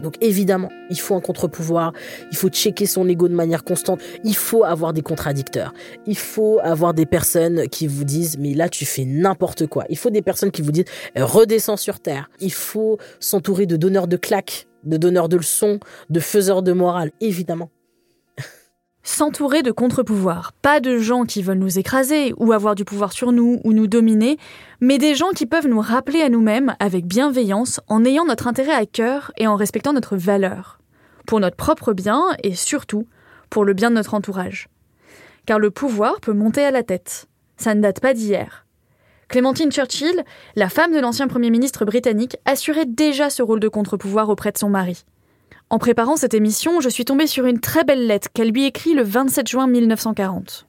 Donc 0.00 0.14
évidemment, 0.20 0.70
il 0.90 0.98
faut 0.98 1.14
un 1.14 1.20
contre-pouvoir, 1.20 1.92
il 2.30 2.36
faut 2.36 2.48
checker 2.48 2.86
son 2.86 3.08
ego 3.08 3.28
de 3.28 3.34
manière 3.34 3.64
constante, 3.64 4.00
il 4.24 4.36
faut 4.36 4.64
avoir 4.64 4.92
des 4.92 5.02
contradicteurs, 5.02 5.72
il 6.06 6.16
faut 6.16 6.58
avoir 6.62 6.94
des 6.94 7.06
personnes 7.06 7.68
qui 7.68 7.86
vous 7.86 8.04
disent 8.04 8.38
mais 8.38 8.54
là 8.54 8.68
tu 8.68 8.84
fais 8.84 9.04
n'importe 9.04 9.66
quoi, 9.66 9.84
il 9.88 9.98
faut 9.98 10.10
des 10.10 10.22
personnes 10.22 10.50
qui 10.50 10.62
vous 10.62 10.72
disent 10.72 10.86
redescends 11.16 11.76
sur 11.76 12.00
terre, 12.00 12.30
il 12.40 12.52
faut 12.52 12.98
s'entourer 13.18 13.66
de 13.66 13.76
donneurs 13.76 14.08
de 14.08 14.16
claques, 14.16 14.66
de 14.84 14.96
donneurs 14.96 15.28
de 15.28 15.36
leçons, 15.36 15.80
de 16.08 16.20
faiseurs 16.20 16.62
de 16.62 16.72
morale, 16.72 17.10
évidemment. 17.20 17.70
S'entourer 19.02 19.62
de 19.62 19.72
contre-pouvoirs, 19.72 20.52
pas 20.60 20.78
de 20.78 20.98
gens 20.98 21.24
qui 21.24 21.42
veulent 21.42 21.58
nous 21.58 21.78
écraser 21.78 22.34
ou 22.36 22.52
avoir 22.52 22.74
du 22.74 22.84
pouvoir 22.84 23.12
sur 23.12 23.32
nous 23.32 23.58
ou 23.64 23.72
nous 23.72 23.86
dominer, 23.86 24.36
mais 24.80 24.98
des 24.98 25.14
gens 25.14 25.30
qui 25.30 25.46
peuvent 25.46 25.66
nous 25.66 25.80
rappeler 25.80 26.20
à 26.20 26.28
nous-mêmes 26.28 26.76
avec 26.80 27.06
bienveillance 27.06 27.80
en 27.88 28.04
ayant 28.04 28.26
notre 28.26 28.46
intérêt 28.46 28.74
à 28.74 28.84
cœur 28.84 29.32
et 29.38 29.46
en 29.46 29.56
respectant 29.56 29.94
notre 29.94 30.16
valeur, 30.16 30.80
pour 31.26 31.40
notre 31.40 31.56
propre 31.56 31.94
bien 31.94 32.22
et 32.42 32.54
surtout 32.54 33.06
pour 33.48 33.64
le 33.64 33.72
bien 33.72 33.90
de 33.90 33.96
notre 33.96 34.12
entourage. 34.12 34.68
Car 35.46 35.58
le 35.58 35.70
pouvoir 35.70 36.20
peut 36.20 36.34
monter 36.34 36.62
à 36.62 36.70
la 36.70 36.82
tête. 36.82 37.26
Ça 37.56 37.74
ne 37.74 37.80
date 37.80 38.00
pas 38.00 38.12
d'hier. 38.12 38.66
Clémentine 39.28 39.72
Churchill, 39.72 40.24
la 40.56 40.68
femme 40.68 40.92
de 40.92 41.00
l'ancien 41.00 41.26
Premier 41.26 41.50
ministre 41.50 41.86
britannique, 41.86 42.36
assurait 42.44 42.86
déjà 42.86 43.30
ce 43.30 43.42
rôle 43.42 43.60
de 43.60 43.68
contre-pouvoir 43.68 44.28
auprès 44.28 44.52
de 44.52 44.58
son 44.58 44.68
mari. 44.68 45.04
En 45.72 45.78
préparant 45.78 46.16
cette 46.16 46.34
émission, 46.34 46.80
je 46.80 46.88
suis 46.88 47.04
tombée 47.04 47.28
sur 47.28 47.46
une 47.46 47.60
très 47.60 47.84
belle 47.84 48.08
lettre 48.08 48.26
qu'elle 48.34 48.50
lui 48.50 48.64
écrit 48.66 48.92
le 48.92 49.04
27 49.04 49.48
juin 49.48 49.68
1940. 49.68 50.66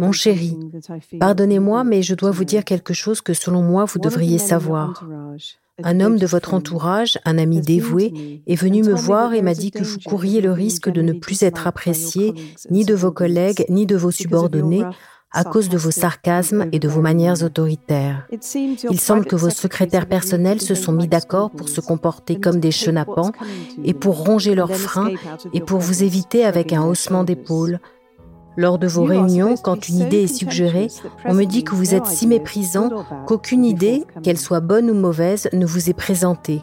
Mon 0.00 0.12
chéri, 0.12 0.56
pardonnez-moi, 1.20 1.84
mais 1.84 2.02
je 2.02 2.14
dois 2.14 2.30
vous 2.30 2.44
dire 2.44 2.64
quelque 2.64 2.94
chose 2.94 3.20
que 3.20 3.34
selon 3.34 3.62
moi 3.62 3.84
vous 3.84 3.98
devriez 3.98 4.38
savoir. 4.38 5.06
Un 5.84 6.00
homme 6.00 6.16
de 6.16 6.26
votre 6.26 6.54
entourage, 6.54 7.18
un 7.26 7.36
ami 7.36 7.60
dévoué, 7.60 8.42
est 8.46 8.54
venu 8.54 8.82
me 8.82 8.94
voir 8.94 9.34
et 9.34 9.42
m'a 9.42 9.54
dit 9.54 9.70
que 9.70 9.82
vous 9.82 9.98
courriez 9.98 10.40
le 10.40 10.52
risque 10.52 10.88
de 10.88 11.02
ne 11.02 11.12
plus 11.12 11.42
être 11.42 11.66
apprécié 11.66 12.32
ni 12.70 12.86
de 12.86 12.94
vos 12.94 13.12
collègues 13.12 13.66
ni 13.68 13.84
de 13.84 13.96
vos 13.96 14.10
subordonnés 14.10 14.84
à 15.32 15.44
cause 15.44 15.68
de 15.68 15.78
vos 15.78 15.90
sarcasmes 15.90 16.66
et 16.72 16.78
de 16.78 16.88
vos 16.88 17.00
manières 17.00 17.42
autoritaires. 17.42 18.26
Il 18.30 19.00
semble 19.00 19.24
que 19.24 19.36
vos 19.36 19.50
secrétaires 19.50 20.06
personnels 20.06 20.60
se 20.60 20.74
sont 20.74 20.92
mis 20.92 21.08
d'accord 21.08 21.50
pour 21.50 21.68
se 21.68 21.80
comporter 21.80 22.38
comme 22.38 22.60
des 22.60 22.70
chenapans 22.70 23.32
et 23.84 23.94
pour 23.94 24.24
ronger 24.24 24.54
leurs 24.54 24.74
freins 24.74 25.12
et 25.52 25.60
pour 25.60 25.80
vous 25.80 26.02
éviter 26.02 26.44
avec 26.44 26.72
un 26.72 26.84
haussement 26.84 27.24
d'épaule, 27.24 27.80
lors 28.56 28.78
de 28.78 28.86
vos 28.86 29.04
réunions, 29.04 29.56
quand 29.56 29.88
une 29.88 30.00
idée 30.00 30.22
est 30.22 30.34
suggérée, 30.34 30.88
on 31.24 31.34
me 31.34 31.44
dit 31.44 31.64
que 31.64 31.74
vous 31.74 31.94
êtes 31.94 32.06
si 32.06 32.26
méprisant 32.26 32.90
qu'aucune 33.26 33.64
idée, 33.64 34.04
qu'elle 34.22 34.38
soit 34.38 34.60
bonne 34.60 34.90
ou 34.90 34.94
mauvaise, 34.94 35.48
ne 35.52 35.66
vous 35.66 35.90
est 35.90 35.94
présentée. 35.94 36.62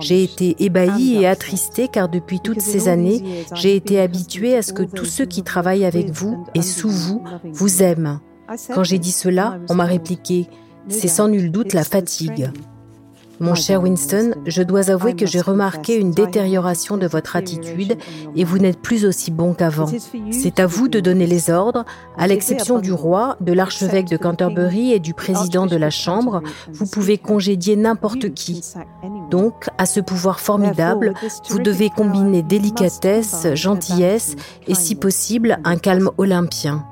J'ai 0.00 0.24
été 0.24 0.56
ébahi 0.64 1.16
et 1.16 1.26
attristé 1.26 1.88
car 1.88 2.08
depuis 2.08 2.40
toutes 2.40 2.60
ces 2.60 2.88
années, 2.88 3.44
j'ai 3.54 3.76
été 3.76 4.00
habitué 4.00 4.56
à 4.56 4.62
ce 4.62 4.72
que 4.72 4.82
tous 4.82 5.04
ceux 5.04 5.26
qui 5.26 5.42
travaillent 5.42 5.84
avec 5.84 6.10
vous 6.10 6.46
et 6.54 6.62
sous 6.62 6.90
vous 6.90 7.22
vous 7.44 7.82
aiment. 7.82 8.20
Quand 8.74 8.84
j'ai 8.84 8.98
dit 8.98 9.12
cela, 9.12 9.58
on 9.68 9.74
m'a 9.74 9.84
répliqué, 9.84 10.48
c'est 10.88 11.08
sans 11.08 11.28
nul 11.28 11.50
doute 11.52 11.74
la 11.74 11.84
fatigue. 11.84 12.50
Mon 13.40 13.54
cher 13.54 13.82
Winston, 13.82 14.32
je 14.46 14.62
dois 14.62 14.90
avouer 14.90 15.14
que 15.14 15.26
j'ai 15.26 15.40
remarqué 15.40 15.96
une 15.96 16.10
détérioration 16.10 16.96
de 16.96 17.06
votre 17.06 17.36
attitude 17.36 17.96
et 18.34 18.44
vous 18.44 18.58
n'êtes 18.58 18.80
plus 18.80 19.04
aussi 19.04 19.30
bon 19.30 19.54
qu'avant. 19.54 19.86
C'est 20.30 20.60
à 20.60 20.66
vous 20.66 20.88
de 20.88 21.00
donner 21.00 21.26
les 21.26 21.50
ordres, 21.50 21.84
à 22.16 22.26
l'exception 22.26 22.78
du 22.78 22.92
roi, 22.92 23.36
de 23.40 23.52
l'archevêque 23.52 24.08
de 24.08 24.16
Canterbury 24.16 24.92
et 24.92 24.98
du 24.98 25.14
président 25.14 25.66
de 25.66 25.76
la 25.76 25.90
Chambre, 25.90 26.42
vous 26.72 26.86
pouvez 26.86 27.18
congédier 27.18 27.76
n'importe 27.76 28.34
qui. 28.34 28.62
Donc, 29.30 29.68
à 29.78 29.86
ce 29.86 30.00
pouvoir 30.00 30.40
formidable, 30.40 31.14
vous 31.48 31.58
devez 31.58 31.90
combiner 31.90 32.42
délicatesse, 32.42 33.46
gentillesse 33.54 34.36
et, 34.66 34.74
si 34.74 34.94
possible, 34.94 35.58
un 35.64 35.76
calme 35.76 36.10
olympien. 36.18 36.84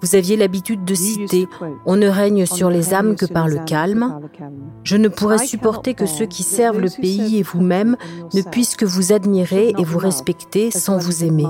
Vous 0.00 0.14
aviez 0.14 0.36
l'habitude 0.36 0.84
de 0.84 0.94
citer⁇ 0.94 1.44
On 1.86 1.96
ne 1.96 2.08
règne 2.08 2.46
sur 2.46 2.70
les 2.70 2.94
âmes 2.94 3.16
que 3.16 3.26
par 3.26 3.48
le 3.48 3.58
calme⁇ 3.64 4.20
Je 4.84 4.96
ne 4.96 5.08
pourrais 5.08 5.44
supporter 5.44 5.94
que 5.94 6.06
ceux 6.06 6.26
qui 6.26 6.42
servent 6.42 6.80
le 6.80 6.90
pays 6.90 7.38
et 7.38 7.42
vous-même 7.42 7.96
ne 8.34 8.42
puissent 8.42 8.76
que 8.76 8.84
vous 8.84 9.12
admirer 9.12 9.72
et 9.76 9.84
vous 9.84 9.98
respecter 9.98 10.70
sans 10.70 10.98
vous 10.98 11.24
aimer. 11.24 11.46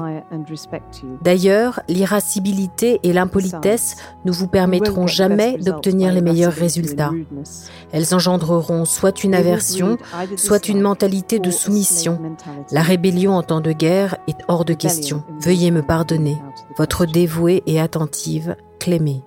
D'ailleurs, 1.23 1.81
l'irascibilité 1.89 3.01
et 3.03 3.13
l'impolitesse 3.13 3.97
ne 4.25 4.33
vous 4.33 4.49
permettront 4.49 5.07
jamais 5.07 5.59
d'obtenir 5.59 6.13
les 6.13 6.23
meilleurs 6.23 6.53
résultats. 6.53 7.13
Elles 7.93 8.15
engendreront 8.15 8.85
soit 8.85 9.25
une 9.25 9.35
aversion, 9.35 9.99
soit 10.37 10.69
une 10.69 10.81
mentalité 10.81 11.39
de 11.39 11.51
soumission. 11.51 12.19
La 12.71 12.83
rébellion 12.83 13.35
en 13.35 13.43
temps 13.43 13.61
de 13.61 13.73
guerre 13.73 14.17
est 14.27 14.39
hors 14.49 14.65
de 14.65 14.75
question. 14.75 15.23
Veuillez 15.41 15.71
me 15.71 15.83
pardonner. 15.83 16.37
Votre 16.77 17.07
dévouée 17.07 17.63
et 17.67 17.81
attentive, 17.81 18.57
Clémée. 18.79 19.23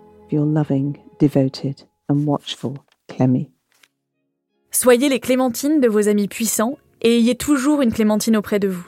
Soyez 4.69 5.09
les 5.09 5.19
clémentines 5.19 5.81
de 5.81 5.87
vos 5.87 6.07
amis 6.07 6.27
puissants 6.27 6.77
et 7.01 7.17
ayez 7.17 7.35
toujours 7.35 7.81
une 7.81 7.91
clémentine 7.91 8.37
auprès 8.37 8.59
de 8.59 8.67
vous. 8.67 8.87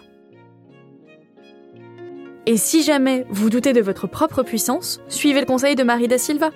Et 2.45 2.58
si 2.58 2.84
jamais 2.84 3.26
vous 3.30 3.49
doutez 3.49 3.74
de 3.74 3.82
votre 3.82 4.08
propre 4.08 4.43
puissance, 4.43 5.01
suivez 5.08 5.39
le 5.39 5.45
conseil 5.45 5.76
de 5.76 5.84
Marie 5.84 6.08
da 6.08 6.18
Silva. 6.18 6.51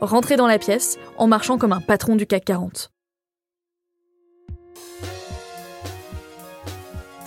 Rentrez 0.00 0.36
dans 0.36 0.46
la 0.46 0.58
pièce 0.58 0.98
en 1.18 1.26
marchant 1.26 1.58
comme 1.58 1.72
un 1.72 1.80
patron 1.80 2.16
du 2.16 2.26
CAC 2.26 2.44
40. 2.44 2.90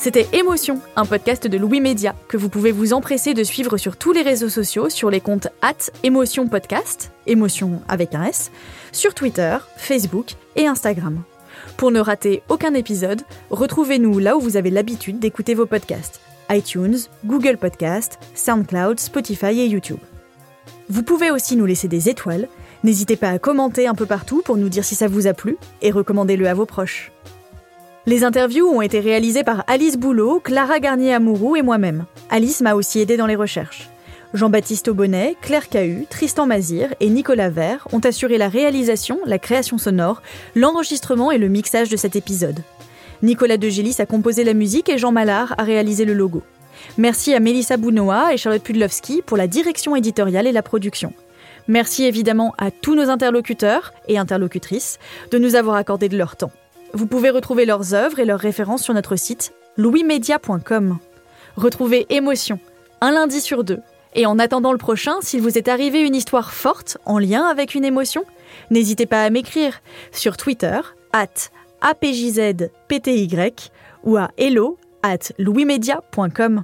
C'était 0.04 0.28
Émotion, 0.34 0.82
un 0.98 1.06
podcast 1.06 1.48
de 1.48 1.58
Louis 1.58 1.80
Média 1.80 2.14
que 2.28 2.36
vous 2.36 2.50
pouvez 2.50 2.74
vous 2.74 2.92
empresser 2.92 3.34
de 3.34 3.42
suivre 3.42 3.78
sur 3.78 3.96
tous 3.96 4.12
les 4.12 4.22
réseaux 4.22 4.50
sociaux 4.50 4.90
sur 4.90 5.10
les 5.10 5.22
comptes 5.22 5.48
at 5.62 5.92
Émotion 6.04 6.50
Podcast, 6.50 7.14
émotion 7.26 7.82
avec 7.88 8.14
un 8.14 8.26
S, 8.26 8.52
sur 8.92 9.14
Twitter, 9.14 9.56
Facebook 9.78 10.34
et 10.58 10.68
Instagram. 10.68 11.24
Pour 11.78 11.90
ne 11.90 12.02
rater 12.02 12.44
aucun 12.50 12.74
épisode, 12.74 13.22
retrouvez-nous 13.50 14.20
là 14.20 14.36
où 14.36 14.42
vous 14.42 14.58
avez 14.58 14.72
l'habitude 14.72 15.20
d'écouter 15.20 15.54
vos 15.54 15.68
podcasts 15.68 16.20
iTunes, 16.50 16.98
Google 17.24 17.56
Podcast, 17.56 18.20
SoundCloud, 18.36 19.00
Spotify 19.00 19.58
et 19.58 19.68
YouTube. 19.68 20.00
Vous 20.90 21.04
pouvez 21.04 21.32
aussi 21.32 21.56
nous 21.56 21.66
laisser 21.66 21.88
des 21.88 22.10
étoiles. 22.10 22.50
N'hésitez 22.84 23.16
pas 23.16 23.30
à 23.30 23.40
commenter 23.40 23.88
un 23.88 23.96
peu 23.96 24.06
partout 24.06 24.42
pour 24.44 24.58
nous 24.58 24.68
dire 24.68 24.84
si 24.84 24.96
ça 24.96 25.08
vous 25.08 25.28
a 25.28 25.34
plu 25.34 25.56
et 25.82 25.92
recommandez-le 25.92 26.50
à 26.50 26.54
vos 26.54 26.66
proches. 26.66 27.14
Les 28.06 28.26
interviews 28.26 28.68
ont 28.68 28.82
été 28.82 29.00
réalisées 29.00 29.46
par 29.46 29.64
Alice 29.68 29.98
Boulot, 29.98 30.42
Clara 30.42 30.80
Garnier-Amouroux 30.80 31.56
et 31.56 31.62
moi-même. 31.62 32.04
Alice 32.30 32.60
m'a 32.60 32.76
aussi 32.76 33.00
aidé 33.00 33.16
dans 33.16 33.28
les 33.28 33.38
recherches. 33.38 33.90
Jean-Baptiste 34.34 34.90
Aubonnet, 34.90 35.38
Claire 35.42 35.70
Cahu, 35.70 36.06
Tristan 36.10 36.46
Mazir 36.46 36.94
et 37.00 37.10
Nicolas 37.10 37.50
Vert 37.50 37.88
ont 37.94 38.00
assuré 38.00 38.38
la 38.38 38.50
réalisation, 38.50 39.20
la 39.26 39.40
création 39.40 39.78
sonore, 39.78 40.22
l'enregistrement 40.54 41.32
et 41.32 41.38
le 41.38 41.48
mixage 41.48 41.88
de 41.88 41.96
cet 41.96 42.18
épisode. 42.18 42.60
Nicolas 43.22 43.56
Degélis 43.56 43.96
a 44.00 44.06
composé 44.06 44.44
la 44.44 44.54
musique 44.54 44.90
et 44.90 44.98
Jean 44.98 45.14
Mallard 45.14 45.56
a 45.58 45.64
réalisé 45.64 46.04
le 46.04 46.14
logo. 46.14 46.44
Merci 46.98 47.34
à 47.34 47.40
Mélissa 47.40 47.78
Bounoa 47.78 48.34
et 48.34 48.38
Charlotte 48.38 48.64
Pudlowski 48.64 49.22
pour 49.22 49.38
la 49.38 49.48
direction 49.48 49.96
éditoriale 49.96 50.48
et 50.48 50.52
la 50.52 50.62
production. 50.62 51.14
Merci 51.70 52.04
évidemment 52.04 52.54
à 52.58 52.70
tous 52.70 52.96
nos 52.96 53.10
interlocuteurs 53.10 53.94
et 54.10 54.18
interlocutrices 54.18 55.00
de 55.32 55.38
nous 55.38 55.56
avoir 55.56 55.78
accordé 55.78 56.10
de 56.10 56.18
leur 56.18 56.36
temps. 56.36 56.52
Vous 56.94 57.08
pouvez 57.08 57.32
retrouver 57.32 57.66
leurs 57.66 57.94
œuvres 57.94 58.20
et 58.20 58.26
leurs 58.26 58.40
références 58.40 58.84
sur 58.84 58.94
notre 58.94 59.16
site 59.16 59.54
louismedia.com. 59.78 61.00
Retrouvez 61.56 62.06
Émotion, 62.10 62.60
un 63.02 63.12
lundi 63.12 63.42
sur 63.42 63.64
deux. 63.64 63.80
Et 64.16 64.28
en 64.28 64.38
attendant 64.38 64.72
le 64.72 64.78
prochain, 64.78 65.16
s'il 65.22 65.42
vous 65.42 65.58
est 65.58 65.68
arrivé 65.68 66.02
une 66.02 66.16
histoire 66.16 66.54
forte 66.54 67.00
en 67.06 67.18
lien 67.18 67.46
avec 67.46 67.74
une 67.74 67.86
émotion, 67.86 68.26
n'hésitez 68.70 69.08
pas 69.08 69.24
à 69.24 69.30
m'écrire 69.32 69.82
sur 70.12 70.38
Twitter, 70.38 70.80
at 71.14 71.50
apjzpty 71.82 73.30
ou 74.04 74.18
à 74.18 74.30
hello 74.38 74.78
at 75.02 75.34
louismedia.com. 75.40 76.64